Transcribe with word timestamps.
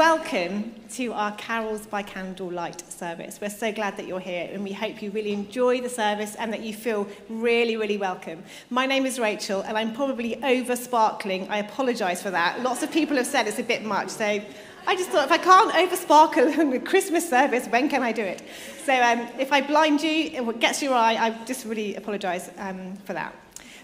welcome 0.00 0.72
to 0.88 1.12
our 1.12 1.30
Carols 1.32 1.86
by 1.86 2.02
Candlelight 2.02 2.90
service. 2.90 3.38
We're 3.38 3.50
so 3.50 3.70
glad 3.70 3.98
that 3.98 4.06
you're 4.06 4.18
here 4.18 4.48
and 4.50 4.64
we 4.64 4.72
hope 4.72 5.02
you 5.02 5.10
really 5.10 5.34
enjoy 5.34 5.82
the 5.82 5.90
service 5.90 6.36
and 6.36 6.50
that 6.54 6.62
you 6.62 6.72
feel 6.72 7.06
really, 7.28 7.76
really 7.76 7.98
welcome. 7.98 8.42
My 8.70 8.86
name 8.86 9.04
is 9.04 9.18
Rachel 9.18 9.60
and 9.60 9.76
I'm 9.76 9.92
probably 9.92 10.42
over 10.42 10.74
sparkling. 10.74 11.46
I 11.50 11.58
apologise 11.58 12.22
for 12.22 12.30
that. 12.30 12.62
Lots 12.62 12.82
of 12.82 12.90
people 12.90 13.18
have 13.18 13.26
said 13.26 13.46
it's 13.46 13.58
a 13.58 13.62
bit 13.62 13.84
much, 13.84 14.08
so 14.08 14.24
I 14.24 14.96
just 14.96 15.10
thought 15.10 15.26
if 15.26 15.32
I 15.32 15.36
can't 15.36 15.74
over 15.76 15.94
sparkle 15.94 16.48
in 16.58 16.70
the 16.70 16.80
Christmas 16.80 17.28
service, 17.28 17.66
when 17.66 17.90
can 17.90 18.02
I 18.02 18.12
do 18.12 18.22
it? 18.22 18.40
So 18.86 18.94
um, 18.94 19.28
if 19.38 19.52
I 19.52 19.60
blind 19.60 20.00
you, 20.00 20.30
it 20.32 20.60
gets 20.60 20.80
your 20.82 20.94
eye, 20.94 21.16
I 21.16 21.44
just 21.44 21.66
really 21.66 21.96
apologise 21.96 22.48
um, 22.56 22.96
for 23.04 23.12
that. 23.12 23.34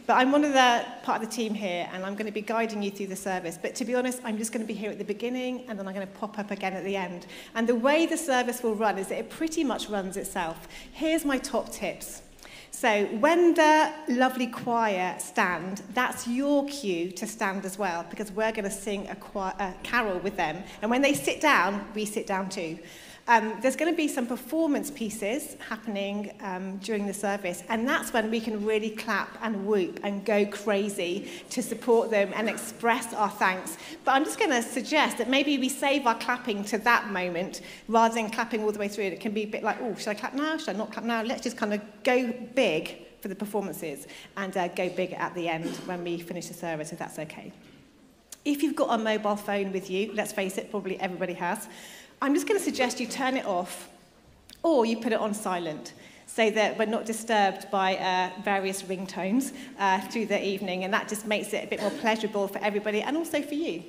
But 0.07 0.14
I'm 0.14 0.30
one 0.30 0.45
of 0.45 0.52
the 0.52 0.84
part 1.02 1.20
of 1.20 1.29
the 1.29 1.34
team 1.34 1.52
here, 1.52 1.88
and 1.93 2.04
I'm 2.04 2.14
going 2.14 2.27
to 2.27 2.32
be 2.32 2.41
guiding 2.41 2.80
you 2.80 2.93
through 2.93 3.09
the 3.09 3.16
service. 3.16 3.59
But 3.61 3.75
to 3.77 3.84
be 3.84 3.96
honest, 3.96 4.20
I'm 4.25 4.38
just 4.38 4.52
going 4.52 4.64
to 4.64 4.66
be 4.66 4.79
here 4.79 4.91
at 4.91 4.98
the 4.98 5.05
beginning, 5.05 5.64
and 5.68 5.77
then 5.77 5.88
I'm 5.88 5.95
going 5.95 6.06
to 6.06 6.12
pop 6.14 6.38
up 6.38 6.52
again 6.52 6.75
at 6.75 6.84
the 6.84 6.96
end. 6.96 7.27
And 7.56 7.68
the 7.68 7.75
way 7.75 8.06
the 8.06 8.16
service 8.16 8.62
will 8.62 8.77
run 8.77 8.98
is 8.98 9.09
that 9.09 9.19
it 9.19 9.30
pretty 9.30 9.65
much 9.65 9.88
runs 9.88 10.16
itself. 10.16 10.69
Here's 10.92 11.24
my 11.24 11.38
top 11.38 11.70
tips. 11.70 12.23
So 12.70 13.06
when 13.06 13.55
the 13.55 13.92
lovely 14.09 14.46
choir 14.46 15.16
stand, 15.19 15.82
that's 15.95 16.29
your 16.29 16.68
cue 16.68 17.10
to 17.12 17.27
stand 17.27 17.65
as 17.65 17.77
well, 17.77 18.07
because 18.09 18.30
we're 18.30 18.52
going 18.52 18.65
to 18.65 18.70
sing 18.70 19.09
a, 19.09 19.16
choir, 19.16 19.54
a 19.59 19.74
carol 19.82 20.18
with 20.18 20.37
them. 20.37 20.62
And 20.82 20.91
when 20.91 21.02
they 21.02 21.15
sit 21.15 21.41
down, 21.41 21.84
we 21.95 22.04
sit 22.04 22.27
down 22.27 22.48
too. 22.48 22.79
Um, 23.29 23.55
there's 23.61 23.75
going 23.75 23.93
to 23.93 23.97
be 23.97 24.07
some 24.07 24.27
performance 24.27 24.89
pieces 24.89 25.57
happening 25.69 26.33
um, 26.43 26.77
during 26.77 27.09
the 27.09 27.15
service, 27.15 27.65
and 27.69 27.89
that's 27.89 28.12
when 28.12 28.30
we 28.30 28.41
can 28.41 28.65
really 28.65 28.91
clap 28.91 29.37
and 29.43 29.66
whoop 29.66 29.99
and 30.05 30.25
go 30.25 30.47
crazy 30.47 31.29
to 31.51 31.61
support 31.61 32.09
them 32.09 32.30
and 32.37 32.49
express 32.49 33.12
our 33.15 33.30
thanks. 33.30 33.79
But 34.05 34.12
I'm 34.12 34.25
just 34.25 34.39
going 34.39 34.52
to 34.52 34.62
suggest 34.62 35.19
that 35.19 35.29
maybe 35.29 35.59
we 35.59 35.69
save 35.69 36.07
our 36.07 36.16
clapping 36.16 36.62
to 36.66 36.79
that 36.79 37.11
moment 37.11 37.62
rather 37.89 38.15
than 38.15 38.30
clapping 38.30 38.62
all 38.62 38.71
the 38.71 38.79
way 38.79 38.87
through. 38.87 39.05
It 39.07 39.21
can 39.21 39.33
be 39.33 39.43
a 39.43 39.49
bit 39.49 39.65
like, 39.65 39.79
oh, 39.80 39.97
should 39.97 40.09
I 40.09 40.15
clap 40.15 40.35
now? 40.35 40.57
Should 40.57 40.68
I 40.68 40.73
not 40.74 40.93
clap 40.93 41.05
now? 41.05 41.23
Let's 41.23 41.43
just 41.43 41.57
kind 41.57 41.74
of 41.74 41.80
go 42.05 42.33
big 42.55 43.07
for 43.21 43.27
the 43.27 43.35
performances 43.35 44.07
and 44.37 44.57
uh, 44.57 44.68
go 44.68 44.88
big 44.88 45.13
at 45.15 45.35
the 45.35 45.49
end 45.49 45.74
when 45.87 46.05
we 46.05 46.18
finish 46.18 46.46
the 46.46 46.55
service, 46.55 46.93
if 46.93 46.99
that's 47.01 47.18
okay. 47.18 47.52
If 48.45 48.63
you've 48.63 48.77
got 48.77 49.01
a 49.01 49.02
mobile 49.02 49.35
phone 49.35 49.73
with 49.73 49.90
you, 49.90 50.13
let's 50.15 50.30
face 50.33 50.57
it, 50.59 50.71
probably 50.71 51.01
everybody 51.01 51.33
has, 51.33 51.66
I'm 52.22 52.34
just 52.34 52.48
going 52.48 52.59
to 52.59 52.64
suggest 52.64 52.98
you 52.98 53.06
turn 53.06 53.36
it 53.36 53.45
off 53.45 53.90
or 54.62 54.86
you 54.86 54.96
put 54.96 55.12
it 55.12 55.20
on 55.20 55.34
silent 55.34 55.92
so 56.26 56.50
that 56.50 56.78
we're 56.78 56.86
not 56.86 57.04
disturbed 57.04 57.70
by 57.70 57.96
uh, 57.96 58.30
various 58.42 58.82
ringtones 58.82 59.54
uh, 59.78 60.00
through 60.09 60.26
the 60.26 60.44
evening 60.44 60.84
and 60.84 60.92
that 60.92 61.09
just 61.09 61.26
makes 61.26 61.52
it 61.52 61.64
a 61.64 61.66
bit 61.66 61.80
more 61.80 61.90
pleasurable 61.90 62.48
for 62.48 62.59
everybody 62.59 63.02
and 63.02 63.16
also 63.16 63.42
for 63.42 63.54
you. 63.54 63.82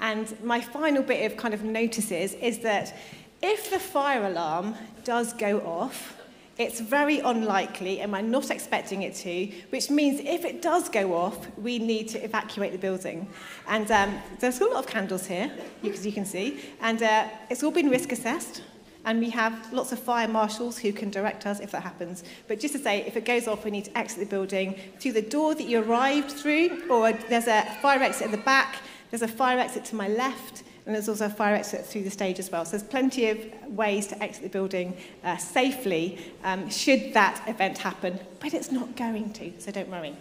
And 0.00 0.34
my 0.42 0.60
final 0.60 1.02
bit 1.02 1.30
of 1.30 1.36
kind 1.36 1.54
of 1.54 1.62
notices 1.62 2.34
is 2.34 2.60
that 2.60 2.96
if 3.42 3.70
the 3.70 3.78
fire 3.78 4.24
alarm 4.24 4.74
does 5.04 5.32
go 5.34 5.60
off, 5.60 6.17
It's 6.58 6.80
very 6.80 7.20
unlikely, 7.20 8.00
and 8.00 8.16
I'm 8.16 8.32
not 8.32 8.50
expecting 8.50 9.02
it 9.02 9.14
to, 9.16 9.46
which 9.70 9.90
means 9.90 10.18
if 10.18 10.44
it 10.44 10.60
does 10.60 10.88
go 10.88 11.14
off, 11.14 11.46
we 11.56 11.78
need 11.78 12.08
to 12.08 12.24
evacuate 12.24 12.72
the 12.72 12.78
building. 12.78 13.28
And 13.68 13.88
um, 13.92 14.20
there's 14.40 14.60
a 14.60 14.64
lot 14.64 14.84
of 14.84 14.88
candles 14.88 15.24
here, 15.24 15.52
as 15.84 16.04
you 16.04 16.10
can 16.10 16.24
see, 16.24 16.58
and 16.80 17.00
uh, 17.00 17.28
it's 17.48 17.62
all 17.62 17.70
been 17.70 17.88
risk 17.88 18.10
assessed. 18.10 18.62
And 19.04 19.20
we 19.20 19.30
have 19.30 19.72
lots 19.72 19.92
of 19.92 20.00
fire 20.00 20.26
marshals 20.26 20.76
who 20.76 20.92
can 20.92 21.10
direct 21.10 21.46
us 21.46 21.60
if 21.60 21.70
that 21.70 21.84
happens. 21.84 22.24
But 22.48 22.58
just 22.58 22.74
to 22.74 22.80
say, 22.80 23.04
if 23.06 23.16
it 23.16 23.24
goes 23.24 23.46
off, 23.46 23.64
we 23.64 23.70
need 23.70 23.84
to 23.84 23.96
exit 23.96 24.18
the 24.18 24.26
building 24.26 24.74
through 24.98 25.12
the 25.12 25.22
door 25.22 25.54
that 25.54 25.68
you 25.68 25.80
arrived 25.80 26.32
through, 26.32 26.90
or 26.90 27.12
there's 27.12 27.46
a 27.46 27.62
fire 27.80 28.02
exit 28.02 28.26
at 28.26 28.30
the 28.32 28.36
back, 28.38 28.78
there's 29.10 29.22
a 29.22 29.28
fire 29.28 29.60
exit 29.60 29.84
to 29.86 29.94
my 29.94 30.08
left, 30.08 30.64
and 30.88 30.94
there's 30.94 31.08
also 31.10 31.26
a 31.26 31.30
fire 31.30 31.54
exit 31.54 31.84
through 31.84 32.02
the 32.02 32.10
stage 32.10 32.38
as 32.38 32.50
well. 32.50 32.64
So 32.64 32.70
there's 32.70 32.82
plenty 32.82 33.28
of 33.28 33.38
ways 33.68 34.06
to 34.06 34.22
exit 34.22 34.42
the 34.42 34.48
building 34.48 34.96
uh, 35.22 35.36
safely 35.36 36.18
um, 36.42 36.70
should 36.70 37.12
that 37.12 37.46
event 37.46 37.76
happen, 37.76 38.18
but 38.40 38.54
it's 38.54 38.72
not 38.72 38.96
going 38.96 39.34
to, 39.34 39.52
so 39.58 39.70
don't 39.70 39.90
worry. 39.90 40.16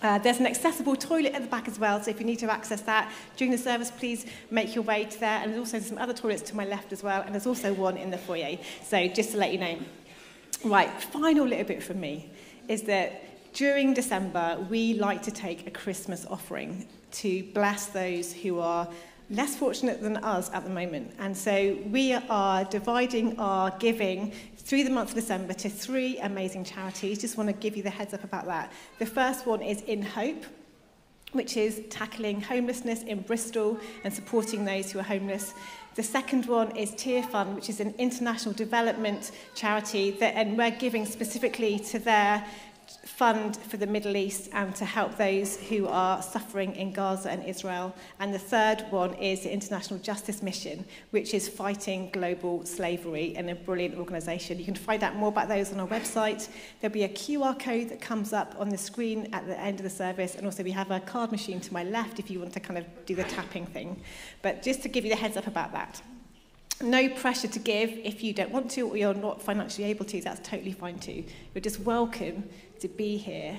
Uh, 0.00 0.18
there's 0.18 0.38
an 0.38 0.46
accessible 0.46 0.94
toilet 0.94 1.34
at 1.34 1.42
the 1.42 1.48
back 1.48 1.66
as 1.66 1.80
well, 1.80 2.00
so 2.00 2.12
if 2.12 2.20
you 2.20 2.24
need 2.24 2.38
to 2.38 2.50
access 2.50 2.80
that 2.82 3.10
during 3.36 3.50
the 3.50 3.58
service, 3.58 3.90
please 3.90 4.24
make 4.52 4.72
your 4.72 4.84
way 4.84 5.04
to 5.04 5.18
there. 5.18 5.40
And 5.42 5.52
there's 5.52 5.58
also 5.58 5.80
some 5.80 5.98
other 5.98 6.14
toilets 6.14 6.42
to 6.42 6.56
my 6.56 6.64
left 6.64 6.92
as 6.92 7.02
well, 7.02 7.22
and 7.22 7.34
there's 7.34 7.46
also 7.46 7.74
one 7.74 7.96
in 7.96 8.12
the 8.12 8.18
foyer. 8.18 8.58
So 8.84 9.08
just 9.08 9.32
to 9.32 9.36
let 9.36 9.52
you 9.52 9.58
know. 9.58 9.78
Right, 10.64 10.90
final 11.02 11.44
little 11.44 11.64
bit 11.64 11.82
from 11.82 11.98
me 11.98 12.30
is 12.68 12.82
that 12.82 13.52
during 13.52 13.94
December, 13.94 14.64
we 14.70 14.94
like 14.94 15.22
to 15.22 15.32
take 15.32 15.66
a 15.66 15.72
Christmas 15.72 16.24
offering 16.30 16.86
to 17.12 17.42
bless 17.52 17.86
those 17.86 18.32
who 18.32 18.60
are 18.60 18.88
less 19.32 19.56
fortunate 19.56 20.02
than 20.02 20.18
us 20.18 20.50
at 20.52 20.62
the 20.62 20.70
moment. 20.70 21.12
And 21.18 21.36
so 21.36 21.78
we 21.90 22.12
are 22.12 22.64
dividing 22.64 23.38
our 23.38 23.70
giving 23.78 24.32
through 24.58 24.84
the 24.84 24.90
month 24.90 25.10
of 25.10 25.14
December 25.16 25.54
to 25.54 25.68
three 25.68 26.18
amazing 26.18 26.64
charities. 26.64 27.18
Just 27.18 27.36
want 27.36 27.48
to 27.48 27.54
give 27.54 27.76
you 27.76 27.82
the 27.82 27.90
heads 27.90 28.14
up 28.14 28.24
about 28.24 28.46
that. 28.46 28.70
The 28.98 29.06
first 29.06 29.46
one 29.46 29.62
is 29.62 29.80
In 29.82 30.02
Hope, 30.02 30.44
which 31.32 31.56
is 31.56 31.82
tackling 31.88 32.42
homelessness 32.42 33.02
in 33.04 33.20
Bristol 33.20 33.78
and 34.04 34.12
supporting 34.12 34.66
those 34.66 34.92
who 34.92 34.98
are 34.98 35.04
homeless. 35.04 35.54
The 35.94 36.02
second 36.02 36.46
one 36.46 36.76
is 36.76 36.94
Tear 36.94 37.22
Fund, 37.22 37.54
which 37.54 37.70
is 37.70 37.80
an 37.80 37.94
international 37.98 38.54
development 38.54 39.32
charity 39.54 40.10
that, 40.12 40.34
and 40.34 40.56
we're 40.58 40.70
giving 40.70 41.06
specifically 41.06 41.78
to 41.80 41.98
their 41.98 42.46
fund 43.04 43.56
for 43.56 43.76
the 43.76 43.86
Middle 43.86 44.16
East 44.16 44.48
and 44.52 44.74
to 44.76 44.84
help 44.84 45.16
those 45.16 45.56
who 45.56 45.88
are 45.88 46.22
suffering 46.22 46.76
in 46.76 46.92
Gaza 46.92 47.30
and 47.30 47.44
Israel. 47.44 47.94
And 48.20 48.32
the 48.32 48.38
third 48.38 48.84
one 48.90 49.14
is 49.14 49.40
the 49.40 49.52
International 49.52 49.98
Justice 49.98 50.42
Mission, 50.42 50.84
which 51.10 51.34
is 51.34 51.48
fighting 51.48 52.10
global 52.12 52.64
slavery 52.64 53.34
in 53.34 53.48
a 53.48 53.54
brilliant 53.54 53.96
organisation. 53.96 54.58
You 54.58 54.64
can 54.64 54.76
find 54.76 55.02
out 55.02 55.16
more 55.16 55.28
about 55.28 55.48
those 55.48 55.72
on 55.72 55.80
our 55.80 55.88
website. 55.88 56.48
There'll 56.80 56.94
be 56.94 57.02
a 57.02 57.08
QR 57.08 57.58
code 57.58 57.88
that 57.88 58.00
comes 58.00 58.32
up 58.32 58.54
on 58.58 58.68
the 58.68 58.78
screen 58.78 59.28
at 59.32 59.46
the 59.46 59.58
end 59.58 59.80
of 59.80 59.84
the 59.84 59.90
service. 59.90 60.36
And 60.36 60.46
also 60.46 60.62
we 60.62 60.70
have 60.70 60.90
a 60.92 61.00
card 61.00 61.32
machine 61.32 61.60
to 61.60 61.72
my 61.72 61.82
left 61.82 62.20
if 62.20 62.30
you 62.30 62.38
want 62.38 62.52
to 62.52 62.60
kind 62.60 62.78
of 62.78 62.86
do 63.04 63.16
the 63.16 63.24
tapping 63.24 63.66
thing. 63.66 64.00
But 64.42 64.62
just 64.62 64.82
to 64.82 64.88
give 64.88 65.04
you 65.04 65.10
the 65.10 65.16
heads 65.16 65.36
up 65.36 65.48
about 65.48 65.72
that. 65.72 66.00
No 66.80 67.08
pressure 67.08 67.46
to 67.48 67.58
give 67.60 67.90
if 68.02 68.24
you 68.24 68.32
don't 68.32 68.50
want 68.50 68.70
to 68.72 68.88
or 68.88 68.96
you're 68.96 69.14
not 69.14 69.40
financially 69.40 69.86
able 69.88 70.04
to, 70.06 70.20
that's 70.20 70.48
totally 70.48 70.72
fine 70.72 70.98
too. 70.98 71.24
You're 71.54 71.62
just 71.62 71.80
welcome 71.80 72.48
to 72.82 72.88
be 72.88 73.16
here 73.16 73.58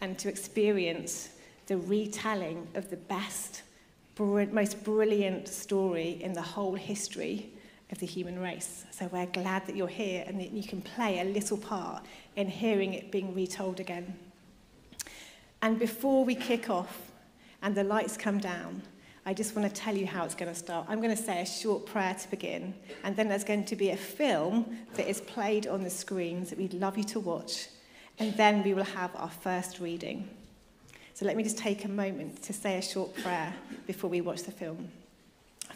and 0.00 0.18
to 0.18 0.28
experience 0.28 1.30
the 1.66 1.76
retelling 1.76 2.66
of 2.74 2.90
the 2.90 2.96
best, 2.96 3.62
most 4.18 4.82
brilliant 4.84 5.48
story 5.48 6.18
in 6.22 6.32
the 6.32 6.42
whole 6.42 6.74
history 6.74 7.50
of 7.90 7.98
the 7.98 8.06
human 8.06 8.38
race. 8.38 8.84
So 8.90 9.08
we're 9.12 9.26
glad 9.26 9.66
that 9.66 9.76
you're 9.76 9.88
here 9.88 10.24
and 10.26 10.40
that 10.40 10.52
you 10.52 10.62
can 10.62 10.80
play 10.80 11.20
a 11.20 11.24
little 11.24 11.58
part 11.58 12.04
in 12.36 12.48
hearing 12.48 12.94
it 12.94 13.12
being 13.12 13.34
retold 13.34 13.80
again. 13.80 14.16
And 15.60 15.78
before 15.78 16.24
we 16.24 16.34
kick 16.34 16.70
off 16.70 17.10
and 17.62 17.74
the 17.74 17.84
lights 17.84 18.16
come 18.16 18.38
down, 18.38 18.82
I 19.24 19.34
just 19.34 19.56
want 19.56 19.68
to 19.68 19.80
tell 19.80 19.96
you 19.96 20.06
how 20.06 20.24
it's 20.24 20.36
going 20.36 20.52
to 20.52 20.58
start. 20.58 20.86
I'm 20.88 21.00
going 21.00 21.14
to 21.14 21.20
say 21.20 21.42
a 21.42 21.46
short 21.46 21.84
prayer 21.84 22.14
to 22.14 22.30
begin, 22.30 22.74
and 23.02 23.16
then 23.16 23.28
there's 23.28 23.42
going 23.42 23.64
to 23.64 23.74
be 23.74 23.90
a 23.90 23.96
film 23.96 24.76
that 24.94 25.08
is 25.08 25.20
played 25.20 25.66
on 25.66 25.82
the 25.82 25.90
screens 25.90 26.48
that 26.50 26.58
we'd 26.58 26.74
love 26.74 26.96
you 26.96 27.02
to 27.04 27.18
watch, 27.18 27.66
and 28.18 28.36
then 28.36 28.62
we 28.62 28.74
will 28.74 28.84
have 28.84 29.14
our 29.16 29.30
first 29.30 29.78
reading. 29.78 30.28
So 31.14 31.24
let 31.24 31.36
me 31.36 31.42
just 31.42 31.58
take 31.58 31.84
a 31.84 31.88
moment 31.88 32.42
to 32.42 32.52
say 32.52 32.78
a 32.78 32.82
short 32.82 33.14
prayer 33.16 33.54
before 33.86 34.10
we 34.10 34.20
watch 34.20 34.42
the 34.42 34.52
film. 34.52 34.88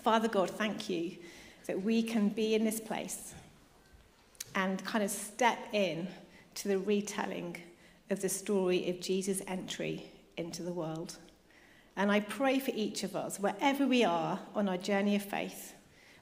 Father 0.03 0.29
God, 0.29 0.51
thank 0.51 0.89
you 0.89 1.17
that 1.67 1.83
we 1.83 2.03
can 2.03 2.29
be 2.29 2.55
in 2.55 2.65
this 2.65 2.81
place 2.81 3.35
and 4.55 4.85
kind 4.85 5.05
of 5.05 5.11
step 5.11 5.59
in 5.73 6.09
to 6.57 6.69
the 6.69 6.79
retelling 6.79 7.57
of 8.11 8.21
the 8.21 8.29
story 8.29 8.91
of 8.91 9.01
Jesus' 9.01 9.43
entry 9.47 10.05
into 10.37 10.63
the 10.63 10.73
world. 10.73 11.17
And 11.97 12.11
I 12.11 12.21
pray 12.21 12.59
for 12.59 12.73
each 12.75 13.03
of 13.03 13.15
us, 13.15 13.39
wherever 13.39 13.87
we 13.87 14.05
are 14.05 14.41
on 14.55 14.69
our 14.69 14.77
journey 14.77 15.17
of 15.17 15.23
faith, 15.23 15.75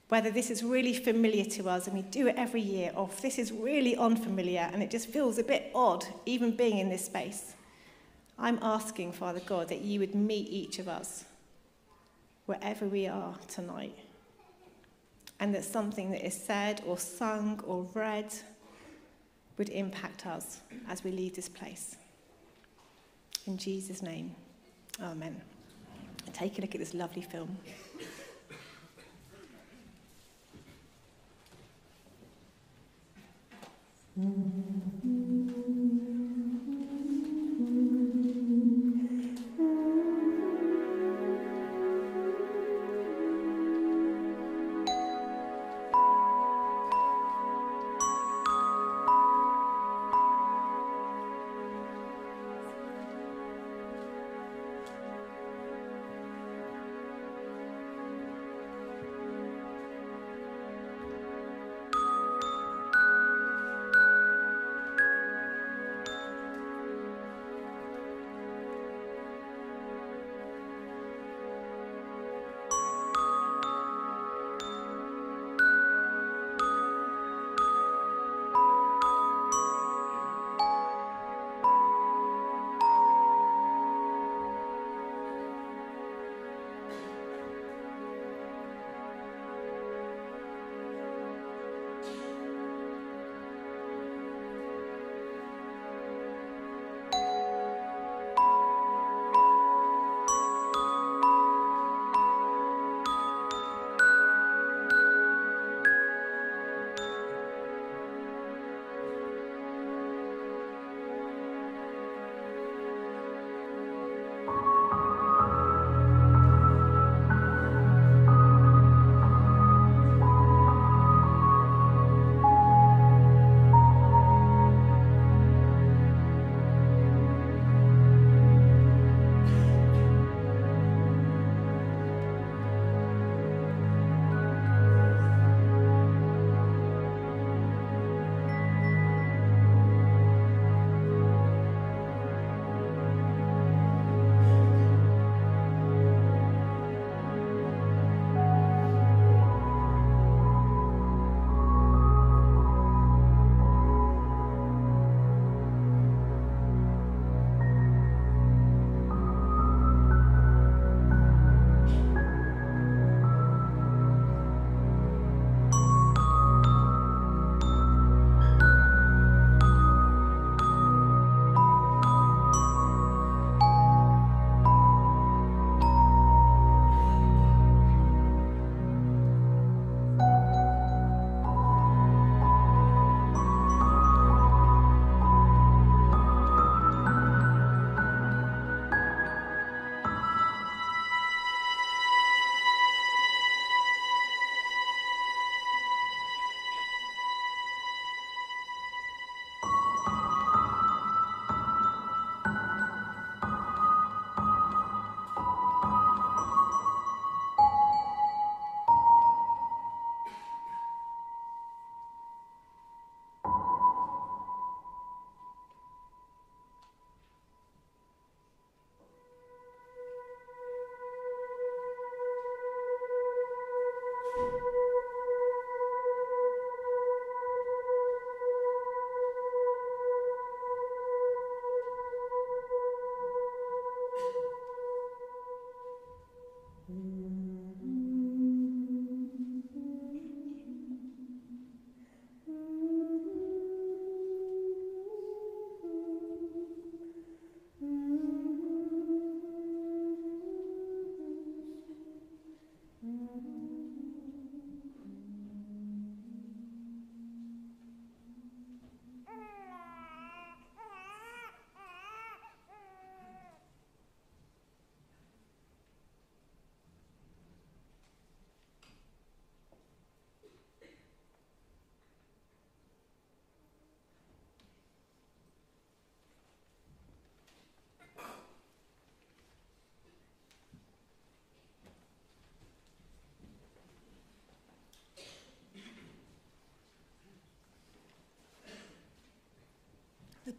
whether 0.09 0.31
this 0.31 0.49
is 0.49 0.63
really 0.63 0.93
familiar 0.93 1.45
to 1.45 1.69
us 1.69 1.87
and 1.87 1.95
we 1.95 2.01
do 2.01 2.27
it 2.27 2.35
every 2.37 2.61
year, 2.61 2.91
or 2.95 3.07
if 3.11 3.21
this 3.21 3.37
is 3.37 3.51
really 3.51 3.95
unfamiliar 3.95 4.69
and 4.73 4.83
it 4.83 4.89
just 4.89 5.07
feels 5.07 5.37
a 5.37 5.43
bit 5.43 5.71
odd, 5.73 6.05
even 6.25 6.55
being 6.55 6.79
in 6.79 6.89
this 6.89 7.05
space. 7.05 7.53
I'm 8.37 8.59
asking, 8.61 9.11
Father 9.13 9.41
God, 9.45 9.69
that 9.69 9.81
you 9.81 9.99
would 9.99 10.15
meet 10.15 10.49
each 10.49 10.79
of 10.79 10.87
us 10.87 11.25
wherever 12.45 12.87
we 12.87 13.07
are 13.07 13.35
tonight. 13.47 13.95
And 15.39 15.53
that 15.53 15.63
something 15.63 16.11
that 16.11 16.25
is 16.25 16.33
said 16.33 16.81
or 16.85 16.97
sung 16.97 17.61
or 17.65 17.87
read 17.93 18.33
would 19.57 19.69
impact 19.69 20.25
us 20.25 20.61
as 20.87 21.03
we 21.03 21.11
leave 21.11 21.35
this 21.35 21.49
place. 21.49 21.95
In 23.45 23.57
Jesus' 23.57 24.01
name, 24.01 24.35
amen 25.01 25.39
take 26.33 26.57
a 26.57 26.61
look 26.61 26.75
at 26.75 26.79
this 26.79 26.93
lovely 26.93 27.21
film. 27.21 27.57
Mm-hmm. 35.05 35.98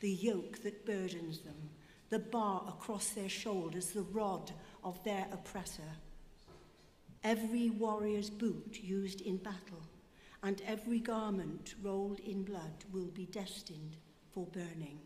the 0.00 0.10
yoke 0.10 0.62
that 0.62 0.84
burdens 0.86 1.40
them, 1.40 1.70
the 2.08 2.18
bar 2.18 2.64
across 2.68 3.10
their 3.10 3.28
shoulders, 3.28 3.90
the 3.90 4.02
rod 4.02 4.50
of 4.82 5.02
their 5.04 5.26
oppressor. 5.32 5.82
Every 7.22 7.70
warrior's 7.70 8.30
boot 8.30 8.78
used 8.82 9.20
in 9.20 9.36
battle 9.36 9.82
and 10.42 10.62
every 10.66 10.98
garment 10.98 11.74
rolled 11.82 12.20
in 12.20 12.42
blood 12.42 12.84
will 12.92 13.08
be 13.08 13.26
destined 13.26 13.96
for 14.32 14.46
burning, 14.46 14.98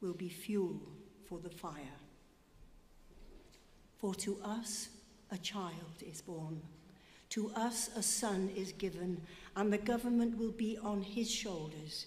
will 0.00 0.14
be 0.14 0.28
fuel 0.28 0.80
for 1.28 1.38
the 1.38 1.50
fire. 1.50 1.98
For 3.98 4.14
to 4.16 4.38
us 4.42 4.88
a 5.30 5.38
child 5.38 6.02
is 6.04 6.20
born, 6.20 6.60
to 7.30 7.52
us 7.52 7.90
a 7.96 8.02
son 8.02 8.50
is 8.56 8.72
given, 8.72 9.20
and 9.54 9.72
the 9.72 9.78
government 9.78 10.36
will 10.36 10.52
be 10.52 10.76
on 10.78 11.02
his 11.02 11.30
shoulders, 11.30 12.06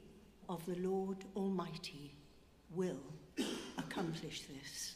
of 0.51 0.65
the 0.65 0.75
Lord 0.85 1.17
Almighty 1.33 2.13
will 2.75 2.99
accomplish 3.77 4.41
this. 4.41 4.95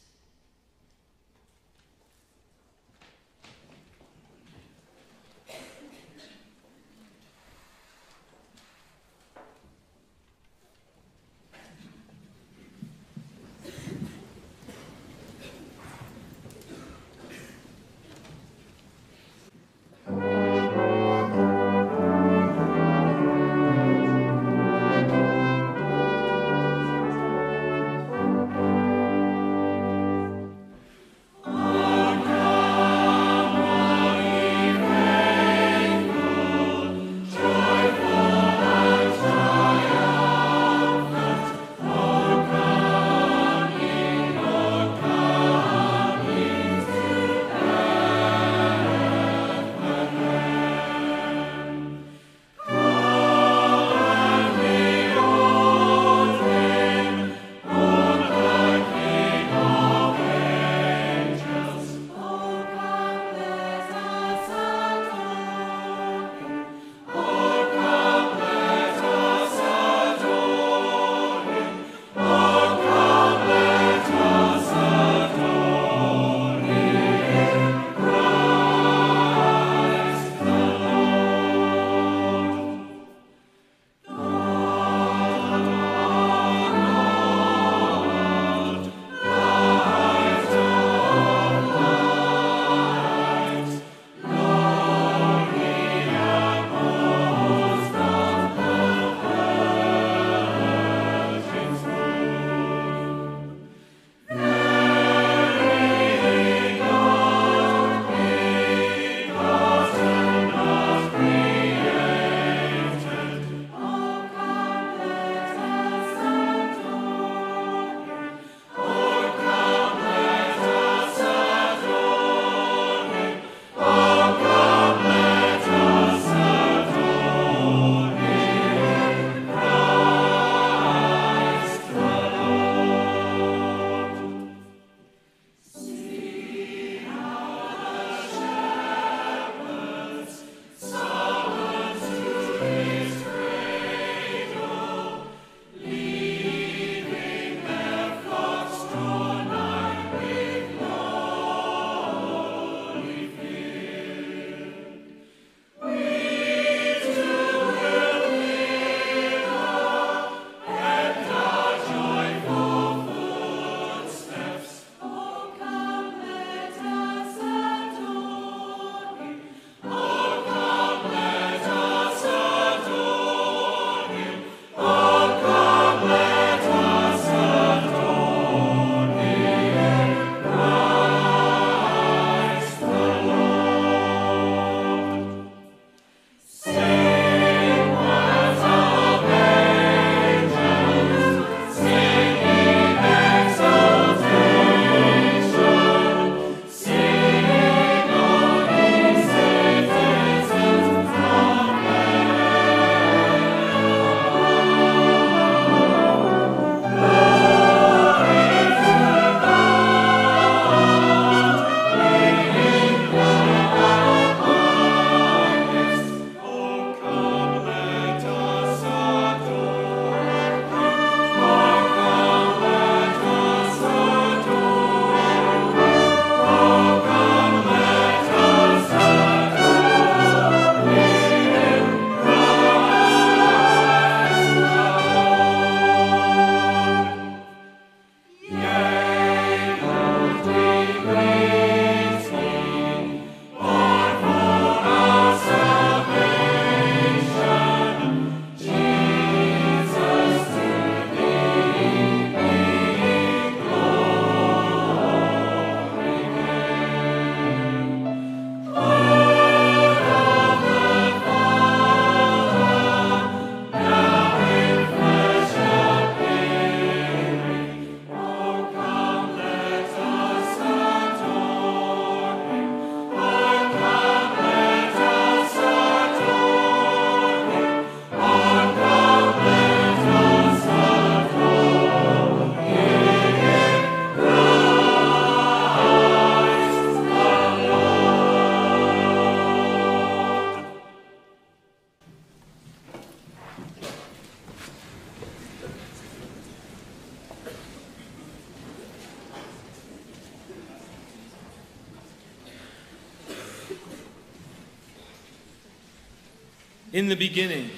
In 307.06 307.10
the 307.10 307.14
beginning 307.14 307.70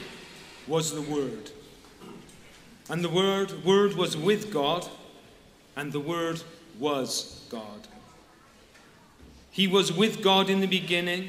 was 0.67 0.95
the 0.95 1.03
Word. 1.03 1.51
And 2.89 3.05
the 3.05 3.11
Word, 3.11 3.63
Word 3.63 3.93
was 3.93 4.17
with 4.17 4.51
God, 4.51 4.89
and 5.77 5.93
the 5.93 6.01
Word 6.01 6.43
was 6.79 7.45
God. 7.51 7.89
He 9.51 9.67
was 9.67 9.93
with 9.93 10.23
God 10.23 10.49
in 10.49 10.61
the 10.61 10.67
beginning. 10.67 11.29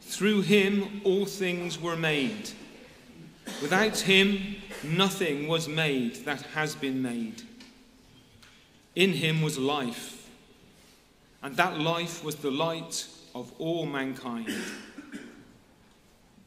Through 0.00 0.40
him 0.40 1.02
all 1.04 1.24
things 1.24 1.80
were 1.80 1.94
made. 1.94 2.50
Without 3.62 3.98
him 3.98 4.56
nothing 4.82 5.46
was 5.46 5.68
made 5.68 6.24
that 6.24 6.42
has 6.54 6.74
been 6.74 7.00
made. 7.00 7.42
In 8.96 9.12
him 9.12 9.40
was 9.40 9.56
life, 9.56 10.28
and 11.44 11.56
that 11.56 11.78
life 11.78 12.24
was 12.24 12.34
the 12.34 12.50
light 12.50 13.06
of 13.36 13.52
all 13.60 13.86
mankind. 13.86 14.52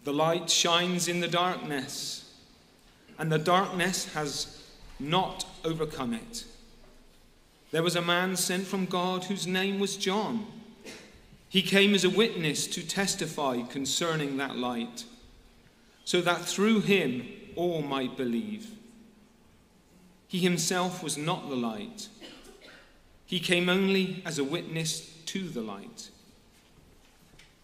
The 0.03 0.13
light 0.13 0.49
shines 0.49 1.07
in 1.07 1.21
the 1.21 1.27
darkness, 1.27 2.29
and 3.17 3.31
the 3.31 3.37
darkness 3.37 4.13
has 4.13 4.61
not 4.99 5.45
overcome 5.63 6.13
it. 6.13 6.45
There 7.71 7.83
was 7.83 7.95
a 7.95 8.01
man 8.01 8.35
sent 8.35 8.67
from 8.67 8.85
God 8.85 9.25
whose 9.25 9.47
name 9.47 9.79
was 9.79 9.95
John. 9.95 10.45
He 11.47 11.61
came 11.61 11.95
as 11.95 12.03
a 12.03 12.09
witness 12.09 12.67
to 12.67 12.85
testify 12.85 13.61
concerning 13.61 14.37
that 14.37 14.57
light, 14.57 15.05
so 16.03 16.19
that 16.21 16.41
through 16.41 16.81
him 16.81 17.25
all 17.55 17.81
might 17.81 18.17
believe. 18.17 18.71
He 20.27 20.39
himself 20.39 21.01
was 21.01 21.17
not 21.17 21.47
the 21.47 21.55
light, 21.55 22.09
he 23.25 23.39
came 23.39 23.69
only 23.69 24.21
as 24.25 24.37
a 24.37 24.43
witness 24.43 24.99
to 25.27 25.47
the 25.47 25.61
light. 25.61 26.09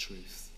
truth. 0.00 0.49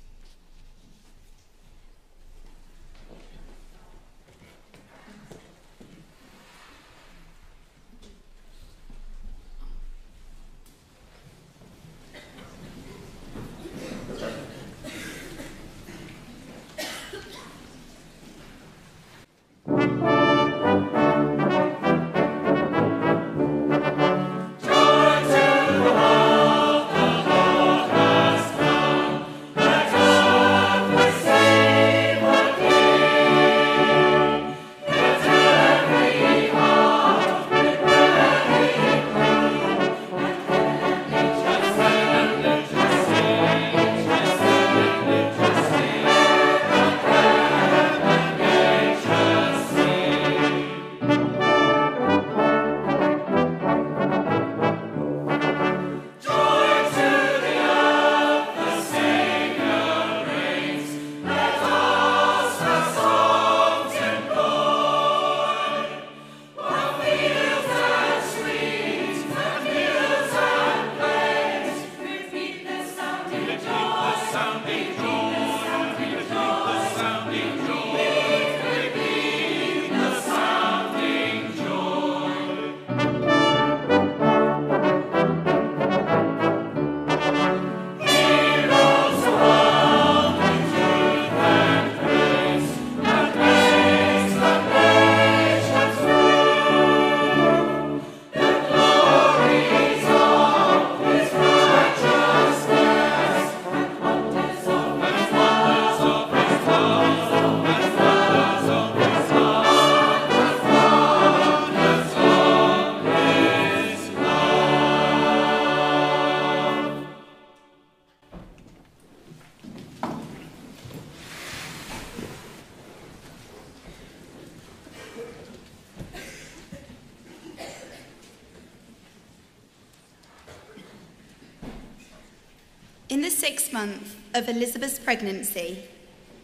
Of 134.35 134.49
Elizabeth's 134.49 134.99
pregnancy, 134.99 135.85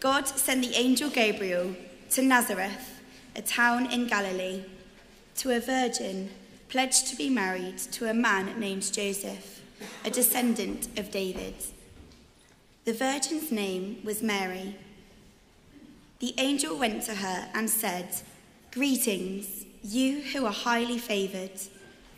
God 0.01 0.29
sent 0.29 0.63
the 0.63 0.75
angel 0.77 1.11
Gabriel 1.11 1.75
to 2.11 2.23
Nazareth, 2.23 3.01
a 3.35 3.43
town 3.43 3.91
in 3.91 4.07
Galilee, 4.07 4.65
to 5.37 5.57
a 5.57 5.61
virgin 5.61 6.31
pledged 6.69 7.07
to 7.09 7.17
be 7.17 7.31
married 7.31 7.79
to 7.79 8.11
a 8.11 8.15
man 8.15 8.59
named 8.61 8.93
Joseph, 8.93 9.63
a 10.05 10.11
descendant 10.11 10.89
of 10.99 11.11
David. 11.11 11.55
The 12.85 12.93
virgin's 12.93 13.51
name 13.51 14.01
was 14.05 14.23
Mary. 14.23 14.77
The 16.21 16.35
angel 16.39 16.79
went 16.79 17.03
to 17.05 17.15
her 17.15 17.49
and 17.55 17.71
said, 17.71 18.09
Greetings, 18.73 19.65
you 19.83 20.21
who 20.21 20.45
are 20.47 20.53
highly 20.53 20.99
favored. 20.99 21.61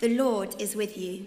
The 0.00 0.16
Lord 0.16 0.61
is 0.61 0.74
with 0.74 0.96
you. 0.96 1.26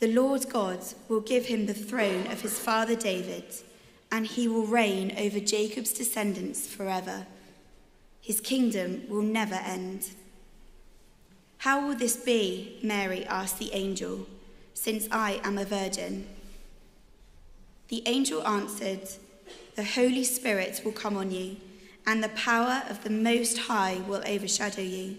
The 0.00 0.08
Lord 0.08 0.48
God 0.48 0.80
will 1.08 1.20
give 1.20 1.46
him 1.46 1.66
the 1.66 1.74
throne 1.74 2.26
of 2.28 2.40
his 2.40 2.58
father 2.58 2.96
David, 2.96 3.44
and 4.10 4.26
he 4.26 4.48
will 4.48 4.66
reign 4.66 5.14
over 5.18 5.38
Jacob's 5.38 5.92
descendants 5.92 6.66
forever. 6.66 7.26
His 8.22 8.40
kingdom 8.40 9.02
will 9.10 9.22
never 9.22 9.56
end. 9.56 10.08
How 11.58 11.86
will 11.86 11.94
this 11.94 12.16
be? 12.16 12.78
Mary 12.82 13.26
asked 13.26 13.58
the 13.58 13.74
angel, 13.74 14.26
since 14.72 15.06
I 15.12 15.38
am 15.44 15.58
a 15.58 15.66
virgin. 15.66 16.26
The 17.88 18.02
angel 18.06 18.46
answered, 18.46 19.06
The 19.76 19.84
Holy 19.84 20.24
Spirit 20.24 20.80
will 20.82 20.92
come 20.92 21.18
on 21.18 21.30
you, 21.30 21.58
and 22.06 22.24
the 22.24 22.30
power 22.30 22.84
of 22.88 23.04
the 23.04 23.10
Most 23.10 23.58
High 23.58 24.00
will 24.08 24.22
overshadow 24.26 24.80
you. 24.80 25.18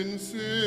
In 0.00 0.18
sin 0.18 0.59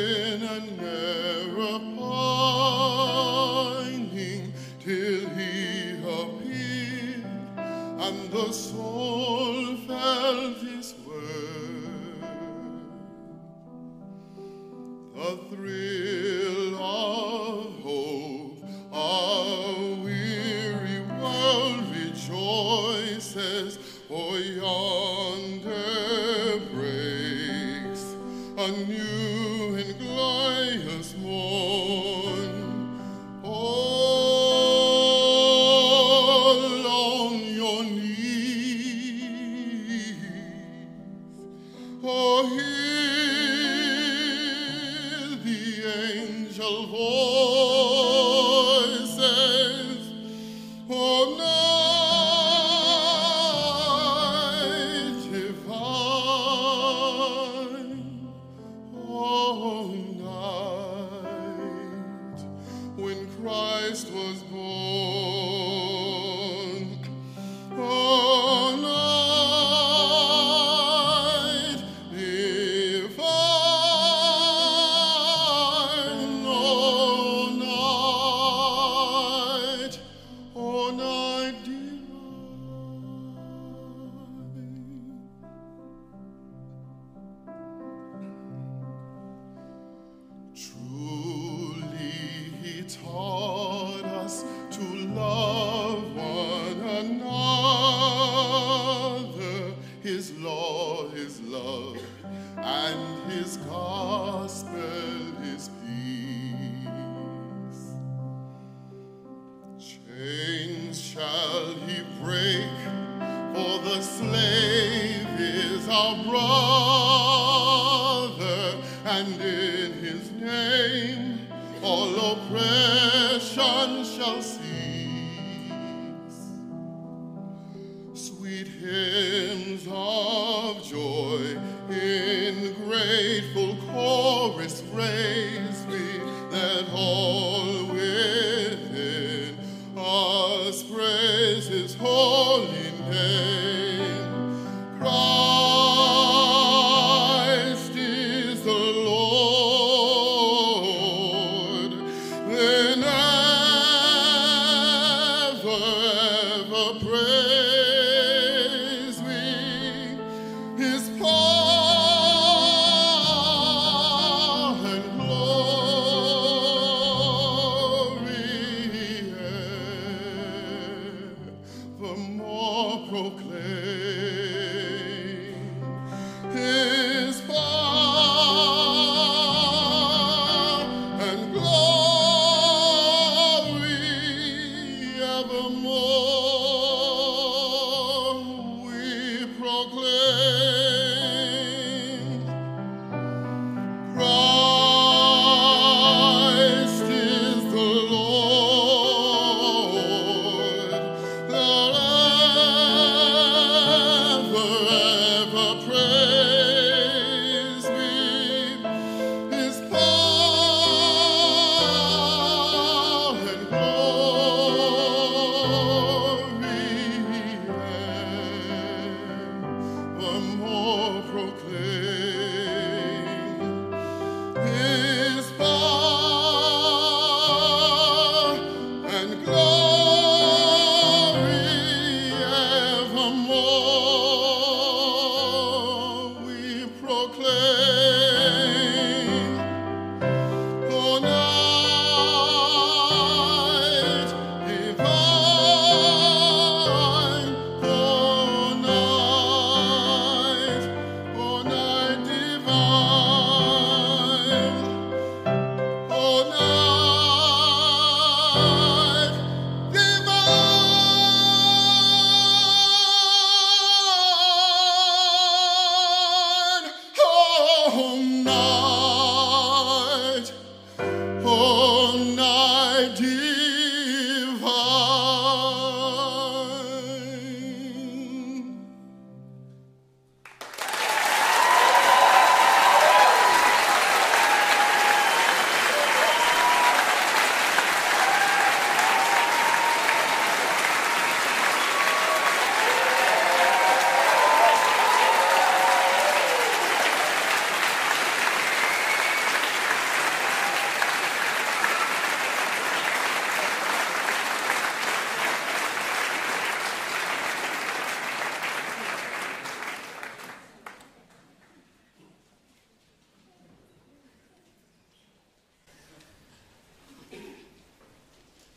all 122.52 122.83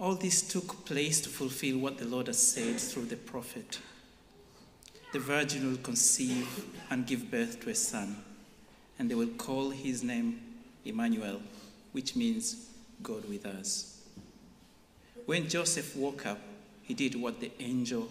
All 0.00 0.14
this 0.14 0.42
took 0.42 0.84
place 0.84 1.20
to 1.22 1.28
fulfill 1.28 1.78
what 1.78 1.98
the 1.98 2.06
Lord 2.06 2.28
has 2.28 2.40
said 2.40 2.78
through 2.78 3.06
the 3.06 3.16
prophet. 3.16 3.80
The 5.12 5.18
virgin 5.18 5.68
will 5.68 5.78
conceive 5.78 6.64
and 6.88 7.04
give 7.04 7.32
birth 7.32 7.60
to 7.62 7.70
a 7.70 7.74
son, 7.74 8.22
and 8.96 9.10
they 9.10 9.16
will 9.16 9.26
call 9.26 9.70
his 9.70 10.04
name 10.04 10.40
Emmanuel, 10.84 11.40
which 11.90 12.14
means 12.14 12.68
God 13.02 13.28
with 13.28 13.44
us. 13.44 14.00
When 15.26 15.48
Joseph 15.48 15.96
woke 15.96 16.26
up, 16.26 16.38
he 16.84 16.94
did 16.94 17.20
what 17.20 17.40
the 17.40 17.50
angel 17.58 18.08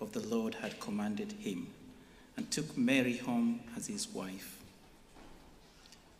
of 0.00 0.12
the 0.12 0.26
Lord 0.26 0.54
had 0.54 0.80
commanded 0.80 1.32
him 1.32 1.66
and 2.38 2.50
took 2.50 2.74
Mary 2.74 3.18
home 3.18 3.60
as 3.76 3.88
his 3.88 4.08
wife. 4.08 4.56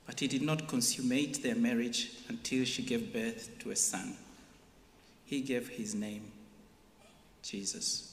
But 0.07 0.21
he 0.21 0.29
did 0.29 0.43
not 0.43 0.69
consummate 0.69 1.43
their 1.43 1.57
marriage 1.57 2.11
until 2.29 2.67
she 2.67 2.83
gave 2.83 3.11
birth 3.11 3.59
to 3.61 3.71
a 3.71 3.77
son 3.77 4.15
he 5.29 5.43
gave 5.43 5.69
his 5.69 5.95
name 5.95 6.33
Jesus. 7.43 8.08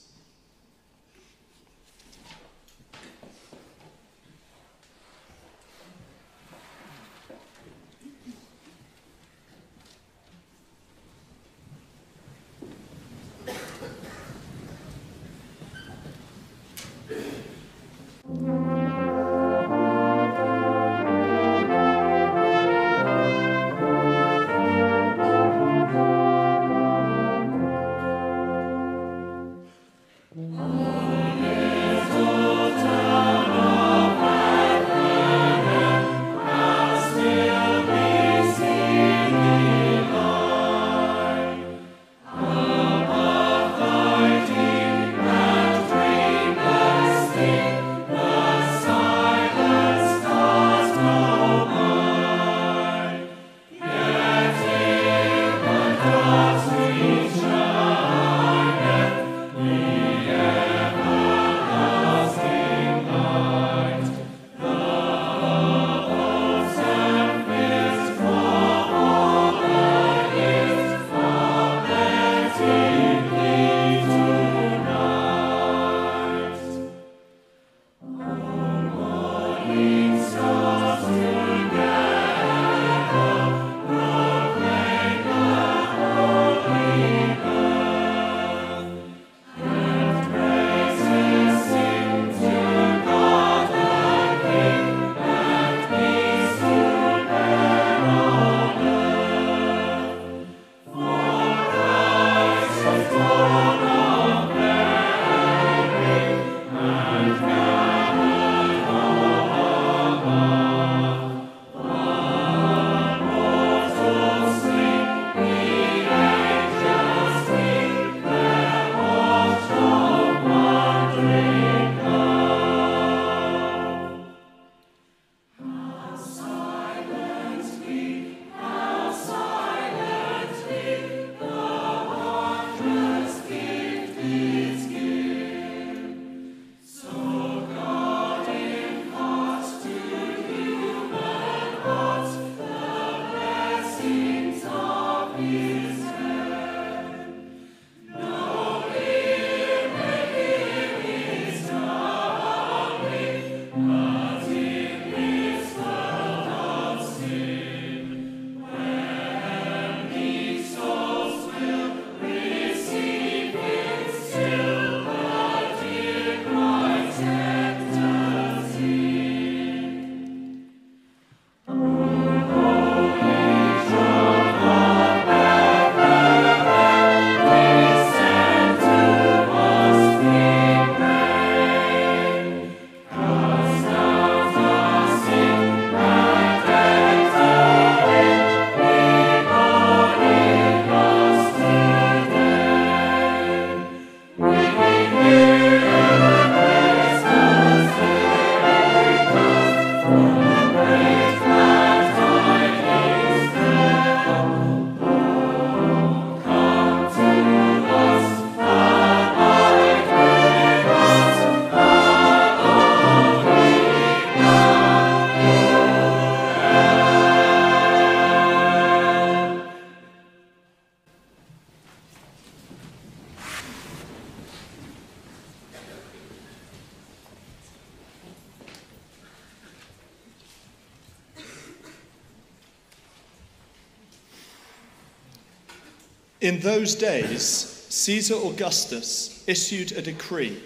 In 236.46 236.60
those 236.60 236.94
days, 236.94 237.88
Caesar 237.90 238.36
Augustus 238.36 239.44
issued 239.48 239.94
a 239.94 240.02
decree 240.04 240.62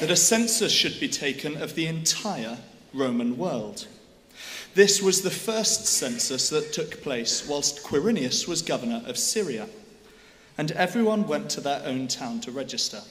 that 0.00 0.10
a 0.10 0.16
census 0.16 0.72
should 0.72 0.98
be 0.98 1.08
taken 1.10 1.60
of 1.60 1.74
the 1.74 1.84
entire 1.84 2.56
Roman 2.94 3.36
world. 3.36 3.86
This 4.72 5.02
was 5.02 5.20
the 5.20 5.30
first 5.30 5.84
census 5.84 6.48
that 6.48 6.72
took 6.72 7.02
place 7.02 7.46
whilst 7.46 7.82
Quirinius 7.82 8.48
was 8.48 8.62
governor 8.62 9.02
of 9.04 9.18
Syria, 9.18 9.68
and 10.56 10.72
everyone 10.72 11.28
went 11.28 11.50
to 11.50 11.60
their 11.60 11.82
own 11.84 12.08
town 12.08 12.40
to 12.40 12.50
register. 12.50 13.02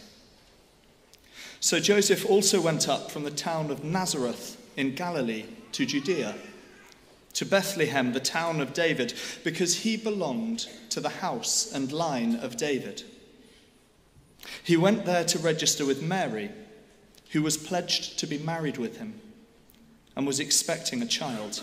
So 1.60 1.80
Joseph 1.80 2.26
also 2.26 2.60
went 2.60 2.90
up 2.90 3.12
from 3.12 3.26
the 3.26 3.30
town 3.30 3.70
of 3.70 3.84
Nazareth 3.84 4.60
in 4.76 4.96
Galilee 4.96 5.46
to 5.74 5.86
Judea, 5.86 6.34
to 7.34 7.46
Bethlehem, 7.46 8.13
the 8.13 8.20
town 8.20 8.62
of 8.62 8.74
David, 8.74 9.13
because 9.44 9.80
he 9.80 9.98
belonged 9.98 10.68
to 10.90 11.00
the 11.00 11.10
house 11.10 11.72
and 11.72 11.92
line 11.92 12.36
of 12.36 12.58
David. 12.58 13.04
He 14.63 14.78
went 14.78 15.06
there 15.06 15.24
to 15.26 15.40
register 15.40 15.86
with 15.86 16.02
Mary, 16.02 16.50
who 17.32 17.42
was 17.42 17.58
pledged 17.58 18.17
to 18.19 18.28
be 18.28 18.38
married 18.38 18.78
with 18.78 18.98
him 18.98 19.19
and 20.15 20.25
was 20.25 20.40
expecting 20.40 21.02
a 21.02 21.08
child. 21.08 21.62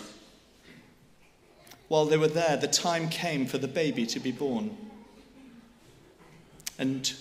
While 1.87 2.05
they 2.05 2.17
were 2.17 2.27
there, 2.27 2.57
the 2.57 2.67
time 2.67 3.09
came 3.09 3.45
for 3.45 3.57
the 3.57 3.67
baby 3.67 4.05
to 4.07 4.19
be 4.19 4.31
born. 4.31 4.77
And 6.79 7.11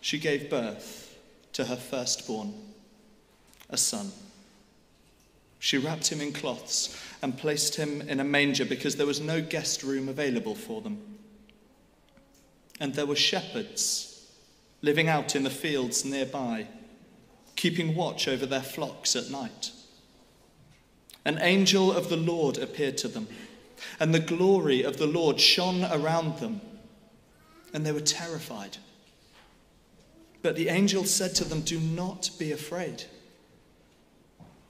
she 0.00 0.18
gave 0.18 0.50
birth 0.50 1.16
to 1.54 1.64
her 1.64 1.76
firstborn, 1.76 2.54
a 3.70 3.76
son. 3.76 4.12
She 5.66 5.78
wrapped 5.78 6.12
him 6.12 6.20
in 6.20 6.32
cloths 6.32 6.96
and 7.20 7.36
placed 7.36 7.74
him 7.74 8.00
in 8.02 8.20
a 8.20 8.24
manger 8.24 8.64
because 8.64 8.94
there 8.94 9.04
was 9.04 9.20
no 9.20 9.42
guest 9.42 9.82
room 9.82 10.08
available 10.08 10.54
for 10.54 10.80
them. 10.80 11.18
And 12.78 12.94
there 12.94 13.04
were 13.04 13.16
shepherds 13.16 14.30
living 14.80 15.08
out 15.08 15.34
in 15.34 15.42
the 15.42 15.50
fields 15.50 16.04
nearby, 16.04 16.68
keeping 17.56 17.96
watch 17.96 18.28
over 18.28 18.46
their 18.46 18.62
flocks 18.62 19.16
at 19.16 19.28
night. 19.28 19.72
An 21.24 21.40
angel 21.40 21.90
of 21.90 22.10
the 22.10 22.16
Lord 22.16 22.58
appeared 22.58 22.96
to 22.98 23.08
them, 23.08 23.26
and 23.98 24.14
the 24.14 24.20
glory 24.20 24.84
of 24.84 24.98
the 24.98 25.08
Lord 25.08 25.40
shone 25.40 25.82
around 25.82 26.38
them, 26.38 26.60
and 27.74 27.84
they 27.84 27.90
were 27.90 27.98
terrified. 27.98 28.76
But 30.42 30.54
the 30.54 30.68
angel 30.68 31.02
said 31.06 31.34
to 31.34 31.44
them, 31.44 31.62
Do 31.62 31.80
not 31.80 32.30
be 32.38 32.52
afraid. 32.52 33.06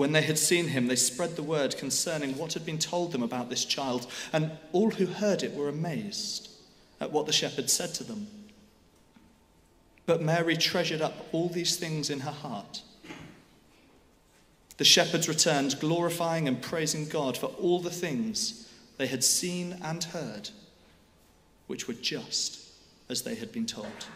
When 0.00 0.12
they 0.12 0.22
had 0.22 0.38
seen 0.38 0.68
him, 0.68 0.86
they 0.86 0.96
spread 0.96 1.36
the 1.36 1.42
word 1.42 1.76
concerning 1.76 2.38
what 2.38 2.54
had 2.54 2.64
been 2.64 2.78
told 2.78 3.12
them 3.12 3.22
about 3.22 3.50
this 3.50 3.66
child, 3.66 4.10
and 4.32 4.50
all 4.72 4.92
who 4.92 5.04
heard 5.04 5.42
it 5.42 5.54
were 5.54 5.68
amazed 5.68 6.48
at 7.02 7.12
what 7.12 7.26
the 7.26 7.34
shepherds 7.34 7.74
said 7.74 7.92
to 7.96 8.04
them. 8.04 8.26
But 10.06 10.22
Mary 10.22 10.56
treasured 10.56 11.02
up 11.02 11.26
all 11.32 11.50
these 11.50 11.76
things 11.76 12.08
in 12.08 12.20
her 12.20 12.30
heart. 12.30 12.80
The 14.78 14.84
shepherds 14.84 15.28
returned, 15.28 15.78
glorifying 15.80 16.48
and 16.48 16.62
praising 16.62 17.06
God 17.06 17.36
for 17.36 17.48
all 17.48 17.80
the 17.80 17.90
things 17.90 18.72
they 18.96 19.06
had 19.06 19.22
seen 19.22 19.78
and 19.82 20.02
heard, 20.02 20.48
which 21.66 21.86
were 21.86 21.92
just 21.92 22.66
as 23.10 23.20
they 23.20 23.34
had 23.34 23.52
been 23.52 23.66
told. 23.66 24.06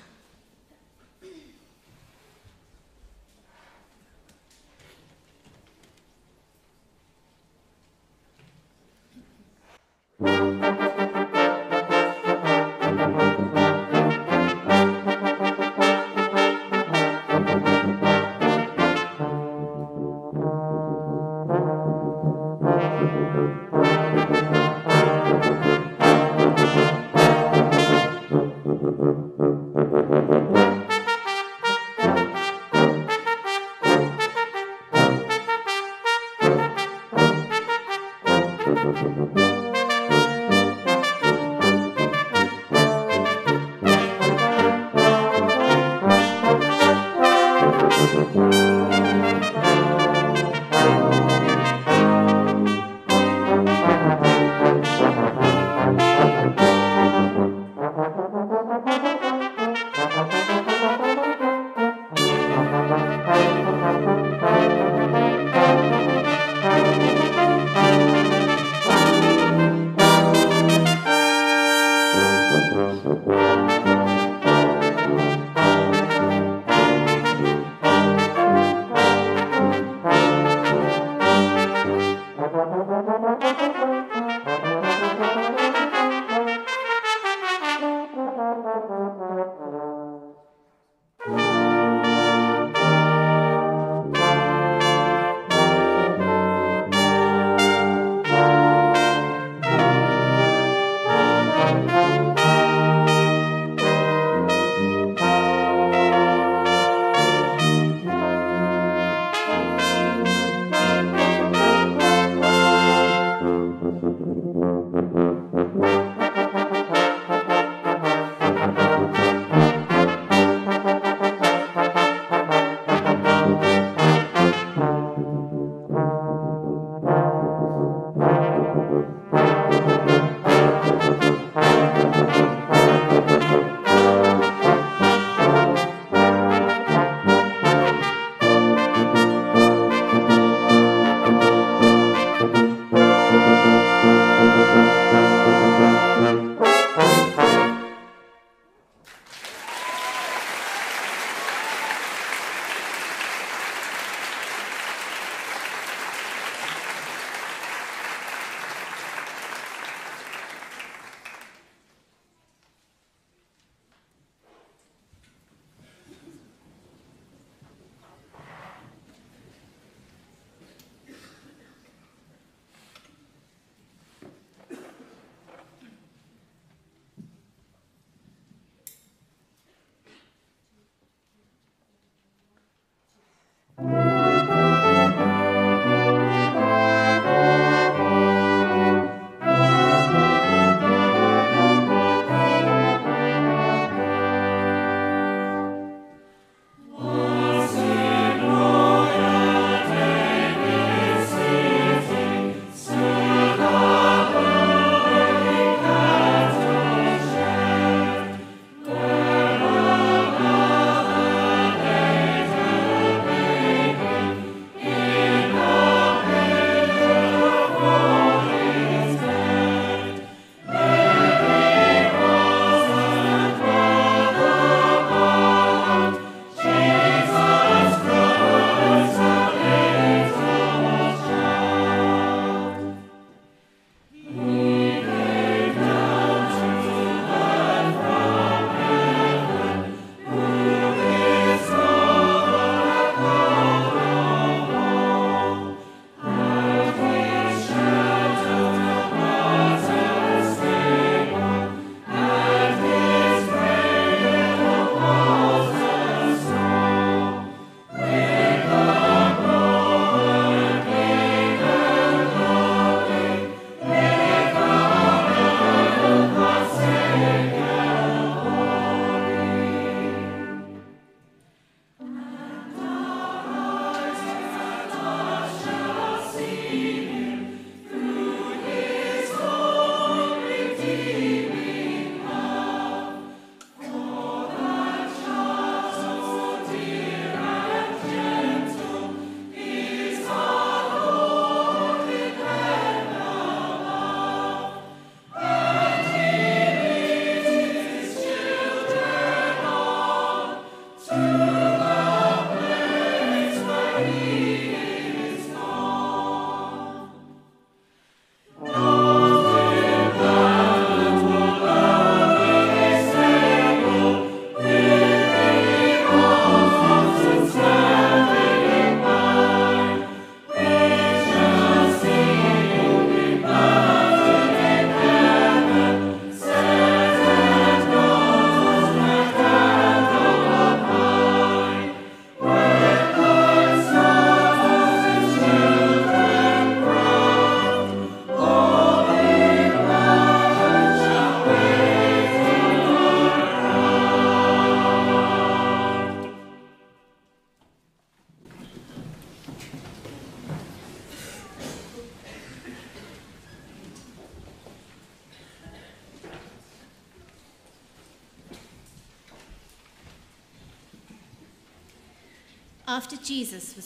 Música 10.25 10.94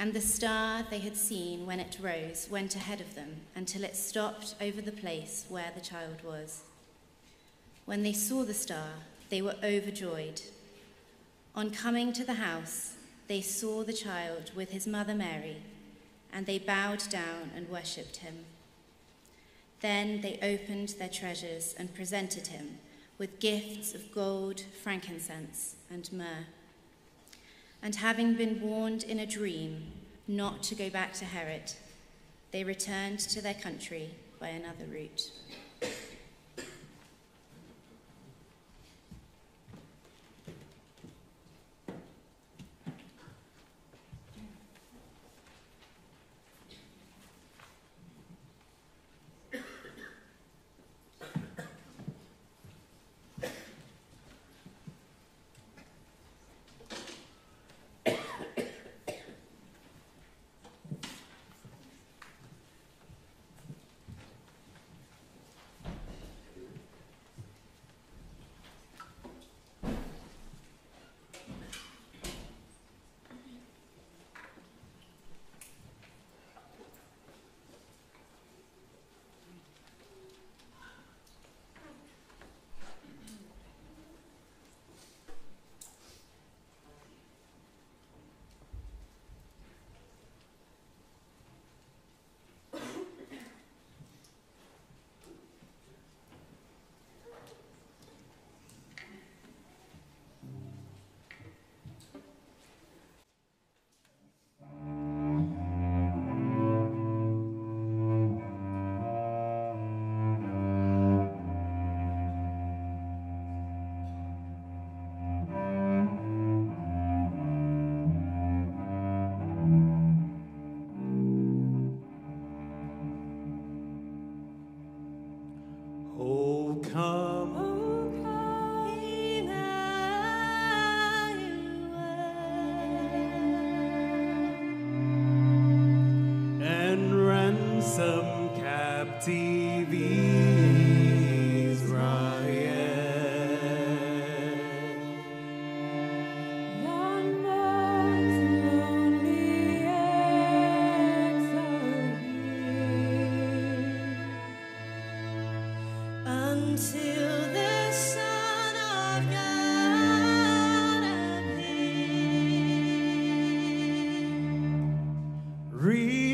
And 0.00 0.14
the 0.14 0.20
star 0.22 0.82
they 0.88 1.00
had 1.00 1.14
seen 1.14 1.66
when 1.66 1.78
it 1.78 1.98
rose 2.00 2.48
went 2.50 2.74
ahead 2.74 3.02
of 3.02 3.14
them 3.14 3.42
until 3.54 3.84
it 3.84 3.94
stopped 3.94 4.54
over 4.58 4.80
the 4.80 4.90
place 4.90 5.44
where 5.50 5.70
the 5.74 5.82
child 5.82 6.24
was. 6.24 6.62
When 7.84 8.02
they 8.02 8.14
saw 8.14 8.44
the 8.44 8.54
star, 8.54 8.92
they 9.28 9.42
were 9.42 9.56
overjoyed. 9.62 10.40
On 11.54 11.70
coming 11.70 12.14
to 12.14 12.24
the 12.24 12.34
house, 12.34 12.94
they 13.28 13.42
saw 13.42 13.84
the 13.84 13.92
child 13.92 14.52
with 14.56 14.70
his 14.70 14.86
mother 14.86 15.14
Mary, 15.14 15.58
and 16.32 16.46
they 16.46 16.58
bowed 16.58 17.02
down 17.10 17.50
and 17.54 17.68
worshipped 17.68 18.16
him. 18.16 18.46
Then 19.82 20.22
they 20.22 20.38
opened 20.42 20.94
their 20.98 21.10
treasures 21.10 21.74
and 21.78 21.94
presented 21.94 22.46
him 22.46 22.78
with 23.18 23.38
gifts 23.38 23.94
of 23.94 24.14
gold, 24.14 24.62
frankincense, 24.82 25.76
and 25.90 26.10
myrrh. 26.10 26.46
And 27.82 27.96
having 27.96 28.34
been 28.34 28.60
warned 28.60 29.04
in 29.04 29.18
a 29.18 29.26
dream 29.26 29.92
not 30.28 30.62
to 30.64 30.74
go 30.74 30.90
back 30.90 31.12
to 31.14 31.24
Herod, 31.24 31.72
they 32.52 32.64
returned 32.64 33.20
to 33.20 33.40
their 33.40 33.54
country 33.54 34.10
by 34.38 34.48
another 34.48 34.84
route. 34.84 35.30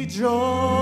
Rejoice, 0.06 0.75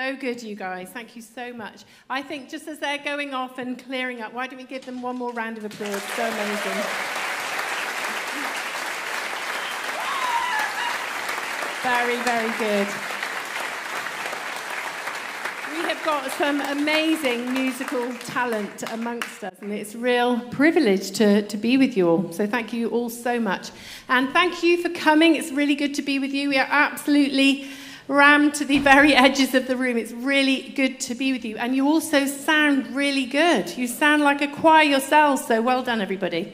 So 0.00 0.16
good, 0.16 0.42
you 0.42 0.56
guys. 0.56 0.88
Thank 0.88 1.14
you 1.14 1.20
so 1.20 1.52
much. 1.52 1.84
I 2.08 2.22
think 2.22 2.48
just 2.48 2.66
as 2.68 2.78
they're 2.78 3.04
going 3.04 3.34
off 3.34 3.58
and 3.58 3.78
clearing 3.78 4.22
up, 4.22 4.32
why 4.32 4.46
don't 4.46 4.56
we 4.56 4.64
give 4.64 4.86
them 4.86 5.02
one 5.02 5.16
more 5.16 5.30
round 5.30 5.58
of 5.58 5.64
applause? 5.66 6.02
So 6.16 6.26
amazing. 6.26 6.80
Very, 11.82 12.16
very 12.22 12.48
good. 12.58 12.86
We 15.70 15.86
have 15.86 16.02
got 16.02 16.30
some 16.32 16.62
amazing 16.62 17.52
musical 17.52 18.10
talent 18.20 18.90
amongst 18.92 19.44
us, 19.44 19.54
and 19.60 19.70
it's 19.70 19.94
a 19.94 19.98
real 19.98 20.40
privilege 20.48 21.10
to, 21.18 21.42
to 21.42 21.56
be 21.58 21.76
with 21.76 21.94
you 21.94 22.08
all. 22.08 22.32
So, 22.32 22.46
thank 22.46 22.72
you 22.72 22.88
all 22.88 23.10
so 23.10 23.38
much. 23.38 23.70
And 24.08 24.30
thank 24.30 24.62
you 24.62 24.82
for 24.82 24.88
coming. 24.88 25.36
It's 25.36 25.52
really 25.52 25.74
good 25.74 25.94
to 25.96 26.02
be 26.02 26.18
with 26.18 26.32
you. 26.32 26.48
We 26.48 26.56
are 26.56 26.68
absolutely 26.70 27.68
rammed 28.10 28.52
to 28.54 28.64
the 28.64 28.80
very 28.80 29.14
edges 29.14 29.54
of 29.54 29.68
the 29.68 29.76
room. 29.76 29.96
It's 29.96 30.10
really 30.10 30.70
good 30.70 30.98
to 31.00 31.14
be 31.14 31.32
with 31.32 31.44
you. 31.44 31.56
And 31.56 31.76
you 31.76 31.86
also 31.86 32.26
sound 32.26 32.88
really 32.88 33.24
good. 33.24 33.76
You 33.78 33.86
sound 33.86 34.22
like 34.22 34.42
a 34.42 34.48
choir 34.48 34.82
yourselves, 34.82 35.46
so 35.46 35.62
well 35.62 35.84
done, 35.84 36.00
everybody. 36.00 36.52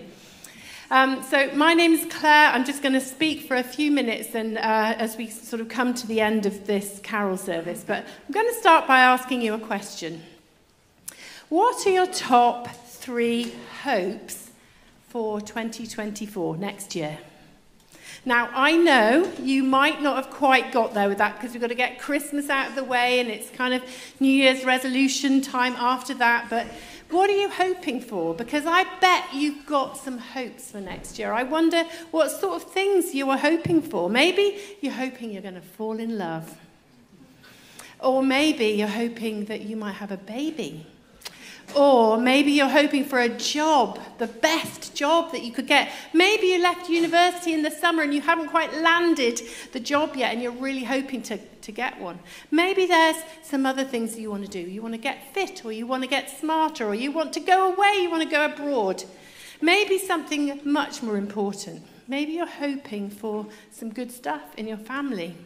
Um, 0.91 1.23
so, 1.23 1.51
my 1.55 1.73
name 1.73 1.95
is 1.95 2.07
Claire. 2.13 2.53
I'm 2.53 2.65
just 2.65 2.83
going 2.83 2.93
to 2.93 3.01
speak 3.01 3.49
for 3.49 3.57
a 3.57 3.63
few 3.63 3.91
minutes 3.91 4.35
and, 4.35 4.59
uh, 4.59 4.95
as 4.99 5.17
we 5.17 5.29
sort 5.31 5.61
of 5.63 5.69
come 5.69 5.95
to 5.95 6.07
the 6.07 6.21
end 6.21 6.45
of 6.45 6.67
this 6.67 7.01
carol 7.03 7.39
service. 7.39 7.83
But 7.85 8.05
I'm 8.05 8.33
going 8.33 8.47
to 8.47 8.61
start 8.61 8.87
by 8.87 9.01
asking 9.01 9.41
you 9.41 9.55
a 9.55 9.59
question. 9.59 10.23
What 11.49 11.87
are 11.87 11.91
your 11.91 12.07
top 12.07 12.69
three 12.69 13.55
hopes 13.83 14.51
for 15.09 15.41
2024, 15.41 16.59
next 16.59 16.95
year? 16.95 17.19
Now, 18.27 18.51
I 18.53 18.77
know 18.77 19.33
you 19.41 19.62
might 19.62 20.03
not 20.03 20.16
have 20.16 20.35
quite 20.35 20.72
got 20.72 20.95
there 20.95 21.09
with 21.09 21.18
that 21.18 21.37
because 21.37 21.53
we've 21.53 21.61
got 21.61 21.68
to 21.68 21.77
get 21.77 22.01
Christmas 22.01 22.51
out 22.51 22.70
of 22.70 22.74
the 22.74 22.83
way 22.83 23.20
and 23.20 23.31
it's 23.31 23.49
kind 23.51 23.72
of 23.72 23.85
New 24.18 24.29
Year's 24.29 24.64
resolution 24.64 25.41
time 25.41 25.74
after 25.77 26.12
that. 26.14 26.51
But 26.51 26.66
what 27.11 27.31
are 27.31 27.37
you 27.37 27.49
hoping 27.49 28.01
for? 28.01 28.35
Because 28.35 28.64
I 28.66 28.83
bet 28.99 29.33
you've 29.33 29.64
got 29.64 29.97
some 29.97 30.18
hopes 30.18 30.72
for 30.72 30.81
next 30.81 31.20
year. 31.20 31.33
I 31.33 31.45
wonder 31.45 31.85
what 32.11 32.33
sort 32.33 32.61
of 32.61 32.68
things 32.72 33.14
you 33.14 33.31
are 33.31 33.39
hoping 33.39 33.81
for. 33.81 34.11
Maybe 34.11 34.59
you're 34.81 34.93
hoping 34.93 35.31
you're 35.31 35.41
going 35.41 35.55
to 35.55 35.61
fall 35.61 36.01
in 36.01 36.18
love. 36.18 36.59
Or 38.01 38.24
maybe 38.24 38.66
you're 38.66 38.89
hoping 38.89 39.45
that 39.45 39.61
you 39.61 39.77
might 39.77 39.93
have 39.93 40.11
a 40.11 40.16
baby. 40.16 40.85
Or 41.75 42.17
maybe 42.17 42.53
you're 42.53 42.69
hoping 42.69 43.05
for 43.05 43.21
a 43.21 43.29
job, 43.29 43.99
the 44.19 44.27
best 44.27 44.95
job 44.95 45.33
that 45.33 45.43
you 45.43 45.53
could 45.53 45.67
get. 45.67 45.91
Maybe 46.14 46.47
you 46.47 46.62
left 46.62 46.89
university 46.89 47.53
in 47.53 47.62
the 47.62 47.71
summer 47.71 48.03
and 48.03 48.14
you 48.14 48.21
haven't 48.21 48.49
quite 48.49 48.73
landed 48.75 49.43
the 49.73 49.81
job 49.81 50.17
yet 50.17 50.33
and 50.33 50.43
you're 50.43 50.53
really 50.53 50.85
hoping 50.85 51.23
to, 51.25 51.39
to 51.39 51.73
get 51.73 52.01
one. 52.01 52.19
Maybe 52.51 52.87
there's 52.87 53.17
some 53.43 53.67
other 53.67 53.85
things 53.85 54.14
that 54.14 54.21
you 54.21 54.31
want 54.31 54.45
to 54.45 54.51
do. 54.51 54.61
You 54.61 54.81
want 54.81 54.95
to 54.95 55.01
get 55.01 55.35
fit, 55.35 55.64
or 55.64 55.73
you 55.73 55.87
want 55.87 56.03
to 56.03 56.09
get 56.09 56.31
smarter, 56.31 56.87
or 56.87 56.95
you 56.95 57.12
want 57.12 57.33
to 57.35 57.41
go 57.41 57.73
away, 57.73 57.99
you 58.01 58.11
want 58.11 58.23
to 58.23 58.29
go 58.29 58.47
abroad. 58.47 59.05
Maybe 59.61 59.99
something 59.99 60.61
much 60.64 61.03
more 61.03 61.17
important. 61.17 61.83
Maybe 62.09 62.33
you're 62.33 62.47
hoping 62.47 63.11
for 63.11 63.47
some 63.71 63.91
good 63.93 64.12
stuff 64.12 64.55
in 64.57 64.69
your 64.69 64.77
family. 64.79 65.37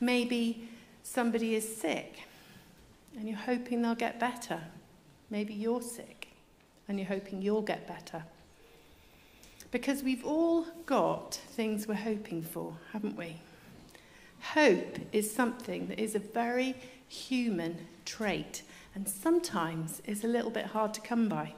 Maybe 0.00 0.68
somebody 1.02 1.54
is 1.54 1.76
sick 1.76 2.20
and 3.16 3.28
you're 3.28 3.38
hoping 3.38 3.82
they'll 3.82 3.94
get 3.94 4.20
better. 4.20 4.60
Maybe 5.30 5.54
you're 5.54 5.82
sick 5.82 6.28
and 6.88 6.98
you're 6.98 7.08
hoping 7.08 7.40
you'll 7.40 7.62
get 7.62 7.86
better. 7.86 8.24
Because 9.70 10.02
we've 10.02 10.24
all 10.24 10.66
got 10.86 11.34
things 11.34 11.86
we're 11.86 11.94
hoping 11.94 12.42
for, 12.42 12.74
haven't 12.92 13.16
we? 13.16 13.36
Hope 14.40 14.98
is 15.12 15.32
something 15.32 15.86
that 15.86 16.00
is 16.00 16.16
a 16.16 16.18
very 16.18 16.74
human 17.08 17.86
trait 18.04 18.62
and 18.94 19.08
sometimes 19.08 20.02
is 20.06 20.24
a 20.24 20.28
little 20.28 20.50
bit 20.50 20.66
hard 20.66 20.92
to 20.94 21.00
come 21.00 21.28
by. 21.28 21.54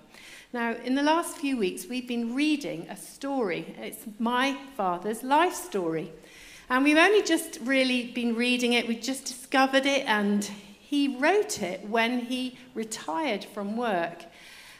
Now, 0.52 0.74
in 0.74 0.94
the 0.94 1.02
last 1.02 1.38
few 1.38 1.56
weeks, 1.56 1.86
we've 1.88 2.06
been 2.06 2.34
reading 2.34 2.86
a 2.90 2.96
story. 2.96 3.74
It's 3.80 4.04
my 4.18 4.58
father's 4.76 5.22
life 5.22 5.54
story. 5.54 6.12
And 6.68 6.84
we've 6.84 6.98
only 6.98 7.22
just 7.22 7.58
really 7.62 8.12
been 8.12 8.34
reading 8.34 8.74
it, 8.74 8.86
we've 8.86 9.00
just 9.00 9.24
discovered 9.24 9.86
it, 9.86 10.04
and 10.06 10.50
he 10.92 11.16
wrote 11.16 11.62
it 11.62 11.88
when 11.88 12.18
he 12.18 12.58
retired 12.74 13.42
from 13.42 13.78
work. 13.78 14.26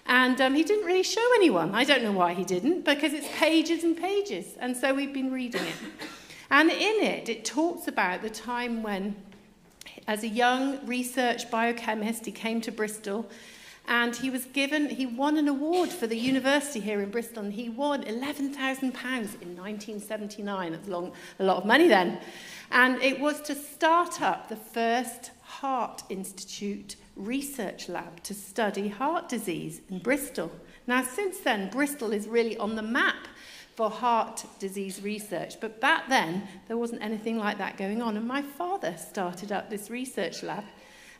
And 0.04 0.38
um, 0.42 0.54
he 0.54 0.62
didn't 0.62 0.84
really 0.84 1.02
show 1.02 1.26
anyone. 1.36 1.74
I 1.74 1.84
don't 1.84 2.02
know 2.02 2.12
why 2.12 2.34
he 2.34 2.44
didn't, 2.44 2.84
because 2.84 3.14
it's 3.14 3.26
pages 3.38 3.82
and 3.82 3.96
pages. 3.96 4.54
And 4.60 4.76
so 4.76 4.92
we've 4.92 5.14
been 5.14 5.32
reading 5.32 5.62
it. 5.62 5.74
And 6.50 6.68
in 6.68 7.02
it, 7.02 7.30
it 7.30 7.46
talks 7.46 7.88
about 7.88 8.20
the 8.20 8.28
time 8.28 8.82
when, 8.82 9.16
as 10.06 10.22
a 10.22 10.28
young 10.28 10.84
research 10.84 11.50
biochemist, 11.50 12.26
he 12.26 12.32
came 12.32 12.60
to 12.60 12.70
Bristol 12.70 13.30
and 13.88 14.14
he 14.14 14.28
was 14.28 14.44
given, 14.44 14.90
he 14.90 15.06
won 15.06 15.38
an 15.38 15.48
award 15.48 15.88
for 15.88 16.06
the 16.06 16.16
university 16.16 16.78
here 16.78 17.00
in 17.00 17.10
Bristol, 17.10 17.42
and 17.42 17.54
he 17.54 17.68
won 17.70 18.04
£11,000 18.04 18.82
in 18.84 19.56
1979. 19.56 20.72
That's 20.72 20.88
long, 20.88 21.12
a 21.38 21.44
lot 21.44 21.56
of 21.56 21.64
money 21.64 21.88
then. 21.88 22.18
And 22.70 23.00
it 23.02 23.18
was 23.18 23.40
to 23.40 23.54
start 23.54 24.20
up 24.20 24.50
the 24.50 24.56
first 24.56 25.30
Heart 25.60 26.04
Institute 26.08 26.96
research 27.14 27.88
lab 27.88 28.22
to 28.22 28.32
study 28.34 28.88
heart 28.88 29.28
disease 29.28 29.82
in 29.90 29.98
Bristol. 29.98 30.50
Now, 30.86 31.04
since 31.04 31.40
then, 31.40 31.68
Bristol 31.68 32.12
is 32.12 32.26
really 32.26 32.56
on 32.56 32.74
the 32.74 32.82
map 32.82 33.28
for 33.76 33.90
heart 33.90 34.44
disease 34.58 35.02
research. 35.02 35.60
But 35.60 35.80
back 35.80 36.08
then, 36.08 36.48
there 36.68 36.78
wasn't 36.78 37.02
anything 37.02 37.38
like 37.38 37.58
that 37.58 37.76
going 37.76 38.00
on. 38.00 38.16
And 38.16 38.26
my 38.26 38.42
father 38.42 38.96
started 38.96 39.52
up 39.52 39.68
this 39.68 39.90
research 39.90 40.42
lab. 40.42 40.64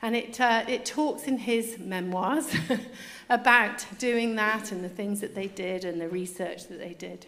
And 0.01 0.16
it, 0.16 0.41
uh, 0.41 0.64
it 0.66 0.87
talks 0.87 1.24
in 1.24 1.37
his 1.37 1.78
memoirs 1.78 2.53
about 3.28 3.85
doing 3.99 4.35
that 4.37 4.72
and 4.72 4.83
the 4.83 4.89
things 4.89 5.20
that 5.20 5.35
they 5.35 5.47
did 5.47 5.85
and 5.85 6.01
the 6.01 6.09
research 6.09 6.68
that 6.68 6.78
they 6.78 6.95
did. 6.95 7.26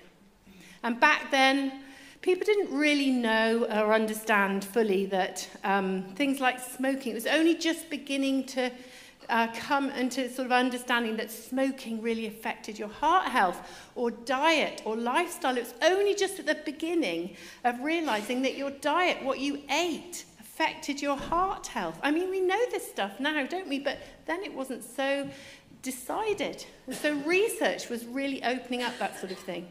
And 0.82 0.98
back 0.98 1.30
then, 1.30 1.84
people 2.24 2.46
didn't 2.46 2.74
really 2.74 3.10
know 3.10 3.64
or 3.64 3.92
understand 3.92 4.64
fully 4.64 5.04
that 5.04 5.46
um, 5.62 6.02
things 6.14 6.40
like 6.40 6.58
smoking, 6.58 7.12
it 7.12 7.14
was 7.14 7.26
only 7.26 7.54
just 7.54 7.90
beginning 7.90 8.42
to 8.42 8.70
uh, 9.28 9.46
come 9.54 9.90
into 9.90 10.30
sort 10.30 10.46
of 10.46 10.52
understanding 10.52 11.18
that 11.18 11.30
smoking 11.30 12.00
really 12.00 12.26
affected 12.26 12.78
your 12.78 12.88
heart 12.88 13.26
health 13.26 13.60
or 13.94 14.10
diet 14.10 14.80
or 14.86 14.96
lifestyle. 14.96 15.54
It 15.58 15.64
was 15.64 15.74
only 15.82 16.14
just 16.14 16.38
at 16.38 16.46
the 16.46 16.54
beginning 16.64 17.36
of 17.62 17.78
realizing 17.80 18.40
that 18.40 18.56
your 18.56 18.70
diet, 18.70 19.22
what 19.22 19.38
you 19.38 19.60
ate, 19.70 20.24
affected 20.40 21.02
your 21.02 21.18
heart 21.18 21.66
health. 21.66 21.98
I 22.02 22.10
mean, 22.10 22.30
we 22.30 22.40
know 22.40 22.70
this 22.70 22.88
stuff 22.88 23.20
now, 23.20 23.44
don't 23.44 23.68
we? 23.68 23.80
But 23.80 23.98
then 24.24 24.42
it 24.42 24.54
wasn't 24.54 24.82
so 24.82 25.28
decided. 25.82 26.64
And 26.86 26.96
so 26.96 27.12
research 27.26 27.90
was 27.90 28.06
really 28.06 28.42
opening 28.42 28.82
up 28.82 28.98
that 28.98 29.20
sort 29.20 29.30
of 29.30 29.38
thing. 29.38 29.68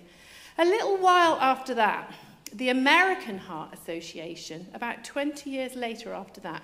A 0.60 0.66
little 0.66 0.98
while 0.98 1.38
after 1.42 1.74
that, 1.74 2.14
the 2.54 2.70
American 2.70 3.40
Heart 3.40 3.74
Association, 3.74 4.68
about 4.74 5.04
20 5.04 5.50
years 5.50 5.76
later 5.76 6.14
after 6.14 6.40
that, 6.42 6.64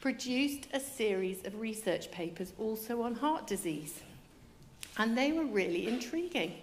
produced 0.00 0.66
a 0.72 0.80
series 0.80 1.44
of 1.46 1.60
research 1.60 2.10
papers 2.10 2.52
also 2.58 3.02
on 3.02 3.14
heart 3.14 3.46
disease. 3.46 4.00
And 4.96 5.16
they 5.16 5.30
were 5.32 5.44
really 5.44 5.86
intriguing. 5.86 6.54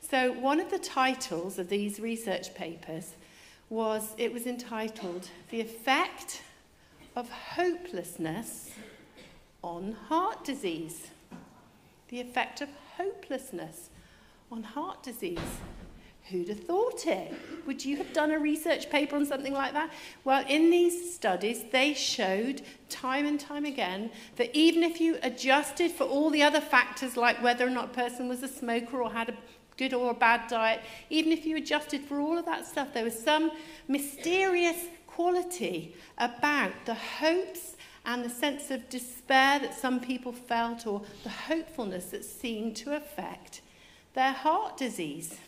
So 0.00 0.32
one 0.32 0.60
of 0.60 0.70
the 0.70 0.78
titles 0.78 1.58
of 1.58 1.68
these 1.68 2.00
research 2.00 2.54
papers 2.54 3.12
was, 3.68 4.14
it 4.16 4.32
was 4.32 4.46
entitled, 4.46 5.28
The 5.50 5.60
Effect 5.60 6.42
of 7.14 7.30
Hopelessness 7.30 8.70
on 9.62 9.92
Heart 10.08 10.44
Disease. 10.44 11.08
The 12.08 12.20
effect 12.20 12.60
of 12.60 12.68
hopelessness 12.96 13.90
on 14.50 14.62
heart 14.62 15.02
disease. 15.02 15.38
Who'd 16.30 16.48
have 16.48 16.60
thought 16.60 17.06
it? 17.06 17.32
Would 17.66 17.84
you 17.84 17.96
have 17.96 18.12
done 18.12 18.30
a 18.30 18.38
research 18.38 18.88
paper 18.90 19.16
on 19.16 19.26
something 19.26 19.52
like 19.52 19.72
that? 19.72 19.90
Well, 20.24 20.44
in 20.48 20.70
these 20.70 21.14
studies, 21.14 21.64
they 21.72 21.94
showed 21.94 22.62
time 22.88 23.26
and 23.26 23.38
time 23.38 23.64
again 23.64 24.10
that 24.36 24.54
even 24.56 24.82
if 24.82 25.00
you 25.00 25.18
adjusted 25.22 25.90
for 25.90 26.04
all 26.04 26.30
the 26.30 26.42
other 26.42 26.60
factors, 26.60 27.16
like 27.16 27.42
whether 27.42 27.66
or 27.66 27.70
not 27.70 27.86
a 27.86 27.94
person 27.94 28.28
was 28.28 28.42
a 28.42 28.48
smoker 28.48 29.02
or 29.02 29.10
had 29.10 29.30
a 29.30 29.34
good 29.76 29.92
or 29.92 30.10
a 30.10 30.14
bad 30.14 30.48
diet, 30.48 30.80
even 31.10 31.32
if 31.32 31.44
you 31.44 31.56
adjusted 31.56 32.02
for 32.02 32.20
all 32.20 32.38
of 32.38 32.44
that 32.44 32.66
stuff, 32.66 32.94
there 32.94 33.04
was 33.04 33.18
some 33.18 33.50
mysterious 33.88 34.86
quality 35.06 35.94
about 36.18 36.72
the 36.86 36.94
hopes 36.94 37.76
and 38.06 38.24
the 38.24 38.30
sense 38.30 38.70
of 38.70 38.88
despair 38.88 39.58
that 39.58 39.74
some 39.74 40.00
people 40.00 40.32
felt 40.32 40.86
or 40.86 41.02
the 41.24 41.30
hopefulness 41.30 42.06
that 42.06 42.24
seemed 42.24 42.74
to 42.76 42.96
affect 42.96 43.60
their 44.14 44.32
heart 44.32 44.76
disease 44.76 45.38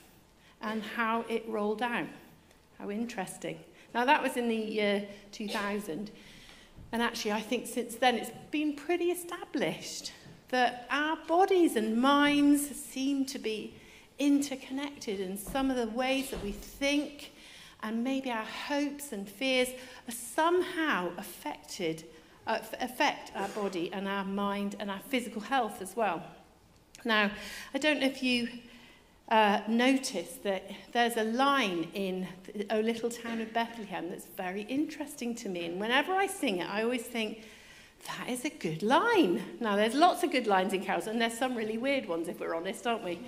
and 0.64 0.82
how 0.82 1.24
it 1.28 1.44
rolled 1.46 1.82
out. 1.82 2.08
How 2.78 2.90
interesting. 2.90 3.60
Now, 3.94 4.04
that 4.04 4.22
was 4.22 4.36
in 4.36 4.48
the 4.48 4.56
year 4.56 5.06
2000. 5.30 6.10
And 6.90 7.02
actually, 7.02 7.32
I 7.32 7.40
think 7.40 7.66
since 7.66 7.94
then 7.94 8.16
it's 8.16 8.30
been 8.50 8.74
pretty 8.74 9.10
established 9.10 10.12
that 10.48 10.86
our 10.90 11.16
bodies 11.28 11.76
and 11.76 12.00
minds 12.00 12.68
seem 12.74 13.24
to 13.26 13.38
be 13.38 13.74
interconnected 14.18 15.20
in 15.20 15.36
some 15.36 15.70
of 15.70 15.76
the 15.76 15.88
ways 15.88 16.30
that 16.30 16.42
we 16.42 16.52
think 16.52 17.32
and 17.82 18.02
maybe 18.02 18.30
our 18.30 18.44
hopes 18.44 19.12
and 19.12 19.28
fears 19.28 19.68
are 20.08 20.12
somehow 20.12 21.10
affected 21.18 22.04
uh, 22.46 22.58
affect 22.80 23.32
our 23.34 23.48
body 23.48 23.90
and 23.92 24.06
our 24.06 24.24
mind 24.24 24.76
and 24.78 24.90
our 24.90 25.00
physical 25.08 25.40
health 25.40 25.80
as 25.80 25.96
well. 25.96 26.22
Now, 27.04 27.30
I 27.72 27.78
don't 27.78 28.00
know 28.00 28.06
if 28.06 28.22
you 28.22 28.48
uh, 29.28 29.60
notice 29.68 30.38
that 30.42 30.70
there's 30.92 31.16
a 31.16 31.24
line 31.24 31.88
in 31.94 32.28
O 32.70 32.80
Little 32.80 33.10
Town 33.10 33.40
of 33.40 33.52
Bethlehem 33.52 34.10
that's 34.10 34.26
very 34.36 34.62
interesting 34.62 35.34
to 35.36 35.48
me. 35.48 35.64
And 35.66 35.80
whenever 35.80 36.12
I 36.12 36.26
sing 36.26 36.58
it, 36.58 36.68
I 36.68 36.82
always 36.82 37.02
think, 37.02 37.42
that 38.06 38.28
is 38.28 38.44
a 38.44 38.50
good 38.50 38.82
line. 38.82 39.42
Now, 39.60 39.76
there's 39.76 39.94
lots 39.94 40.22
of 40.22 40.30
good 40.30 40.46
lines 40.46 40.72
in 40.72 40.84
carols, 40.84 41.06
and 41.06 41.20
there's 41.20 41.38
some 41.38 41.54
really 41.54 41.78
weird 41.78 42.06
ones, 42.06 42.28
if 42.28 42.38
we're 42.38 42.54
honest, 42.54 42.86
aren't 42.86 43.02
we? 43.02 43.18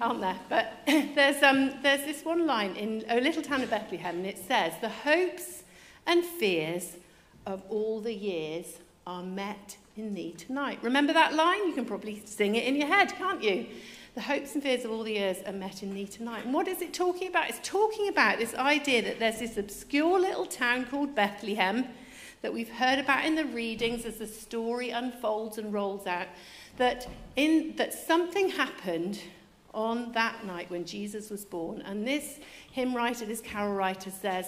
Aren't 0.00 0.20
there? 0.20 0.38
But 0.48 0.72
there's, 0.86 1.42
um, 1.42 1.74
there's 1.82 2.04
this 2.04 2.24
one 2.24 2.46
line 2.46 2.76
in 2.76 3.04
O 3.10 3.18
Little 3.18 3.42
Town 3.42 3.62
of 3.62 3.70
Bethlehem, 3.70 4.18
and 4.18 4.26
it 4.26 4.38
says, 4.38 4.74
The 4.80 4.88
hopes 4.88 5.64
and 6.06 6.24
fears 6.24 6.96
of 7.44 7.62
all 7.68 8.00
the 8.00 8.14
years 8.14 8.78
are 9.06 9.22
met 9.22 9.76
in 9.96 10.14
thee 10.14 10.34
tonight. 10.38 10.78
Remember 10.82 11.12
that 11.12 11.34
line? 11.34 11.66
You 11.66 11.72
can 11.72 11.84
probably 11.84 12.22
sing 12.24 12.54
it 12.54 12.64
in 12.64 12.76
your 12.76 12.86
head, 12.86 13.12
can't 13.16 13.42
you? 13.42 13.66
The 14.14 14.22
hopes 14.22 14.54
and 14.54 14.62
fears 14.62 14.84
of 14.84 14.90
all 14.90 15.04
the 15.04 15.12
years 15.12 15.38
are 15.46 15.52
met 15.52 15.82
in 15.82 15.94
thee 15.94 16.06
tonight. 16.06 16.44
And 16.44 16.52
what 16.52 16.66
is 16.66 16.82
it 16.82 16.92
talking 16.92 17.28
about? 17.28 17.48
It's 17.48 17.60
talking 17.62 18.08
about 18.08 18.38
this 18.38 18.54
idea 18.54 19.02
that 19.02 19.20
there's 19.20 19.38
this 19.38 19.56
obscure 19.56 20.18
little 20.18 20.46
town 20.46 20.86
called 20.86 21.14
Bethlehem 21.14 21.86
that 22.42 22.52
we've 22.52 22.70
heard 22.70 22.98
about 22.98 23.24
in 23.24 23.36
the 23.36 23.44
readings 23.44 24.04
as 24.04 24.16
the 24.16 24.26
story 24.26 24.90
unfolds 24.90 25.58
and 25.58 25.72
rolls 25.72 26.06
out. 26.06 26.26
That, 26.76 27.08
in, 27.36 27.76
that 27.76 27.94
something 27.94 28.48
happened 28.48 29.20
on 29.72 30.10
that 30.12 30.44
night 30.44 30.70
when 30.70 30.84
Jesus 30.84 31.30
was 31.30 31.44
born. 31.44 31.82
And 31.82 32.06
this 32.06 32.40
hymn 32.72 32.94
writer, 32.96 33.26
this 33.26 33.40
carol 33.40 33.74
writer 33.74 34.10
says, 34.10 34.46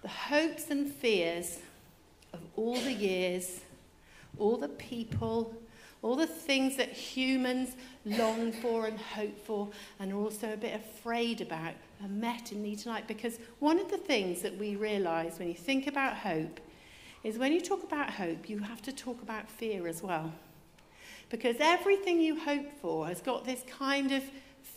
the 0.00 0.08
hopes 0.08 0.70
and 0.70 0.90
fears 0.90 1.58
of 2.32 2.40
all 2.56 2.76
the 2.76 2.92
years, 2.92 3.60
all 4.38 4.56
the 4.56 4.68
people, 4.68 5.54
all 6.02 6.16
the 6.16 6.26
things 6.26 6.76
that 6.76 6.88
humans 6.88 7.76
long 8.04 8.50
for 8.52 8.86
and 8.86 8.98
hope 8.98 9.38
for 9.46 9.68
and 10.00 10.12
are 10.12 10.16
also 10.16 10.52
a 10.52 10.56
bit 10.56 10.74
afraid 10.74 11.40
about 11.40 11.74
are 12.02 12.08
met 12.08 12.50
in 12.50 12.62
thee 12.62 12.74
tonight. 12.74 13.06
Because 13.06 13.38
one 13.60 13.78
of 13.78 13.90
the 13.90 13.96
things 13.96 14.42
that 14.42 14.58
we 14.58 14.74
realise 14.74 15.38
when 15.38 15.48
you 15.48 15.54
think 15.54 15.86
about 15.86 16.16
hope 16.16 16.60
is 17.22 17.38
when 17.38 17.52
you 17.52 17.60
talk 17.60 17.84
about 17.84 18.10
hope, 18.10 18.50
you 18.50 18.58
have 18.58 18.82
to 18.82 18.92
talk 18.92 19.22
about 19.22 19.48
fear 19.48 19.86
as 19.86 20.02
well. 20.02 20.32
Because 21.30 21.56
everything 21.60 22.20
you 22.20 22.38
hope 22.38 22.66
for 22.80 23.06
has 23.06 23.20
got 23.20 23.44
this 23.44 23.62
kind 23.70 24.10
of 24.10 24.24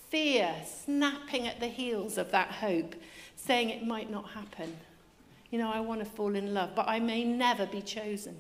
fear 0.10 0.54
snapping 0.64 1.48
at 1.48 1.60
the 1.60 1.68
heels 1.68 2.18
of 2.20 2.32
that 2.32 2.52
hope, 2.52 2.96
saying 3.36 3.72
it 3.72 3.86
might 3.86 4.12
not 4.12 4.30
happen. 4.30 4.78
You 5.50 5.58
know, 5.58 5.72
I 5.72 5.80
want 5.80 6.02
to 6.02 6.06
fall 6.06 6.36
in 6.36 6.54
love, 6.54 6.76
but 6.76 6.88
I 6.88 7.00
may 7.00 7.24
never 7.24 7.66
be 7.66 7.82
chosen. 7.82 8.38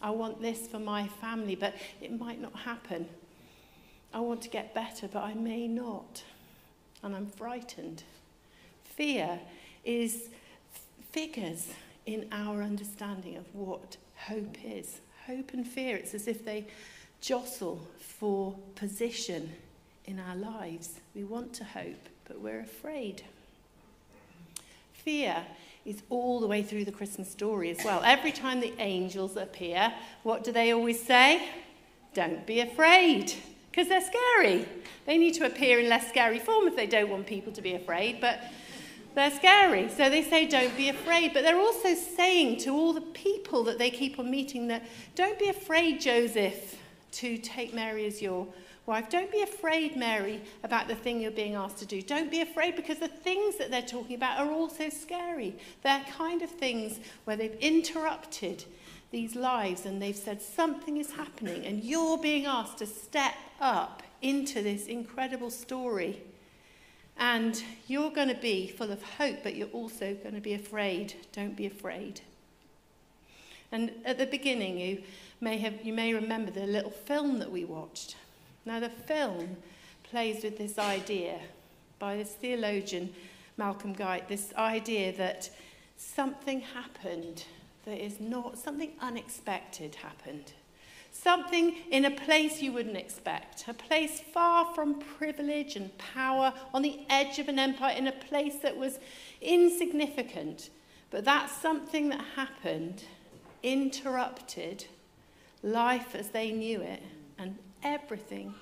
I 0.00 0.10
want 0.10 0.40
this 0.40 0.66
for 0.66 0.78
my 0.78 1.08
family, 1.08 1.54
but 1.54 1.74
it 2.00 2.18
might 2.18 2.40
not 2.40 2.54
happen. 2.54 3.08
I 4.12 4.20
want 4.20 4.42
to 4.42 4.48
get 4.48 4.74
better, 4.74 5.08
but 5.08 5.22
I 5.22 5.34
may 5.34 5.66
not. 5.68 6.22
And 7.02 7.14
I'm 7.14 7.26
frightened. 7.26 8.02
Fear 8.84 9.40
is 9.84 10.30
figures 11.12 11.68
in 12.06 12.26
our 12.32 12.62
understanding 12.62 13.36
of 13.36 13.44
what 13.54 13.96
hope 14.16 14.56
is. 14.64 15.00
Hope 15.26 15.52
and 15.52 15.66
fear, 15.66 15.96
it's 15.96 16.14
as 16.14 16.28
if 16.28 16.44
they 16.44 16.66
jostle 17.20 17.86
for 17.98 18.54
position 18.74 19.52
in 20.06 20.18
our 20.18 20.36
lives. 20.36 21.00
We 21.14 21.24
want 21.24 21.52
to 21.54 21.64
hope, 21.64 22.08
but 22.26 22.40
we're 22.40 22.60
afraid. 22.60 23.22
Fear 24.92 25.44
is 25.86 26.02
all 26.10 26.40
the 26.40 26.46
way 26.46 26.62
through 26.62 26.84
the 26.84 26.92
Christmas 26.92 27.30
story 27.30 27.70
as 27.70 27.82
well. 27.84 28.02
Every 28.04 28.32
time 28.32 28.60
the 28.60 28.74
angels 28.80 29.36
appear, 29.36 29.94
what 30.24 30.42
do 30.44 30.52
they 30.52 30.72
always 30.72 31.00
say? 31.00 31.48
Don't 32.12 32.44
be 32.46 32.60
afraid, 32.60 33.32
because 33.70 33.88
they're 33.88 34.00
scary. 34.00 34.66
They 35.06 35.16
need 35.16 35.34
to 35.34 35.46
appear 35.46 35.78
in 35.78 35.88
less 35.88 36.08
scary 36.08 36.40
form 36.40 36.66
if 36.66 36.74
they 36.74 36.86
don't 36.86 37.08
want 37.08 37.26
people 37.26 37.52
to 37.52 37.62
be 37.62 37.74
afraid, 37.74 38.20
but 38.20 38.40
they're 39.14 39.30
scary. 39.30 39.88
So 39.88 40.10
they 40.10 40.22
say, 40.22 40.46
don't 40.46 40.76
be 40.76 40.88
afraid. 40.88 41.32
But 41.32 41.42
they're 41.42 41.60
also 41.60 41.94
saying 41.94 42.58
to 42.60 42.70
all 42.70 42.92
the 42.92 43.00
people 43.00 43.62
that 43.64 43.78
they 43.78 43.90
keep 43.90 44.18
on 44.18 44.30
meeting 44.30 44.68
that, 44.68 44.84
don't 45.14 45.38
be 45.38 45.48
afraid, 45.48 46.00
Joseph, 46.00 46.76
to 47.12 47.38
take 47.38 47.72
Mary 47.72 48.06
as 48.06 48.20
your 48.20 48.46
wife. 48.86 49.08
Don't 49.10 49.30
be 49.30 49.42
afraid, 49.42 49.96
Mary, 49.96 50.40
about 50.62 50.88
the 50.88 50.94
thing 50.94 51.20
you're 51.20 51.30
being 51.30 51.54
asked 51.54 51.78
to 51.78 51.86
do. 51.86 52.00
Don't 52.00 52.30
be 52.30 52.40
afraid 52.40 52.76
because 52.76 52.98
the 52.98 53.08
things 53.08 53.56
that 53.58 53.70
they're 53.70 53.82
talking 53.82 54.16
about 54.16 54.38
are 54.38 54.50
also 54.50 54.88
scary. 54.88 55.54
They're 55.82 56.04
kind 56.16 56.42
of 56.42 56.50
things 56.50 57.00
where 57.24 57.36
they've 57.36 57.56
interrupted 57.60 58.64
these 59.10 59.36
lives 59.36 59.86
and 59.86 60.00
they've 60.00 60.16
said 60.16 60.42
something 60.42 60.96
is 60.96 61.12
happening 61.12 61.64
and 61.64 61.82
you're 61.82 62.18
being 62.18 62.46
asked 62.46 62.78
to 62.78 62.86
step 62.86 63.34
up 63.60 64.02
into 64.22 64.62
this 64.62 64.86
incredible 64.86 65.50
story. 65.50 66.22
And 67.18 67.62
you're 67.86 68.10
going 68.10 68.28
to 68.28 68.34
be 68.34 68.68
full 68.68 68.92
of 68.92 69.02
hope, 69.02 69.38
but 69.42 69.56
you're 69.56 69.68
also 69.68 70.14
going 70.14 70.34
to 70.34 70.40
be 70.40 70.52
afraid. 70.52 71.14
Don't 71.32 71.56
be 71.56 71.66
afraid. 71.66 72.20
And 73.72 73.90
at 74.04 74.18
the 74.18 74.26
beginning, 74.26 74.78
you 74.78 75.02
may, 75.40 75.56
have, 75.58 75.84
you 75.84 75.92
may 75.92 76.12
remember 76.12 76.50
the 76.50 76.66
little 76.66 76.90
film 76.90 77.38
that 77.38 77.50
we 77.50 77.64
watched. 77.64 78.16
Now, 78.66 78.80
the 78.80 78.88
film 78.88 79.56
plays 80.02 80.42
with 80.42 80.58
this 80.58 80.76
idea 80.76 81.38
by 82.00 82.16
this 82.16 82.32
theologian, 82.32 83.14
Malcolm 83.56 83.92
Guite, 83.92 84.28
this 84.28 84.52
idea 84.58 85.16
that 85.16 85.48
something 85.96 86.60
happened 86.60 87.44
that 87.84 88.04
is 88.04 88.18
not, 88.18 88.58
something 88.58 88.90
unexpected 89.00 89.94
happened. 89.94 90.52
Something 91.12 91.76
in 91.92 92.04
a 92.04 92.10
place 92.10 92.60
you 92.60 92.72
wouldn't 92.72 92.96
expect, 92.96 93.66
a 93.68 93.72
place 93.72 94.20
far 94.20 94.74
from 94.74 94.98
privilege 94.98 95.76
and 95.76 95.96
power, 95.96 96.52
on 96.74 96.82
the 96.82 96.98
edge 97.08 97.38
of 97.38 97.48
an 97.48 97.60
empire, 97.60 97.96
in 97.96 98.08
a 98.08 98.12
place 98.12 98.56
that 98.56 98.76
was 98.76 98.98
insignificant. 99.40 100.70
But 101.10 101.24
that 101.24 101.50
something 101.50 102.08
that 102.08 102.24
happened 102.34 103.04
interrupted 103.62 104.86
life 105.62 106.16
as 106.16 106.28
they 106.30 106.50
knew 106.50 106.80
it, 106.80 107.02
and 107.38 107.56
everything 107.86 108.52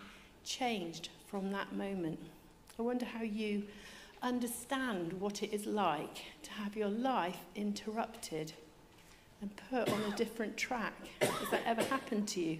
changed 0.44 1.08
from 1.26 1.50
that 1.50 1.72
moment. 1.72 2.18
I 2.78 2.82
wonder 2.82 3.06
how 3.06 3.22
you 3.22 3.62
understand 4.22 5.14
what 5.14 5.42
it 5.42 5.52
is 5.52 5.64
like 5.66 6.24
to 6.42 6.50
have 6.52 6.76
your 6.76 6.88
life 6.88 7.38
interrupted 7.56 8.52
and 9.40 9.50
put 9.70 9.88
on 9.88 10.00
a 10.12 10.16
different 10.16 10.56
track. 10.56 10.94
Has 11.22 11.50
that 11.50 11.62
ever 11.64 11.82
happened 11.84 12.28
to 12.28 12.40
you? 12.40 12.58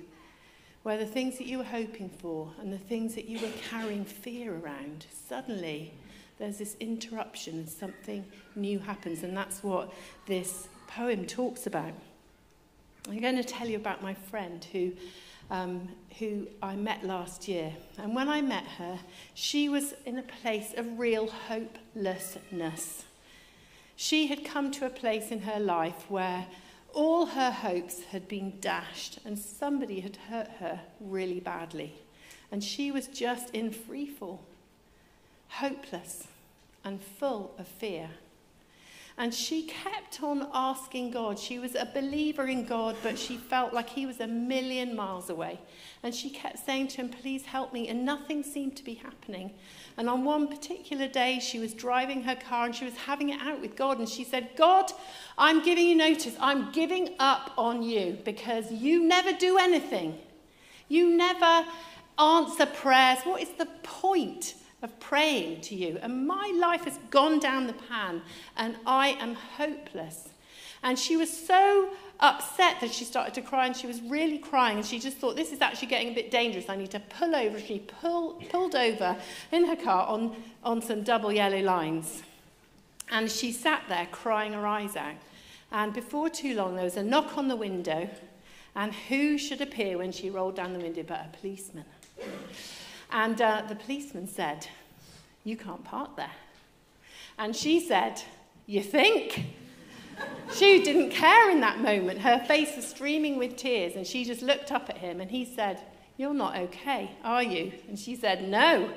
Where 0.84 0.96
the 0.96 1.06
things 1.06 1.38
that 1.38 1.46
you 1.46 1.58
were 1.58 1.64
hoping 1.64 2.08
for 2.08 2.50
and 2.60 2.72
the 2.72 2.78
things 2.78 3.14
that 3.14 3.26
you 3.26 3.40
were 3.40 3.52
carrying 3.70 4.04
fear 4.04 4.54
around, 4.54 5.06
suddenly 5.28 5.92
there's 6.38 6.58
this 6.58 6.76
interruption 6.80 7.54
and 7.54 7.68
something 7.68 8.24
new 8.56 8.78
happens. 8.78 9.22
And 9.22 9.36
that's 9.36 9.62
what 9.62 9.92
this 10.26 10.68
poem 10.86 11.26
talks 11.26 11.66
about. 11.66 11.92
I'm 13.08 13.20
going 13.20 13.36
to 13.36 13.44
tell 13.44 13.68
you 13.68 13.76
about 13.76 14.02
my 14.02 14.14
friend 14.14 14.64
who, 14.72 14.92
um, 15.51 15.88
who 16.18 16.47
I 16.62 16.76
met 16.76 17.05
last 17.05 17.49
year. 17.49 17.72
And 17.99 18.14
when 18.14 18.28
I 18.28 18.40
met 18.40 18.64
her, 18.78 18.99
she 19.34 19.68
was 19.68 19.95
in 20.05 20.18
a 20.18 20.22
place 20.22 20.74
of 20.76 20.99
real 20.99 21.28
hopelessness. 21.49 23.05
She 23.97 24.26
had 24.26 24.45
come 24.45 24.70
to 24.72 24.86
a 24.86 24.90
place 24.90 25.30
in 25.30 25.42
her 25.42 25.61
life 25.61 26.07
where 26.09 26.47
all 26.92 27.26
her 27.26 27.51
hopes 27.51 28.05
had 28.05 28.28
been 28.28 28.59
dashed 28.61 29.18
and 29.24 29.38
somebody 29.38 30.01
had 30.01 30.16
hurt 30.16 30.49
her 30.61 30.80
really 31.01 31.40
badly. 31.40 31.95
And 32.51 32.62
she 32.62 32.90
was 32.90 33.07
just 33.09 33.51
in 33.51 33.70
freefall, 33.70 34.38
hopeless 35.49 36.28
and 36.84 37.03
full 37.03 37.55
of 37.59 37.66
fear. 37.66 38.11
And 39.16 39.32
she 39.32 39.62
kept 39.62 40.20
on 40.24 40.48
asking 40.52 41.12
God. 41.12 41.38
She 41.38 41.60
was 41.60 41.76
a 41.76 41.88
believer 41.94 42.48
in 42.48 42.64
God, 42.64 42.96
but 43.00 43.16
she 43.16 43.36
felt 43.36 43.72
like 43.72 43.88
he 43.88 44.06
was 44.06 44.18
a 44.18 44.26
million 44.26 44.96
miles 44.96 45.30
away. 45.30 45.60
And 46.02 46.12
she 46.12 46.30
kept 46.30 46.58
saying 46.58 46.88
to 46.88 46.96
him, 46.96 47.10
Please 47.10 47.44
help 47.44 47.72
me. 47.72 47.86
And 47.86 48.04
nothing 48.04 48.42
seemed 48.42 48.76
to 48.76 48.82
be 48.82 48.94
happening. 48.94 49.52
And 49.96 50.10
on 50.10 50.24
one 50.24 50.48
particular 50.48 51.06
day, 51.06 51.38
she 51.38 51.60
was 51.60 51.74
driving 51.74 52.24
her 52.24 52.34
car 52.34 52.66
and 52.66 52.74
she 52.74 52.84
was 52.84 52.96
having 52.96 53.28
it 53.28 53.40
out 53.40 53.60
with 53.60 53.76
God. 53.76 54.00
And 54.00 54.08
she 54.08 54.24
said, 54.24 54.50
God, 54.56 54.90
I'm 55.38 55.62
giving 55.62 55.86
you 55.86 55.94
notice. 55.94 56.34
I'm 56.40 56.72
giving 56.72 57.10
up 57.20 57.52
on 57.56 57.84
you 57.84 58.18
because 58.24 58.72
you 58.72 59.04
never 59.04 59.32
do 59.32 59.58
anything. 59.58 60.18
You 60.88 61.16
never 61.16 61.64
answer 62.18 62.66
prayers. 62.66 63.20
What 63.22 63.40
is 63.42 63.50
the 63.50 63.66
point? 63.84 64.54
Of 64.85 65.01
praying 65.01 65.62
to 65.62 65.74
you. 65.74 65.99
And 66.03 66.26
my 66.26 66.53
life 66.61 66.85
has 66.85 66.99
gone 67.11 67.41
down 67.41 67.66
the 67.66 67.72
pan 67.72 68.22
and 68.57 68.76
I 68.87 69.09
am 69.20 69.35
hopeless. 69.35 70.28
And 70.82 70.99
she 70.99 71.16
was 71.16 71.35
so 71.35 71.89
upset 72.20 72.80
that 72.82 72.93
she 72.93 73.05
started 73.05 73.32
to 73.35 73.41
cry 73.41 73.66
and 73.66 73.74
she 73.74 73.87
was 73.87 74.03
really 74.03 74.39
crying. 74.39 74.76
And 74.76 74.87
she 74.87 75.01
just 75.01 75.16
thought 75.16 75.35
this 75.35 75.51
is 75.51 75.62
actually 75.62 75.89
getting 75.89 76.11
a 76.11 76.14
bit 76.14 76.30
dangerous. 76.30 76.68
I 76.68 76.76
need 76.76 76.91
to 76.91 77.01
pull 77.01 77.35
over. 77.35 77.59
She 77.59 77.78
pull, 77.78 78.35
pulled 78.51 78.74
over 78.74 79.16
in 79.51 79.64
her 79.64 79.76
car 79.76 80.07
on, 80.07 80.37
on 80.62 80.82
some 80.82 81.03
double 81.03 81.32
yellow 81.32 81.61
lines. 81.61 82.22
And 83.11 83.30
she 83.30 83.51
sat 83.51 83.85
there 83.89 84.07
crying 84.12 84.53
her 84.53 84.66
eyes 84.66 84.97
out. 84.97 85.14
And 85.72 85.93
before 85.95 86.28
too 86.28 86.55
long 86.55 86.76
there 86.76 86.85
was 86.85 86.99
a 86.99 87.03
knock 87.03 87.39
on 87.39 87.49
the 87.49 87.57
window. 87.57 88.09
And 88.76 88.93
who 88.93 89.39
should 89.39 89.62
appear 89.62 89.97
when 89.97 90.12
she 90.12 90.28
rolled 90.28 90.57
down 90.57 90.74
the 90.74 90.80
window 90.80 91.05
but 91.05 91.20
a 91.20 91.37
policeman 91.39 91.85
and 93.14 93.40
uh, 93.40 93.62
the 93.68 93.76
policeman 93.76 94.26
said, 94.26 94.66
You 95.44 95.56
can't 95.56 95.84
park 95.84 96.16
there. 96.16 96.32
And 97.38 97.54
she 97.54 97.80
said, 97.80 98.20
You 98.66 98.82
think? 98.82 99.46
she 100.52 100.82
didn't 100.82 101.10
care 101.10 101.50
in 101.50 101.60
that 101.60 101.78
moment. 101.78 102.20
Her 102.20 102.44
face 102.44 102.74
was 102.76 102.86
streaming 102.86 103.38
with 103.38 103.56
tears, 103.56 103.94
and 103.94 104.06
she 104.06 104.24
just 104.24 104.42
looked 104.42 104.72
up 104.72 104.90
at 104.90 104.98
him, 104.98 105.20
and 105.20 105.30
he 105.30 105.44
said, 105.44 105.80
You're 106.16 106.34
not 106.34 106.56
okay, 106.56 107.12
are 107.22 107.42
you? 107.42 107.72
And 107.88 107.96
she 107.98 108.16
said, 108.16 108.48
No. 108.48 108.90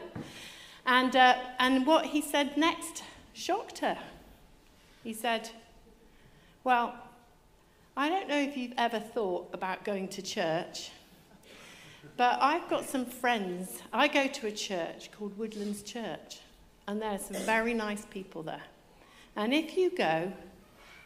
And, 0.87 1.15
uh, 1.15 1.35
and 1.59 1.85
what 1.85 2.07
he 2.07 2.21
said 2.21 2.57
next 2.57 3.03
shocked 3.33 3.79
her. 3.79 3.99
He 5.03 5.13
said, 5.13 5.51
Well, 6.63 6.95
I 7.95 8.09
don't 8.09 8.27
know 8.27 8.39
if 8.39 8.57
you've 8.57 8.73
ever 8.77 8.99
thought 8.99 9.49
about 9.53 9.83
going 9.85 10.07
to 10.09 10.23
church, 10.23 10.89
But 12.15 12.39
I've 12.41 12.67
got 12.69 12.85
some 12.85 13.05
friends. 13.05 13.81
I 13.93 14.07
go 14.07 14.27
to 14.27 14.47
a 14.47 14.51
church 14.51 15.11
called 15.11 15.37
Woodlands 15.37 15.83
Church, 15.83 16.39
and 16.87 17.01
there 17.01 17.11
are 17.11 17.19
some 17.19 17.37
very 17.37 17.73
nice 17.73 18.05
people 18.05 18.43
there. 18.43 18.63
And 19.35 19.53
if 19.53 19.77
you 19.77 19.91
go, 19.95 20.31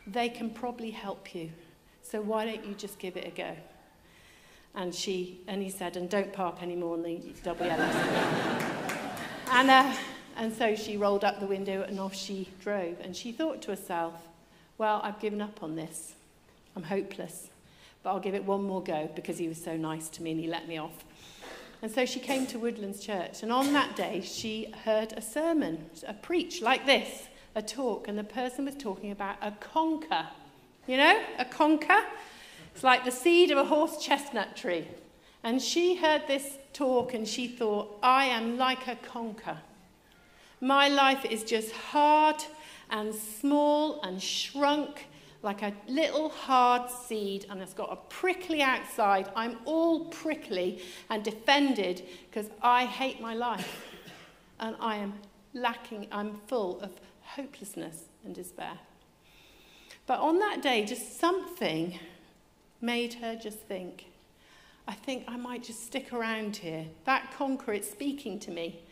they 0.07 0.29
can 0.29 0.49
probably 0.49 0.91
help 0.91 1.35
you. 1.35 1.51
So 2.01 2.21
why 2.21 2.45
don't 2.45 2.65
you 2.65 2.73
just 2.73 2.97
give 2.97 3.17
it 3.17 3.27
a 3.27 3.31
go? 3.31 3.55
And 4.73 4.95
she 4.95 5.41
and 5.47 5.61
he 5.61 5.69
said, 5.69 5.97
and 5.97 6.09
don't 6.09 6.31
park 6.31 6.63
anymore 6.63 6.93
on 6.93 7.03
the 7.03 7.19
double 7.43 7.65
yellows. 7.65 7.95
and, 9.51 9.69
uh, 9.69 9.93
and 10.37 10.53
so 10.53 10.75
she 10.75 10.97
rolled 10.97 11.25
up 11.25 11.39
the 11.39 11.45
window 11.45 11.83
and 11.83 11.99
off 11.99 12.15
she 12.15 12.47
drove. 12.61 12.97
And 13.01 13.15
she 13.15 13.31
thought 13.31 13.61
to 13.63 13.71
herself, 13.71 14.13
well, 14.77 15.01
I've 15.03 15.19
given 15.19 15.41
up 15.41 15.61
on 15.61 15.75
this. 15.75 16.15
I'm 16.75 16.83
hopeless. 16.83 17.50
But 18.03 18.11
I'll 18.11 18.19
give 18.19 18.33
it 18.33 18.43
one 18.43 18.63
more 18.63 18.83
go 18.83 19.09
because 19.15 19.37
he 19.37 19.47
was 19.47 19.61
so 19.61 19.77
nice 19.77 20.09
to 20.09 20.23
me 20.23 20.31
and 20.31 20.39
he 20.39 20.47
let 20.47 20.67
me 20.67 20.77
off. 20.77 21.03
And 21.81 21.91
so 21.91 22.05
she 22.05 22.19
came 22.19 22.45
to 22.47 22.59
Woodlands 22.59 22.99
Church, 22.99 23.41
and 23.41 23.51
on 23.51 23.73
that 23.73 23.95
day, 23.95 24.21
she 24.21 24.71
heard 24.85 25.13
a 25.13 25.21
sermon, 25.21 25.89
a 26.07 26.13
preach 26.13 26.61
like 26.61 26.85
this, 26.85 27.23
a 27.55 27.61
talk, 27.61 28.07
and 28.07 28.17
the 28.17 28.23
person 28.23 28.65
was 28.65 28.75
talking 28.75 29.11
about 29.11 29.37
a 29.41 29.51
conker. 29.51 30.27
You 30.87 30.97
know, 30.97 31.23
a 31.39 31.45
conker? 31.45 32.03
It's 32.73 32.83
like 32.83 33.03
the 33.03 33.11
seed 33.11 33.51
of 33.51 33.57
a 33.57 33.65
horse 33.65 34.03
chestnut 34.03 34.55
tree. 34.55 34.87
And 35.43 35.61
she 35.61 35.95
heard 35.95 36.27
this 36.27 36.57
talk 36.73 37.13
and 37.13 37.27
she 37.27 37.47
thought, 37.47 37.97
I 38.03 38.25
am 38.25 38.57
like 38.57 38.87
a 38.87 38.95
conker. 38.95 39.57
My 40.59 40.87
life 40.87 41.25
is 41.25 41.43
just 41.43 41.71
hard 41.71 42.43
and 42.91 43.13
small 43.13 44.01
and 44.01 44.21
shrunk 44.21 45.07
like 45.43 45.63
a 45.63 45.73
little 45.87 46.29
hard 46.29 46.89
seed 46.89 47.45
and 47.49 47.61
it's 47.61 47.73
got 47.73 47.91
a 47.91 47.95
prickly 47.95 48.61
outside. 48.61 49.29
I'm 49.35 49.57
all 49.65 50.05
prickly 50.05 50.81
and 51.09 51.23
defended 51.23 52.03
because 52.29 52.49
I 52.61 52.85
hate 52.85 53.19
my 53.19 53.33
life 53.33 53.87
and 54.59 54.75
I 54.79 54.97
am 54.97 55.13
lacking, 55.53 56.07
I'm 56.11 56.39
full 56.47 56.79
of 56.81 56.91
hopelessness 57.21 58.03
and 58.23 58.35
despair. 58.35 58.77
But 60.05 60.19
on 60.19 60.39
that 60.39 60.61
day, 60.61 60.85
just 60.85 61.19
something 61.19 61.99
made 62.79 63.15
her 63.15 63.35
just 63.35 63.59
think, 63.59 64.05
I 64.87 64.93
think 64.93 65.23
I 65.27 65.37
might 65.37 65.63
just 65.63 65.85
stick 65.85 66.13
around 66.13 66.57
here. 66.57 66.85
That 67.05 67.33
conker, 67.37 67.75
it's 67.75 67.89
speaking 67.89 68.39
to 68.41 68.51
me. 68.51 68.83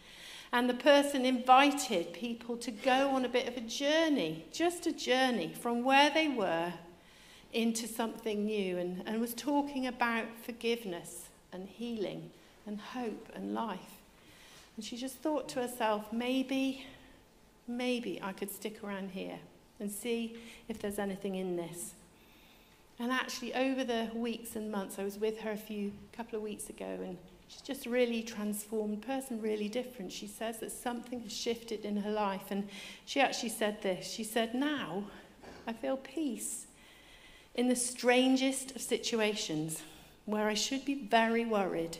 And 0.52 0.70
the 0.70 0.74
person 0.74 1.26
invited 1.26 2.12
people 2.12 2.58
to 2.58 2.72
go 2.72 3.12
on 3.12 3.24
a 3.24 3.30
bit 3.30 3.47
of 3.47 3.56
a 3.56 3.62
journey, 3.62 4.45
just 4.52 4.88
a 4.88 4.91
journey 4.91 5.54
from 5.54 5.84
where 5.84 6.10
they 6.10 6.28
were 6.28 6.74
into 7.54 7.88
something 7.88 8.45
new 8.45 8.78
and, 8.78 9.04
and 9.06 9.22
was 9.22 9.34
talking 9.34 9.88
about 9.88 10.26
forgiveness 10.43 11.30
and 11.52 11.68
healing 11.68 12.32
and 12.66 12.80
hope 12.80 13.30
and 13.36 13.54
life. 13.54 14.00
And 14.76 14.86
she 14.86 14.97
just 14.97 15.18
thought 15.18 15.50
to 15.50 15.62
herself, 15.62 16.12
maybe, 16.12 16.86
maybe 17.68 18.20
I 18.22 18.34
could 18.34 18.52
stick 18.52 18.84
around 18.84 19.12
here 19.12 19.39
and 19.80 19.91
see 19.91 20.38
if 20.68 20.80
there's 20.80 21.00
anything 21.00 21.36
in 21.36 21.56
this. 21.56 21.93
And 23.00 23.12
actually, 23.12 23.54
over 23.56 23.84
the 23.84 24.10
weeks 24.14 24.56
and 24.56 24.72
months, 24.72 25.00
I 25.00 25.04
was 25.04 25.18
with 25.18 25.39
her 25.41 25.52
a 25.52 25.58
few 25.58 25.93
couple 26.12 26.38
of 26.38 26.43
weeks 26.43 26.70
ago 26.70 26.86
and 26.86 27.18
She's 27.50 27.62
just 27.62 27.88
really 27.88 28.22
transformed 28.22 29.02
person, 29.02 29.41
really 29.41 29.68
different. 29.68 30.12
She 30.12 30.28
says 30.28 30.60
that 30.60 30.72
something 30.72 31.22
has 31.22 31.36
shifted 31.36 31.84
in 31.84 31.97
her 31.97 32.12
life. 32.12 32.52
And 32.52 32.70
she 33.06 33.20
actually 33.20 33.50
said 33.50 33.82
this 33.82 34.10
She 34.10 34.24
said, 34.24 34.54
Now 34.54 35.06
I 35.68 35.74
feel 35.74 35.97
peace 35.97 36.68
in 37.56 37.68
the 37.68 37.76
strangest 37.76 38.76
of 38.76 38.82
situations 38.82 39.82
where 40.26 40.47
I 40.47 40.54
should 40.54 40.86
be 40.86 40.93
very 40.93 41.43
worried. 41.43 41.97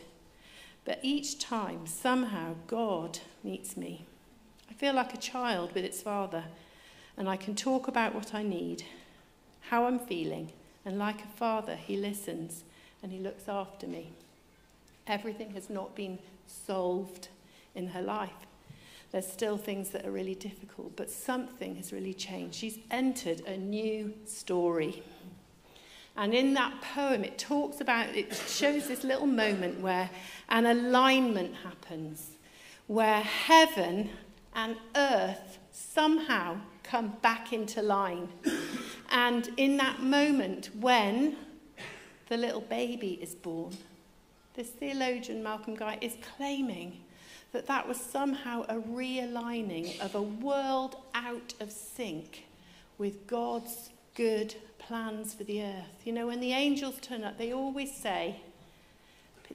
But 0.84 1.00
each 1.02 1.40
time, 1.40 1.86
somehow, 1.86 2.54
God 2.68 3.18
meets 3.42 3.76
me. 3.76 4.06
I 4.70 4.74
feel 4.74 4.94
like 4.94 5.12
a 5.12 5.18
child 5.18 5.74
with 5.74 5.84
its 5.84 6.00
father, 6.00 6.44
and 7.16 7.28
I 7.28 7.36
can 7.36 7.56
talk 7.56 7.88
about 7.88 8.14
what 8.14 8.34
I 8.34 8.44
need, 8.44 8.84
how 9.62 9.86
I'm 9.86 9.98
feeling, 9.98 10.52
and 10.84 10.96
like 10.96 11.22
a 11.24 11.36
father, 11.36 11.74
he 11.74 11.96
listens 11.96 12.62
and 13.02 13.10
he 13.12 13.18
looks 13.18 13.48
after 13.48 13.86
me. 13.86 14.12
Everything 15.10 15.50
has 15.50 15.68
not 15.68 15.96
been 15.96 16.20
solved 16.46 17.28
in 17.74 17.88
her 17.88 18.00
life. 18.00 18.30
There's 19.10 19.26
still 19.26 19.56
things 19.56 19.90
that 19.90 20.06
are 20.06 20.12
really 20.12 20.36
difficult, 20.36 20.94
but 20.94 21.10
something 21.10 21.74
has 21.74 21.92
really 21.92 22.14
changed. 22.14 22.54
She's 22.54 22.78
entered 22.92 23.40
a 23.40 23.56
new 23.56 24.14
story. 24.24 25.02
And 26.16 26.32
in 26.32 26.54
that 26.54 26.80
poem, 26.80 27.24
it 27.24 27.38
talks 27.38 27.80
about, 27.80 28.14
it 28.14 28.32
shows 28.46 28.86
this 28.86 29.02
little 29.02 29.26
moment 29.26 29.80
where 29.80 30.10
an 30.48 30.66
alignment 30.66 31.56
happens, 31.56 32.36
where 32.86 33.20
heaven 33.20 34.10
and 34.54 34.76
earth 34.94 35.58
somehow 35.72 36.60
come 36.84 37.14
back 37.20 37.52
into 37.52 37.82
line. 37.82 38.28
And 39.10 39.50
in 39.56 39.76
that 39.78 40.04
moment, 40.04 40.70
when 40.76 41.36
the 42.28 42.36
little 42.36 42.60
baby 42.60 43.18
is 43.20 43.34
born, 43.34 43.76
this 44.60 44.68
theologian, 44.68 45.42
Malcolm 45.42 45.74
Guite, 45.74 46.02
is 46.02 46.18
claiming 46.36 47.00
that 47.52 47.66
that 47.66 47.88
was 47.88 47.96
somehow 47.96 48.62
a 48.68 48.74
realigning 48.74 49.98
of 50.00 50.14
a 50.14 50.20
world 50.20 50.96
out 51.14 51.54
of 51.60 51.72
sync 51.72 52.44
with 52.98 53.26
God's 53.26 53.88
good 54.14 54.54
plans 54.78 55.32
for 55.32 55.44
the 55.44 55.62
earth. 55.62 56.02
You 56.04 56.12
know, 56.12 56.26
when 56.26 56.40
the 56.40 56.52
angels 56.52 56.96
turn 57.00 57.24
up, 57.24 57.38
they 57.38 57.54
always 57.54 57.90
say, 57.90 58.42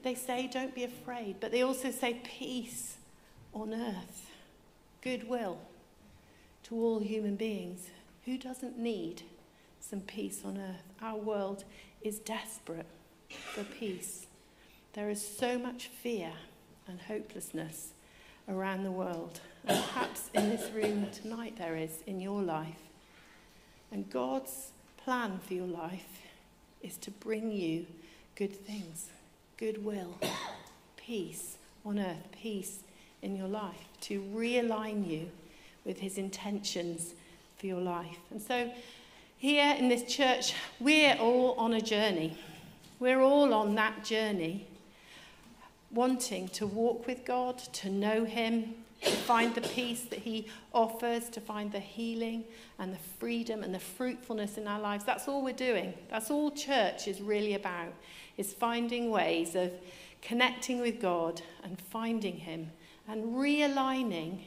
they 0.02 0.16
say, 0.16 0.50
don't 0.52 0.74
be 0.74 0.82
afraid, 0.82 1.36
but 1.38 1.52
they 1.52 1.62
also 1.62 1.92
say, 1.92 2.20
peace 2.24 2.96
on 3.54 3.72
earth, 3.72 4.30
goodwill 5.02 5.58
to 6.64 6.74
all 6.74 6.98
human 6.98 7.36
beings. 7.36 7.90
Who 8.24 8.38
doesn't 8.38 8.76
need 8.76 9.22
some 9.78 10.00
peace 10.00 10.42
on 10.44 10.58
earth? 10.58 10.82
Our 11.00 11.16
world 11.16 11.62
is 12.02 12.18
desperate 12.18 12.86
for 13.54 13.62
peace. 13.62 14.25
There 14.96 15.10
is 15.10 15.22
so 15.22 15.58
much 15.58 15.88
fear 15.88 16.32
and 16.88 16.98
hopelessness 16.98 17.90
around 18.48 18.82
the 18.82 18.90
world. 18.90 19.40
And 19.66 19.76
perhaps 19.76 20.30
in 20.32 20.48
this 20.48 20.70
room 20.70 21.08
tonight 21.12 21.56
there 21.58 21.76
is 21.76 21.98
in 22.06 22.18
your 22.18 22.40
life. 22.40 22.80
And 23.92 24.08
God's 24.08 24.70
plan 24.96 25.38
for 25.46 25.52
your 25.52 25.66
life 25.66 26.22
is 26.80 26.96
to 26.96 27.10
bring 27.10 27.52
you 27.52 27.84
good 28.36 28.56
things, 28.56 29.10
goodwill, 29.58 30.18
peace 30.96 31.58
on 31.84 31.98
earth, 31.98 32.32
peace 32.32 32.78
in 33.20 33.36
your 33.36 33.48
life, 33.48 33.88
to 34.00 34.22
realign 34.34 35.06
you 35.06 35.28
with 35.84 35.98
his 35.98 36.16
intentions 36.16 37.12
for 37.58 37.66
your 37.66 37.82
life. 37.82 38.16
And 38.30 38.40
so, 38.40 38.72
here 39.36 39.76
in 39.78 39.90
this 39.90 40.04
church, 40.04 40.54
we're 40.80 41.16
all 41.16 41.52
on 41.58 41.74
a 41.74 41.82
journey. 41.82 42.38
We're 42.98 43.20
all 43.20 43.52
on 43.52 43.74
that 43.74 44.02
journey, 44.02 44.66
wanting 45.96 46.46
to 46.48 46.66
walk 46.66 47.06
with 47.06 47.24
God, 47.24 47.58
to 47.58 47.90
know 47.90 48.24
him, 48.24 48.74
to 49.02 49.10
find 49.10 49.54
the 49.54 49.62
peace 49.62 50.02
that 50.02 50.20
he 50.20 50.46
offers, 50.72 51.28
to 51.30 51.40
find 51.40 51.72
the 51.72 51.80
healing 51.80 52.44
and 52.78 52.92
the 52.92 52.98
freedom 53.18 53.62
and 53.62 53.74
the 53.74 53.80
fruitfulness 53.80 54.58
in 54.58 54.68
our 54.68 54.78
lives. 54.78 55.04
That's 55.04 55.26
all 55.26 55.42
we're 55.42 55.52
doing. 55.52 55.94
That's 56.10 56.30
all 56.30 56.50
church 56.50 57.08
is 57.08 57.20
really 57.20 57.54
about, 57.54 57.92
is 58.36 58.52
finding 58.52 59.10
ways 59.10 59.56
of 59.56 59.72
connecting 60.22 60.80
with 60.80 61.00
God 61.00 61.42
and 61.64 61.80
finding 61.80 62.36
him 62.36 62.70
and 63.08 63.36
realigning 63.36 64.40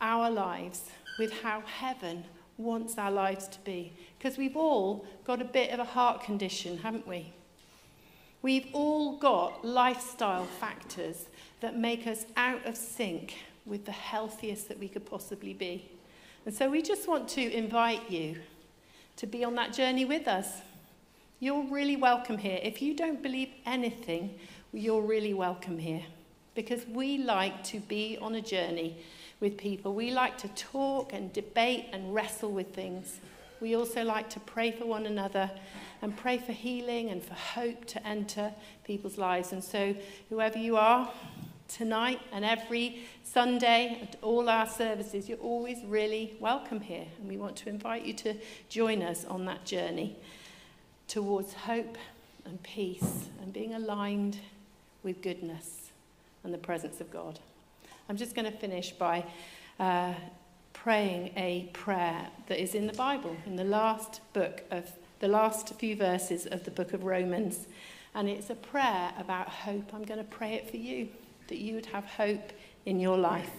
our 0.00 0.30
lives 0.30 0.82
with 1.18 1.32
how 1.42 1.62
heaven 1.62 2.24
wants 2.58 2.98
our 2.98 3.10
lives 3.10 3.48
to 3.48 3.58
be. 3.60 3.92
Because 4.18 4.36
we've 4.36 4.56
all 4.56 5.06
got 5.24 5.40
a 5.40 5.44
bit 5.44 5.70
of 5.70 5.78
a 5.78 5.84
heart 5.84 6.22
condition, 6.22 6.78
haven't 6.78 7.06
we? 7.06 7.32
We've 8.42 8.66
all 8.72 9.18
got 9.18 9.64
lifestyle 9.64 10.46
factors 10.46 11.26
that 11.60 11.78
make 11.78 12.08
us 12.08 12.26
out 12.36 12.66
of 12.66 12.76
sync 12.76 13.34
with 13.64 13.84
the 13.84 13.92
healthiest 13.92 14.68
that 14.68 14.80
we 14.80 14.88
could 14.88 15.06
possibly 15.06 15.54
be. 15.54 15.88
And 16.44 16.52
so 16.52 16.68
we 16.68 16.82
just 16.82 17.06
want 17.06 17.28
to 17.30 17.52
invite 17.52 18.10
you 18.10 18.36
to 19.16 19.26
be 19.26 19.44
on 19.44 19.54
that 19.54 19.72
journey 19.72 20.04
with 20.04 20.26
us. 20.26 20.48
You're 21.38 21.64
really 21.64 21.94
welcome 21.94 22.36
here. 22.36 22.58
If 22.62 22.82
you 22.82 22.94
don't 22.94 23.22
believe 23.22 23.50
anything, 23.64 24.38
you're 24.72 25.02
really 25.02 25.34
welcome 25.34 25.78
here 25.78 26.02
because 26.56 26.84
we 26.86 27.18
like 27.18 27.62
to 27.64 27.78
be 27.78 28.18
on 28.20 28.34
a 28.34 28.40
journey 28.40 28.96
with 29.38 29.56
people. 29.56 29.94
We 29.94 30.10
like 30.10 30.36
to 30.38 30.48
talk 30.48 31.12
and 31.12 31.32
debate 31.32 31.86
and 31.92 32.12
wrestle 32.12 32.50
with 32.50 32.74
things. 32.74 33.20
We 33.62 33.76
also 33.76 34.02
like 34.02 34.28
to 34.30 34.40
pray 34.40 34.72
for 34.72 34.86
one 34.86 35.06
another 35.06 35.48
and 36.02 36.16
pray 36.16 36.38
for 36.38 36.50
healing 36.50 37.10
and 37.10 37.22
for 37.22 37.34
hope 37.34 37.84
to 37.84 38.04
enter 38.04 38.52
people's 38.82 39.18
lives. 39.18 39.52
And 39.52 39.62
so, 39.62 39.94
whoever 40.30 40.58
you 40.58 40.76
are, 40.76 41.08
tonight 41.68 42.18
and 42.32 42.44
every 42.44 43.04
Sunday 43.22 44.00
at 44.02 44.16
all 44.20 44.48
our 44.48 44.66
services, 44.66 45.28
you're 45.28 45.38
always 45.38 45.78
really 45.84 46.34
welcome 46.40 46.80
here. 46.80 47.06
And 47.20 47.28
we 47.28 47.36
want 47.36 47.54
to 47.58 47.68
invite 47.68 48.04
you 48.04 48.14
to 48.14 48.34
join 48.68 49.00
us 49.00 49.24
on 49.26 49.44
that 49.44 49.64
journey 49.64 50.16
towards 51.06 51.52
hope 51.52 51.96
and 52.44 52.60
peace 52.64 53.28
and 53.40 53.52
being 53.52 53.74
aligned 53.74 54.38
with 55.04 55.22
goodness 55.22 55.92
and 56.42 56.52
the 56.52 56.58
presence 56.58 57.00
of 57.00 57.12
God. 57.12 57.38
I'm 58.08 58.16
just 58.16 58.34
going 58.34 58.50
to 58.50 58.58
finish 58.58 58.90
by 58.90 59.24
uh, 59.78 60.14
praying 60.82 61.30
a 61.36 61.68
prayer 61.72 62.26
that 62.48 62.60
is 62.60 62.74
in 62.74 62.88
the 62.88 62.92
Bible, 62.94 63.36
in 63.46 63.54
the 63.54 63.62
last 63.62 64.20
book 64.32 64.62
of 64.72 64.90
the 65.20 65.28
last 65.28 65.72
few 65.76 65.94
verses 65.94 66.44
of 66.46 66.64
the 66.64 66.72
book 66.72 66.92
of 66.92 67.04
Romans. 67.04 67.68
And 68.16 68.28
it's 68.28 68.50
a 68.50 68.56
prayer 68.56 69.12
about 69.16 69.48
hope. 69.48 69.94
I'm 69.94 70.02
going 70.02 70.18
to 70.18 70.24
pray 70.24 70.54
it 70.54 70.68
for 70.68 70.78
you 70.78 71.08
that 71.46 71.58
you 71.58 71.76
would 71.76 71.86
have 71.86 72.04
hope 72.04 72.52
in 72.84 72.98
your 72.98 73.16
life. 73.16 73.52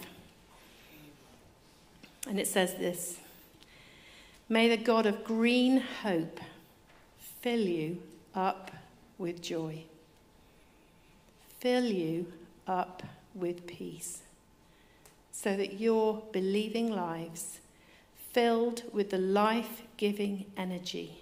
And 2.28 2.38
it 2.38 2.46
says 2.46 2.74
this 2.74 3.18
May 4.50 4.68
the 4.68 4.76
God 4.76 5.06
of 5.06 5.24
green 5.24 5.78
hope 6.02 6.40
fill 7.40 7.60
you 7.60 8.02
up 8.34 8.70
with 9.16 9.40
joy, 9.40 9.84
fill 11.58 11.86
you 11.86 12.30
up 12.66 13.02
with 13.34 13.66
peace, 13.66 14.23
so 15.34 15.56
that 15.56 15.80
your 15.80 16.22
believing 16.30 16.92
lives, 16.92 17.58
filled 18.32 18.84
with 18.92 19.10
the 19.10 19.18
life 19.18 19.82
giving 19.96 20.46
energy 20.56 21.18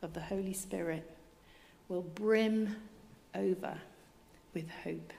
of 0.00 0.14
the 0.14 0.20
Holy 0.20 0.54
Spirit, 0.54 1.08
will 1.86 2.00
brim 2.00 2.76
over 3.34 3.78
with 4.54 4.68
hope. 4.82 5.12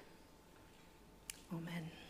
Amen. 1.54 2.01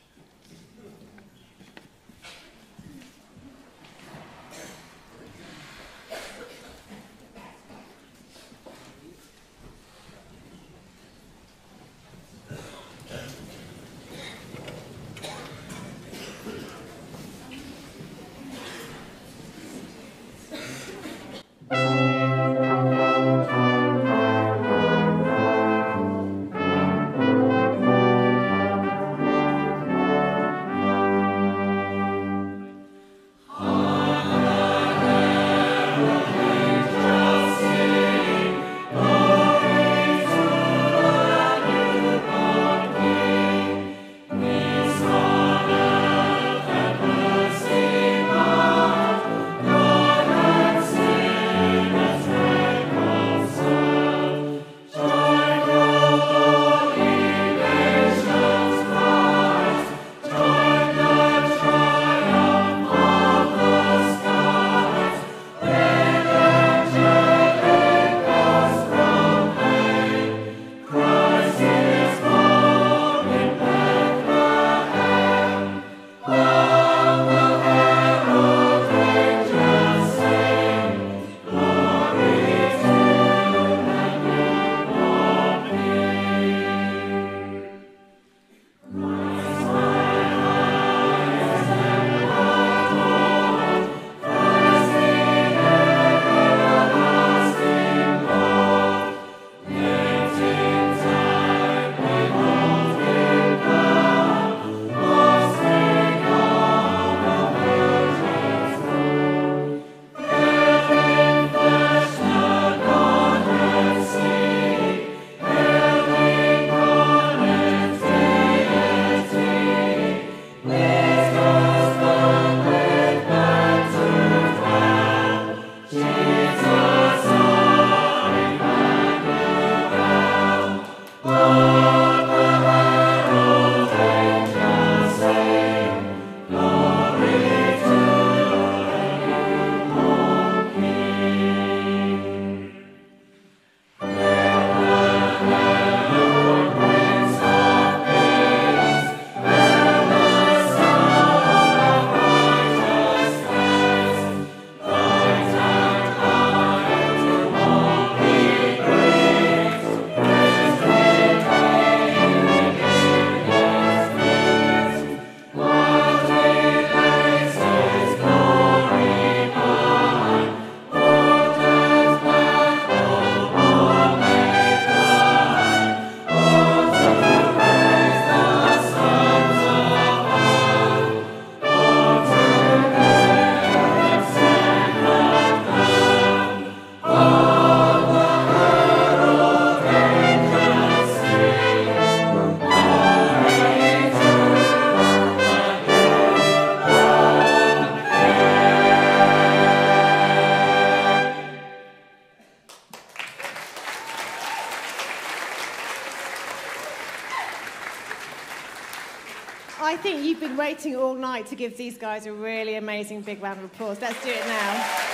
Think 209.97 210.23
you've 210.23 210.39
been 210.39 210.57
waiting 210.57 210.95
all 210.95 211.15
night 211.15 211.47
to 211.47 211.55
give 211.55 211.75
these 211.75 211.97
guys 211.97 212.27
a 212.27 212.31
really 212.31 212.75
amazing 212.75 213.21
big 213.21 213.41
round 213.41 213.59
of 213.59 213.65
applause. 213.65 213.99
Let's 213.99 214.23
do 214.23 214.29
it 214.29 214.45
now. 214.45 215.10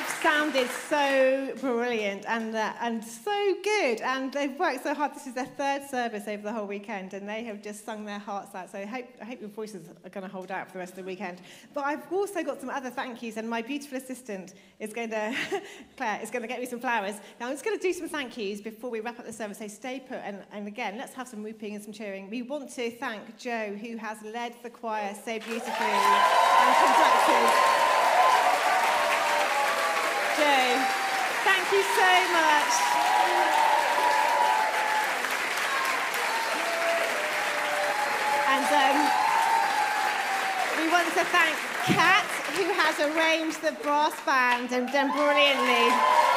have 0.00 0.22
sounded 0.22 0.68
so 0.90 1.54
brilliant 1.58 2.26
and, 2.26 2.54
uh, 2.54 2.74
and 2.82 3.02
so 3.02 3.54
good. 3.64 4.02
And 4.02 4.30
they've 4.30 4.58
worked 4.58 4.82
so 4.82 4.92
hard. 4.92 5.14
This 5.14 5.26
is 5.26 5.32
their 5.32 5.46
third 5.46 5.88
service 5.88 6.28
over 6.28 6.42
the 6.42 6.52
whole 6.52 6.66
weekend, 6.66 7.14
and 7.14 7.26
they 7.26 7.44
have 7.44 7.62
just 7.62 7.82
sung 7.86 8.04
their 8.04 8.18
hearts 8.18 8.54
out. 8.54 8.70
So 8.70 8.78
I 8.78 8.84
hope, 8.84 9.06
I 9.22 9.24
hope 9.24 9.40
your 9.40 9.48
voices 9.48 9.88
are 10.04 10.10
going 10.10 10.26
to 10.26 10.30
hold 10.30 10.50
out 10.50 10.66
for 10.66 10.74
the 10.74 10.80
rest 10.80 10.92
of 10.92 10.98
the 10.98 11.04
weekend. 11.04 11.40
But 11.72 11.84
I've 11.86 12.12
also 12.12 12.42
got 12.42 12.60
some 12.60 12.68
other 12.68 12.90
thank 12.90 13.22
yous, 13.22 13.38
and 13.38 13.48
my 13.48 13.62
beautiful 13.62 13.96
assistant 13.96 14.52
is 14.80 14.92
going 14.92 15.08
to, 15.18 15.34
Claire, 15.96 16.20
is 16.22 16.30
going 16.30 16.42
to 16.42 16.48
get 16.48 16.60
me 16.60 16.66
some 16.66 16.80
flowers. 16.80 17.14
Now, 17.40 17.46
I'm 17.46 17.54
just 17.54 17.64
going 17.64 17.78
to 17.78 17.82
do 17.82 17.94
some 17.94 18.10
thank 18.10 18.36
yous 18.36 18.60
before 18.60 18.90
we 18.90 19.00
wrap 19.00 19.18
up 19.18 19.24
the 19.24 19.32
service. 19.32 19.56
So 19.56 19.68
stay 19.68 20.00
put, 20.06 20.18
and, 20.18 20.44
and 20.52 20.68
again, 20.68 20.98
let's 20.98 21.14
have 21.14 21.26
some 21.26 21.42
whooping 21.42 21.74
and 21.74 21.82
some 21.82 21.94
cheering. 21.94 22.28
We 22.28 22.42
want 22.42 22.70
to 22.74 22.90
thank 22.90 23.38
Joe, 23.38 23.74
who 23.80 23.96
has 23.96 24.18
led 24.22 24.56
the 24.62 24.68
choir 24.68 25.14
so 25.14 25.38
beautifully 25.38 25.86
and 25.86 26.76
conducted 26.76 27.95
Thank 30.38 31.72
you 31.72 31.82
so 31.82 32.12
much. 32.36 32.72
And 38.48 38.68
um, 38.76 38.96
we 40.76 40.92
want 40.92 41.08
to 41.14 41.24
thank 41.24 41.56
Kat, 41.86 42.26
who 42.54 42.64
has 42.74 43.00
arranged 43.00 43.62
the 43.62 43.72
brass 43.82 44.14
band 44.26 44.72
and 44.72 44.92
done 44.92 45.10
brilliantly. 45.12 46.35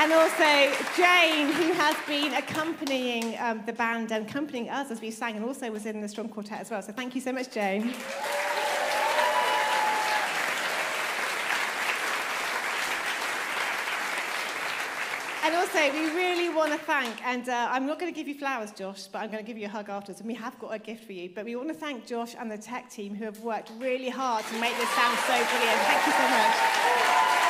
And 0.00 0.14
also 0.14 0.72
Jane, 0.96 1.52
who 1.52 1.74
has 1.74 1.94
been 2.08 2.32
accompanying 2.32 3.36
um, 3.38 3.62
the 3.66 3.74
band 3.74 4.12
and 4.12 4.26
accompanying 4.26 4.70
us 4.70 4.90
as 4.90 4.98
we 4.98 5.10
sang, 5.10 5.36
and 5.36 5.44
also 5.44 5.70
was 5.70 5.84
in 5.84 6.00
the 6.00 6.08
Strong 6.08 6.30
Quartet 6.30 6.58
as 6.58 6.70
well. 6.70 6.80
So 6.80 6.90
thank 6.90 7.14
you 7.14 7.20
so 7.20 7.32
much, 7.32 7.50
Jane. 7.50 7.92
And 15.44 15.54
also, 15.54 15.92
we 15.92 16.10
really 16.16 16.48
want 16.48 16.72
to 16.72 16.78
thank, 16.78 17.22
and 17.26 17.46
uh, 17.50 17.68
I'm 17.70 17.86
not 17.86 17.98
going 17.98 18.10
to 18.10 18.16
give 18.16 18.26
you 18.26 18.36
flowers, 18.38 18.72
Josh, 18.72 19.06
but 19.06 19.18
I'm 19.18 19.30
going 19.30 19.44
to 19.44 19.46
give 19.46 19.58
you 19.58 19.66
a 19.66 19.68
hug 19.68 19.90
afterwards, 19.90 20.20
and 20.20 20.28
we 20.28 20.34
have 20.34 20.58
got 20.58 20.72
a 20.74 20.78
gift 20.78 21.04
for 21.04 21.12
you. 21.12 21.28
But 21.34 21.44
we 21.44 21.56
want 21.56 21.68
to 21.68 21.74
thank 21.74 22.06
Josh 22.06 22.34
and 22.38 22.50
the 22.50 22.56
tech 22.56 22.88
team 22.88 23.14
who 23.14 23.26
have 23.26 23.40
worked 23.40 23.70
really 23.78 24.08
hard 24.08 24.46
to 24.46 24.60
make 24.60 24.74
this 24.78 24.88
sound 24.90 25.18
so 25.26 25.34
brilliant. 25.34 25.80
Thank 25.82 26.06
you 26.06 26.12
so 26.12 26.26
much. 26.26 27.49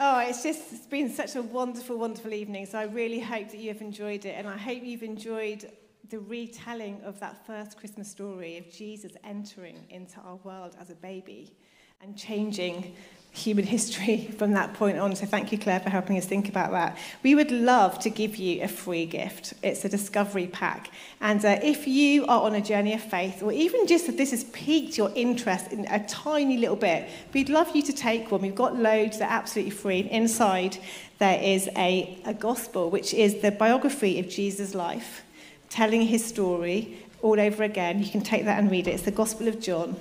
Oh, 0.00 0.20
it's 0.20 0.44
just 0.44 0.72
it's 0.72 0.86
been 0.86 1.10
such 1.10 1.34
a 1.34 1.42
wonderful, 1.42 1.98
wonderful 1.98 2.32
evening. 2.32 2.66
So 2.66 2.78
I 2.78 2.84
really 2.84 3.18
hope 3.18 3.50
that 3.50 3.58
you 3.58 3.68
have 3.72 3.80
enjoyed 3.80 4.24
it, 4.26 4.34
and 4.36 4.46
I 4.46 4.56
hope 4.56 4.84
you've 4.84 5.02
enjoyed 5.02 5.72
the 6.08 6.20
retelling 6.20 7.00
of 7.02 7.18
that 7.18 7.44
first 7.44 7.76
Christmas 7.76 8.08
story 8.08 8.58
of 8.58 8.70
Jesus 8.70 9.12
entering 9.24 9.84
into 9.90 10.20
our 10.20 10.36
world 10.36 10.76
as 10.80 10.90
a 10.90 10.94
baby 10.94 11.56
and 12.00 12.16
changing 12.16 12.94
human 13.32 13.64
history 13.76 14.28
from 14.38 14.52
that 14.52 14.74
point 14.74 14.98
on. 14.98 15.14
So 15.14 15.26
thank 15.26 15.52
you, 15.52 15.58
Claire, 15.58 15.80
for 15.80 15.90
helping 15.90 16.16
us 16.16 16.26
think 16.26 16.48
about 16.48 16.70
that. 16.72 16.98
We 17.22 17.34
would 17.34 17.50
love 17.50 17.98
to 18.00 18.10
give 18.10 18.36
you 18.36 18.62
a 18.62 18.68
free 18.68 19.06
gift. 19.06 19.54
It's 19.62 19.84
a 19.84 19.88
discovery 19.88 20.46
pack. 20.46 20.90
And 21.20 21.44
uh, 21.44 21.58
if 21.62 21.86
you 21.86 22.26
are 22.26 22.42
on 22.42 22.54
a 22.54 22.60
journey 22.60 22.94
of 22.94 23.02
faith, 23.02 23.42
or 23.42 23.52
even 23.52 23.86
just 23.86 24.08
if 24.08 24.16
this 24.16 24.30
has 24.30 24.44
piqued 24.44 24.98
your 24.98 25.10
interest 25.14 25.72
in 25.72 25.86
a 25.90 26.04
tiny 26.06 26.58
little 26.58 26.76
bit, 26.76 27.08
we'd 27.32 27.48
love 27.48 27.74
you 27.74 27.82
to 27.82 27.92
take 27.92 28.30
one. 28.30 28.42
We've 28.42 28.54
got 28.54 28.76
loads 28.76 29.18
that 29.18 29.30
are 29.30 29.38
absolutely 29.38 29.72
free. 29.72 30.00
And 30.00 30.10
inside 30.10 30.78
there 31.18 31.40
is 31.42 31.68
a, 31.76 32.18
a 32.24 32.34
gospel, 32.34 32.90
which 32.90 33.14
is 33.14 33.40
the 33.40 33.50
biography 33.50 34.18
of 34.18 34.28
Jesus' 34.28 34.74
life, 34.74 35.22
telling 35.68 36.02
his 36.02 36.24
story 36.24 36.98
all 37.22 37.40
over 37.40 37.64
again. 37.64 38.02
You 38.02 38.08
can 38.08 38.20
take 38.20 38.44
that 38.44 38.58
and 38.58 38.70
read 38.70 38.86
it. 38.86 38.92
It's 38.92 39.02
the 39.02 39.10
Gospel 39.10 39.48
of 39.48 39.60
John 39.60 39.96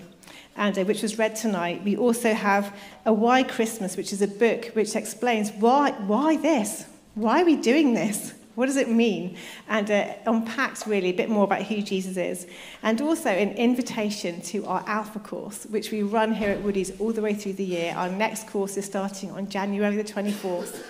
and 0.57 0.77
uh, 0.77 0.83
which 0.83 1.03
was 1.03 1.17
read 1.17 1.35
tonight. 1.35 1.83
We 1.83 1.95
also 1.95 2.33
have 2.33 2.75
a 3.05 3.13
Why 3.13 3.43
Christmas, 3.43 3.95
which 3.95 4.11
is 4.11 4.21
a 4.21 4.27
book 4.27 4.71
which 4.73 4.95
explains 4.95 5.51
why, 5.51 5.91
why 5.91 6.37
this? 6.37 6.85
Why 7.15 7.41
are 7.41 7.45
we 7.45 7.55
doing 7.55 7.93
this? 7.93 8.33
What 8.55 8.65
does 8.65 8.75
it 8.75 8.89
mean? 8.89 9.37
And 9.69 9.89
uh, 9.91 10.13
unpacks 10.25 10.87
really 10.87 11.09
a 11.09 11.13
bit 11.13 11.29
more 11.29 11.43
about 11.43 11.61
who 11.61 11.79
Jesus 11.83 12.17
is. 12.17 12.47
And 12.81 12.99
also 13.01 13.29
an 13.29 13.51
invitation 13.51 14.41
to 14.41 14.65
our 14.65 14.83
Alpha 14.87 15.19
course, 15.19 15.67
which 15.67 15.91
we 15.91 16.01
run 16.01 16.33
here 16.33 16.49
at 16.49 16.63
Woody's 16.63 16.99
all 16.99 17.13
the 17.13 17.21
way 17.21 17.35
through 17.35 17.53
the 17.53 17.63
year. 17.63 17.93
Our 17.95 18.09
next 18.09 18.47
course 18.47 18.75
is 18.75 18.85
starting 18.85 19.29
on 19.29 19.47
January 19.47 19.95
the 19.95 20.03
24th. 20.03 20.83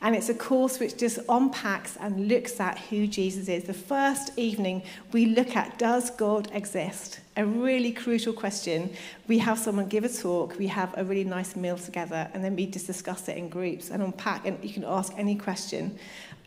And 0.00 0.16
it's 0.16 0.30
a 0.30 0.34
course 0.34 0.80
which 0.80 0.96
just 0.96 1.18
unpacks 1.28 1.98
and 2.00 2.26
looks 2.26 2.58
at 2.58 2.78
who 2.78 3.06
Jesus 3.06 3.48
is. 3.48 3.64
The 3.64 3.74
first 3.74 4.32
evening, 4.38 4.82
we 5.12 5.26
look 5.26 5.54
at 5.54 5.78
does 5.78 6.08
God 6.08 6.50
exist? 6.54 7.20
A 7.40 7.46
really 7.46 7.90
crucial 7.90 8.34
question. 8.34 8.90
We 9.26 9.38
have 9.38 9.58
someone 9.58 9.88
give 9.88 10.04
a 10.04 10.10
talk, 10.10 10.58
we 10.58 10.66
have 10.66 10.92
a 10.98 11.02
really 11.02 11.24
nice 11.24 11.56
meal 11.56 11.78
together, 11.78 12.28
and 12.34 12.44
then 12.44 12.54
we 12.54 12.66
just 12.66 12.86
discuss 12.86 13.30
it 13.30 13.38
in 13.38 13.48
groups 13.48 13.88
and 13.88 14.02
unpack, 14.02 14.46
and 14.46 14.62
you 14.62 14.74
can 14.74 14.84
ask 14.84 15.14
any 15.16 15.36
question. 15.36 15.98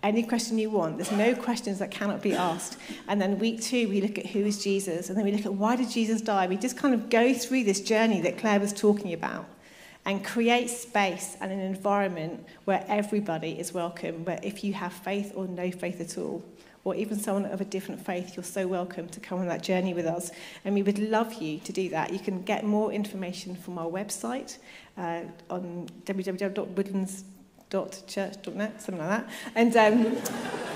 Any 0.04 0.22
question 0.22 0.60
you 0.60 0.70
want. 0.70 0.98
There's 1.00 1.12
no 1.12 1.34
questions 1.34 1.80
that 1.80 1.90
cannot 1.90 2.22
be 2.22 2.36
asked. 2.36 2.78
And 3.08 3.20
then 3.20 3.40
week 3.40 3.60
two, 3.60 3.90
we 3.90 4.02
look 4.02 4.20
at 4.20 4.28
who 4.28 4.42
is 4.42 4.64
Jesus, 4.64 5.10
and 5.10 5.18
then 5.18 5.26
we 5.26 5.32
look 5.32 5.48
at 5.48 5.56
why 5.56 5.76
did 5.78 5.90
Jesus 5.90 6.22
die? 6.22 6.46
We 6.46 6.58
just 6.58 6.78
kind 6.78 6.94
of 6.94 7.10
go 7.10 7.34
through 7.34 7.64
this 7.64 7.82
journey 7.82 8.22
that 8.22 8.38
Claire 8.38 8.60
was 8.60 8.72
talking 8.72 9.14
about 9.14 9.48
and 10.06 10.24
create 10.24 10.70
space 10.70 11.38
and 11.42 11.52
an 11.52 11.60
environment 11.60 12.46
where 12.66 12.86
everybody 12.88 13.60
is 13.60 13.74
welcome, 13.74 14.26
where 14.26 14.40
if 14.44 14.64
you 14.64 14.74
have 14.74 14.94
faith 14.94 15.32
or 15.34 15.48
no 15.48 15.72
faith 15.72 16.00
at 16.00 16.20
all, 16.20 16.44
or 16.84 16.96
even 16.96 17.18
someone 17.18 17.46
of 17.46 17.62
a 17.62 17.66
different 17.66 18.06
faith, 18.06 18.36
you're 18.36 18.44
so 18.44 18.68
welcome 18.68 19.08
to 19.10 19.20
come 19.20 19.40
on 19.40 19.48
that 19.48 19.64
journey 19.64 19.94
with 19.94 20.06
us. 20.06 20.32
And 20.66 20.76
we 20.76 20.84
would 20.84 21.00
love 21.00 21.34
you 21.42 21.60
to 21.60 21.72
do 21.72 21.90
that. 21.90 22.12
You 22.12 22.20
can 22.20 22.42
get 22.42 22.66
more 22.66 22.92
information 22.92 23.56
from 23.56 23.78
our 23.78 23.88
website 23.88 24.58
uh, 24.98 25.22
on 25.50 25.88
www.woodlands.com 26.06 27.30
church.net, 28.08 28.82
something 28.82 29.04
like 29.04 29.10
that. 29.10 29.30
And 29.56 29.76
um, 29.78 30.18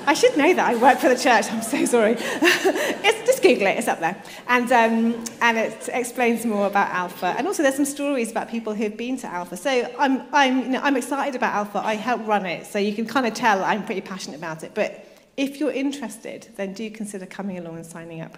I 0.07 0.15
should 0.15 0.35
know 0.35 0.51
that. 0.53 0.67
I 0.67 0.75
work 0.75 0.97
for 0.97 1.09
the 1.09 1.15
church. 1.15 1.45
I'm 1.51 1.61
so 1.61 1.85
sorry. 1.85 2.15
just 3.27 3.43
Google 3.43 3.67
it. 3.67 3.77
It's 3.77 3.87
up 3.87 3.99
there. 3.99 4.21
And, 4.47 4.71
um, 4.71 5.23
and 5.41 5.57
it 5.57 5.89
explains 5.93 6.45
more 6.45 6.65
about 6.65 6.89
Alpha. 6.89 7.35
And 7.37 7.45
also 7.45 7.61
there's 7.61 7.75
some 7.75 7.85
stories 7.85 8.31
about 8.31 8.49
people 8.49 8.73
who've 8.73 8.97
been 8.97 9.17
to 9.17 9.27
Alpha. 9.27 9.57
So 9.57 9.69
I'm, 9.99 10.23
I'm, 10.33 10.63
you 10.63 10.69
know, 10.69 10.81
I'm 10.81 10.97
excited 10.97 11.35
about 11.35 11.53
Alpha. 11.53 11.79
I 11.79 11.95
help 11.95 12.25
run 12.25 12.45
it. 12.45 12.65
So 12.65 12.79
you 12.79 12.93
can 12.93 13.05
kind 13.05 13.27
of 13.27 13.33
tell 13.33 13.63
I'm 13.63 13.85
pretty 13.85 14.01
passionate 14.01 14.37
about 14.37 14.63
it. 14.63 14.71
But 14.73 15.06
if 15.37 15.59
you're 15.59 15.71
interested, 15.71 16.49
then 16.55 16.73
do 16.73 16.89
consider 16.89 17.25
coming 17.25 17.57
along 17.59 17.77
and 17.77 17.85
signing 17.85 18.21
up. 18.21 18.37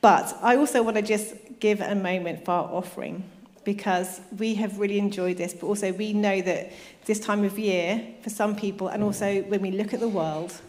But 0.00 0.36
I 0.42 0.56
also 0.56 0.82
want 0.82 0.96
to 0.96 1.02
just 1.02 1.34
give 1.60 1.80
a 1.80 1.94
moment 1.94 2.44
for 2.44 2.52
our 2.52 2.64
offering 2.64 3.24
because 3.64 4.20
we 4.38 4.54
have 4.56 4.78
really 4.78 4.98
enjoyed 4.98 5.36
this, 5.36 5.54
but 5.54 5.66
also 5.66 5.92
we 5.92 6.12
know 6.12 6.40
that 6.42 6.72
this 7.06 7.20
time 7.20 7.44
of 7.44 7.58
year, 7.58 8.06
for 8.22 8.30
some 8.30 8.56
people, 8.56 8.88
and 8.88 9.02
also 9.02 9.42
when 9.42 9.62
we 9.62 9.70
look 9.70 9.94
at 9.94 10.00
the 10.00 10.08
world, 10.08 10.60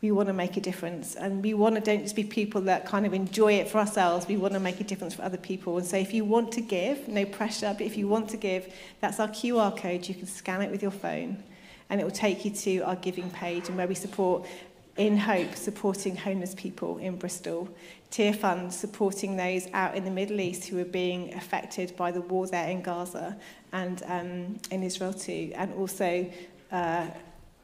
we 0.00 0.10
want 0.10 0.28
to 0.28 0.32
make 0.32 0.56
a 0.56 0.60
difference. 0.60 1.14
And 1.14 1.42
we 1.42 1.52
want 1.52 1.74
to 1.74 1.80
don't 1.82 2.02
just 2.02 2.16
be 2.16 2.24
people 2.24 2.62
that 2.62 2.86
kind 2.86 3.04
of 3.04 3.12
enjoy 3.12 3.54
it 3.54 3.68
for 3.68 3.78
ourselves, 3.78 4.26
we 4.26 4.36
want 4.36 4.54
to 4.54 4.60
make 4.60 4.80
a 4.80 4.84
difference 4.84 5.14
for 5.14 5.22
other 5.22 5.36
people. 5.36 5.76
And 5.76 5.86
so 5.86 5.96
if 5.96 6.14
you 6.14 6.24
want 6.24 6.52
to 6.52 6.62
give, 6.62 7.08
no 7.08 7.26
pressure, 7.26 7.74
but 7.76 7.86
if 7.86 7.96
you 7.96 8.08
want 8.08 8.30
to 8.30 8.36
give, 8.36 8.72
that's 9.00 9.20
our 9.20 9.28
QR 9.28 9.76
code. 9.76 10.08
You 10.08 10.14
can 10.14 10.26
scan 10.26 10.62
it 10.62 10.70
with 10.70 10.80
your 10.80 10.90
phone, 10.90 11.42
and 11.90 12.00
it 12.00 12.04
will 12.04 12.10
take 12.10 12.44
you 12.44 12.50
to 12.50 12.80
our 12.80 12.96
giving 12.96 13.30
page 13.30 13.68
and 13.68 13.76
where 13.76 13.88
we 13.88 13.94
support 13.94 14.46
in 14.96 15.16
Hope, 15.16 15.54
supporting 15.54 16.16
homeless 16.16 16.54
people 16.54 16.98
in 16.98 17.16
Bristol. 17.16 17.68
Tearfund, 18.10 18.72
supporting 18.72 19.36
those 19.36 19.68
out 19.72 19.94
in 19.94 20.04
the 20.04 20.10
Middle 20.10 20.40
East 20.40 20.68
who 20.68 20.78
are 20.80 20.84
being 20.84 21.32
affected 21.34 21.96
by 21.96 22.10
the 22.10 22.20
war 22.20 22.46
there 22.46 22.68
in 22.68 22.82
Gaza 22.82 23.36
and 23.72 24.02
um, 24.06 24.58
in 24.70 24.82
Israel 24.82 25.12
too. 25.12 25.52
And 25.54 25.72
also 25.74 26.30
uh, 26.72 27.06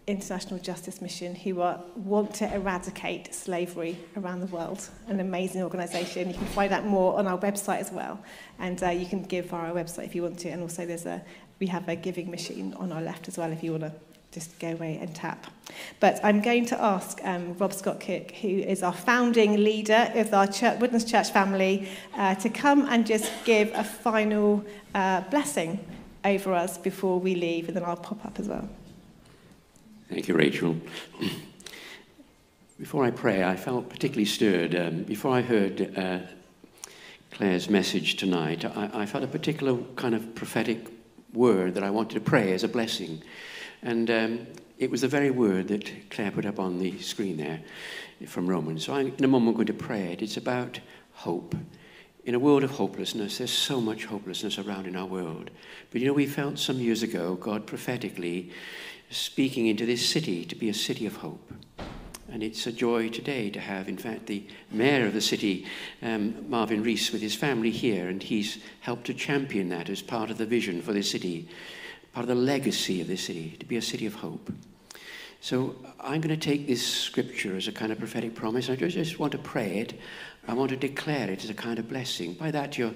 International 0.07 0.61
Justice 0.61 1.03
Mission, 1.03 1.35
who 1.35 1.61
are, 1.63 1.83
want 1.97 2.33
to 2.35 2.55
eradicate 2.55 3.35
slavery 3.35 3.99
around 4.17 4.41
the 4.41 4.47
world. 4.47 4.89
An 5.09 5.19
amazing 5.19 5.63
organisation. 5.63 6.29
You 6.29 6.35
can 6.35 6.47
find 6.47 6.73
out 6.73 6.87
more 6.87 7.19
on 7.19 7.27
our 7.27 7.39
website 7.39 7.81
as 7.81 7.91
well. 7.91 8.23
And 8.61 8.81
uh, 8.85 8.91
you 8.91 9.07
can 9.07 9.25
give 9.25 9.47
via 9.47 9.71
our 9.71 9.75
website 9.75 10.05
if 10.05 10.15
you 10.15 10.23
want 10.23 10.39
to. 10.41 10.51
And 10.51 10.63
also 10.63 10.87
there's 10.87 11.07
a, 11.07 11.25
we 11.59 11.67
have 11.67 11.89
a 11.89 11.97
giving 11.97 12.31
machine 12.31 12.73
on 12.75 12.93
our 12.93 13.03
left 13.03 13.27
as 13.27 13.37
well 13.37 13.51
if 13.51 13.65
you 13.65 13.73
want 13.73 13.83
to 13.83 13.93
just 14.37 14.59
go 14.59 14.73
away 14.73 14.99
and 15.01 15.15
tap. 15.15 15.47
But 15.99 16.21
I'm 16.23 16.43
going 16.43 16.67
to 16.67 16.83
ask 16.83 17.25
um, 17.25 17.57
Rob 17.57 17.73
Scott 17.73 18.01
Cook, 18.01 18.33
who 18.33 18.49
is 18.49 18.83
our 18.83 18.93
founding 18.93 19.65
leader 19.65 20.13
of 20.15 20.35
our 20.35 20.47
church, 20.47 20.79
Woodlands 20.79 21.11
Church 21.11 21.31
family, 21.31 21.89
uh, 22.15 22.35
to 22.35 22.51
come 22.51 22.87
and 22.91 23.07
just 23.07 23.33
give 23.47 23.73
a 23.75 23.83
final 23.83 24.63
uh, 24.95 25.23
blessing 25.31 25.83
over 26.23 26.53
us 26.53 26.77
before 26.77 27.19
we 27.19 27.35
leave, 27.35 27.69
and 27.69 27.75
then 27.75 27.83
I'll 27.83 27.97
pop 27.97 28.27
up 28.27 28.39
as 28.39 28.47
well. 28.47 28.69
Thank 30.11 30.29
you, 30.29 30.35
Rachel. 30.35 30.77
Before 32.79 33.07
I 33.07 33.11
pray, 33.11 33.43
I 33.43 33.57
felt 33.57 33.89
particularly 33.89 34.27
stirred. 34.27 34.75
Um, 34.75 35.05
before 35.05 35.33
I 35.33 35.41
heard 35.41 35.97
uh, 35.97 36.19
Claire's 37.31 37.71
message 37.71 38.17
tonight, 38.17 38.67
I, 38.67 38.91
I 38.93 39.07
felt 39.07 39.25
a 39.25 39.29
particular 39.29 39.79
kind 39.97 40.15
of 40.15 40.35
prophetic 40.35 40.87
word 41.33 41.75
that 41.75 41.83
I 41.83 41.89
wanted 41.89 42.17
to 42.17 42.21
pray 42.21 42.53
as 42.53 42.65
a 42.65 42.69
blessing. 42.69 43.23
And 43.87 44.11
um, 44.11 44.47
it 44.79 44.91
was 44.91 45.03
the 45.03 45.09
very 45.09 45.31
word 45.31 45.69
that 45.69 46.11
Claire 46.11 46.33
put 46.33 46.45
up 46.45 46.59
on 46.59 46.81
the 46.81 46.99
screen 46.99 47.37
there 47.37 47.61
from 48.27 48.49
Romans. 48.49 48.85
So 48.85 48.93
I'm, 48.93 49.15
in 49.17 49.23
a 49.23 49.29
moment, 49.29 49.57
going 49.57 49.69
to 49.69 49.73
pray 49.73 50.13
it. 50.13 50.23
It's 50.23 50.37
about 50.37 50.81
hope. 51.13 51.55
In 52.25 52.35
a 52.35 52.39
world 52.41 52.65
of 52.65 52.73
hopelessness, 52.73 53.39
there's 53.39 53.53
so 53.53 53.81
much 53.81 54.07
hopelessness 54.07 54.59
around 54.59 54.89
in 54.89 54.97
our 54.97 55.07
world. 55.07 55.53
But 55.93 56.01
you 56.01 56.09
know, 56.09 56.13
we 56.13 56.27
felt 56.27 56.59
some 56.59 56.81
years 56.81 57.05
ago 57.05 57.37
God 57.37 57.65
prophetically 57.65 58.51
speaking 59.11 59.69
into 59.69 59.87
this 59.87 60.05
city 60.05 60.45
to 60.47 60.57
be 60.57 60.69
a 60.69 60.75
city 60.75 61.07
of 61.07 61.19
hope. 61.19 61.53
And 62.29 62.43
it's 62.43 62.67
a 62.67 62.73
joy 62.73 63.09
today 63.09 63.51
to 63.51 63.61
have, 63.61 63.89
in 63.89 63.97
fact, 63.97 64.27
the 64.27 64.49
mayor 64.73 65.07
of 65.07 65.15
the 65.15 65.21
city, 65.21 65.65
um, 66.03 66.51
Marvin 66.51 66.83
Rees, 66.83 67.13
with 67.13 67.23
his 67.23 67.37
family 67.37 67.71
here, 67.71 68.09
and 68.09 68.21
he's 68.21 68.59
helped 68.81 69.05
to 69.07 69.15
champion 69.15 69.69
that 69.69 69.89
as 69.89 70.03
part 70.03 70.29
of 70.33 70.39
the 70.39 70.45
vision 70.45 70.83
for 70.83 70.93
the 70.93 71.05
city, 71.05 71.49
part 72.17 72.31
of 72.31 72.35
the 72.35 72.43
legacy 72.43 73.03
of 73.03 73.09
the 73.09 73.17
city, 73.17 73.55
to 73.61 73.67
be 73.67 73.77
a 73.77 73.83
city 73.83 74.07
of 74.07 74.15
hope. 74.15 74.51
So 75.43 75.77
I'm 76.01 76.23
going 76.23 76.35
to 76.35 76.37
take 76.39 76.67
this 76.67 76.83
scripture 76.83 77.55
as 77.59 77.69
a 77.69 77.73
kind 77.73 77.93
of 77.93 77.99
prophetic 77.99 78.35
promise. 78.35 78.71
I 78.71 78.77
just 78.77 79.19
want 79.19 79.33
to 79.33 79.39
pray 79.39 79.81
it. 79.81 80.01
I 80.49 80.55
want 80.55 80.71
to 80.71 80.79
declare 80.79 81.31
it 81.31 81.45
as 81.45 81.51
a 81.51 81.55
kind 81.55 81.79
of 81.79 81.91
blessing. 81.91 82.33
By 82.33 82.51
that, 82.53 82.79
you're, 82.79 82.95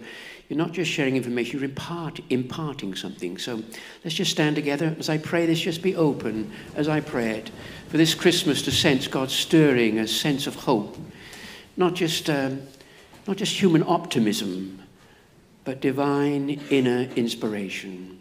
you're 0.48 0.56
not 0.56 0.72
just 0.72 0.90
sharing 0.90 1.16
information, 1.16 1.58
you're 1.58 1.68
impart, 1.68 2.20
imparting 2.30 2.94
something. 2.94 3.36
So 3.36 3.62
let's 4.04 4.16
just 4.16 4.30
stand 4.30 4.56
together. 4.56 4.96
As 4.98 5.10
I 5.10 5.18
pray 5.18 5.44
this, 5.44 5.60
just 5.60 5.82
be 5.82 5.94
open 5.96 6.50
as 6.74 6.88
I 6.88 7.00
pray 7.00 7.32
it. 7.32 7.50
For 7.88 7.98
this 7.98 8.14
Christmas 8.14 8.62
to 8.62 8.70
sense 8.70 9.06
God 9.06 9.30
stirring 9.30 9.98
a 9.98 10.08
sense 10.08 10.46
of 10.46 10.54
hope. 10.54 10.96
Not 11.76 11.92
just, 11.92 12.30
um, 12.30 12.62
not 13.26 13.36
just 13.36 13.60
human 13.60 13.82
optimism, 13.82 14.80
but 15.64 15.82
divine 15.82 16.58
inner 16.70 17.02
inspiration. 17.16 18.19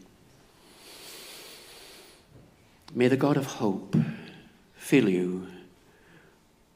May 3.00 3.08
the 3.08 3.16
God 3.16 3.38
of 3.38 3.46
hope 3.46 3.96
fill 4.76 5.08
you 5.08 5.48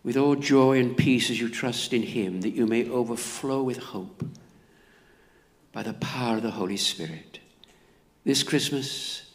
with 0.06 0.16
all 0.16 0.36
joy 0.36 0.80
and 0.80 0.96
peace 0.96 1.30
as 1.30 1.38
you 1.38 1.50
trust 1.50 1.92
in 1.92 2.02
Him, 2.02 2.40
that 2.40 2.52
you 2.52 2.66
may 2.66 2.90
overflow 2.90 3.62
with 3.62 3.78
hope 3.78 4.24
by 5.74 5.84
the 5.84 5.96
power 5.96 6.38
of 6.38 6.44
the 6.44 6.52
Holy 6.52 6.78
Spirit. 6.78 7.40
This 8.24 8.42
Christmas, 8.42 9.34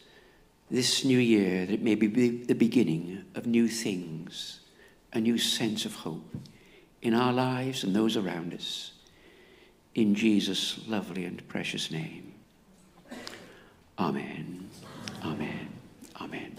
this 0.71 1.05
new 1.05 1.19
year, 1.19 1.67
that 1.67 1.73
it 1.75 1.83
may 1.83 1.93
be 1.93 2.07
the 2.07 2.55
beginning 2.55 3.23
of 3.35 3.45
new 3.45 3.67
things, 3.67 4.61
a 5.13 5.21
new 5.21 5.37
sense 5.37 5.85
of 5.85 5.93
hope 5.93 6.35
in 7.03 7.13
our 7.13 7.31
lives 7.31 7.83
and 7.83 7.95
those 7.95 8.17
around 8.17 8.51
us. 8.51 8.93
In 9.93 10.15
Jesus' 10.15 10.79
lovely 10.87 11.25
and 11.25 11.47
precious 11.47 11.91
name. 11.91 12.33
Amen. 13.99 14.71
Amen. 15.23 15.68
Amen. 16.29 16.55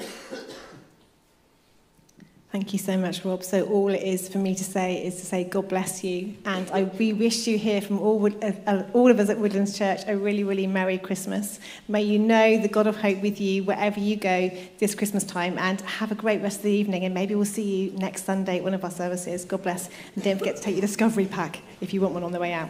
Thank 2.53 2.73
you 2.73 2.81
so 2.81 2.99
much, 2.99 3.25
Rob. 3.25 3.45
So 3.45 3.63
all 3.67 3.91
it 3.91 4.03
is 4.03 4.29
for 4.29 4.39
me 4.39 4.57
to 4.57 4.65
say 4.65 5.07
is 5.07 5.15
to 5.21 5.25
say 5.25 5.45
God 5.45 5.69
bless 5.69 6.03
you, 6.03 6.35
and 6.45 6.69
I, 6.73 6.83
we 6.83 7.13
wish 7.13 7.47
you 7.47 7.57
here 7.57 7.81
from 7.81 8.01
all, 8.01 8.27
uh, 8.27 8.53
uh, 8.67 8.83
all 8.93 9.09
of 9.09 9.21
us 9.21 9.29
at 9.29 9.39
Woodlands 9.39 9.79
Church 9.79 10.01
a 10.09 10.17
really, 10.17 10.43
really 10.43 10.67
Merry 10.67 10.99
Christmas. 10.99 11.61
May 11.87 12.03
you 12.03 12.19
know 12.19 12.59
the 12.59 12.67
God 12.67 12.89
of 12.89 12.97
hope 12.97 13.23
with 13.23 13.41
you 13.41 13.63
wherever 13.63 14.01
you 14.01 14.17
go 14.17 14.51
this 14.79 14.97
Christmas 14.97 15.23
time, 15.23 15.59
and 15.59 15.81
have 15.83 16.11
a 16.11 16.17
great 16.17 16.43
rest 16.43 16.57
of 16.57 16.65
the 16.65 16.73
evening, 16.73 17.05
and 17.05 17.15
maybe 17.15 17.37
we'll 17.37 17.45
see 17.45 17.63
you 17.63 17.93
next 17.93 18.25
Sunday 18.25 18.59
at 18.59 18.65
one 18.65 18.75
of 18.75 18.83
our 18.83 18.91
services. 18.91 19.45
God 19.45 19.63
bless, 19.63 19.89
and 20.17 20.25
don't 20.25 20.39
forget 20.39 20.57
to 20.57 20.63
take 20.63 20.75
your 20.75 20.83
Discovery 20.83 21.27
Pack 21.27 21.61
if 21.81 21.95
you 21.95 22.01
want 22.01 22.15
one 22.15 22.25
on 22.25 22.33
the 22.33 22.41
way 22.41 22.53
out. 22.53 22.69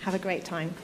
Have 0.00 0.14
a 0.14 0.18
great 0.18 0.44
time. 0.44 0.74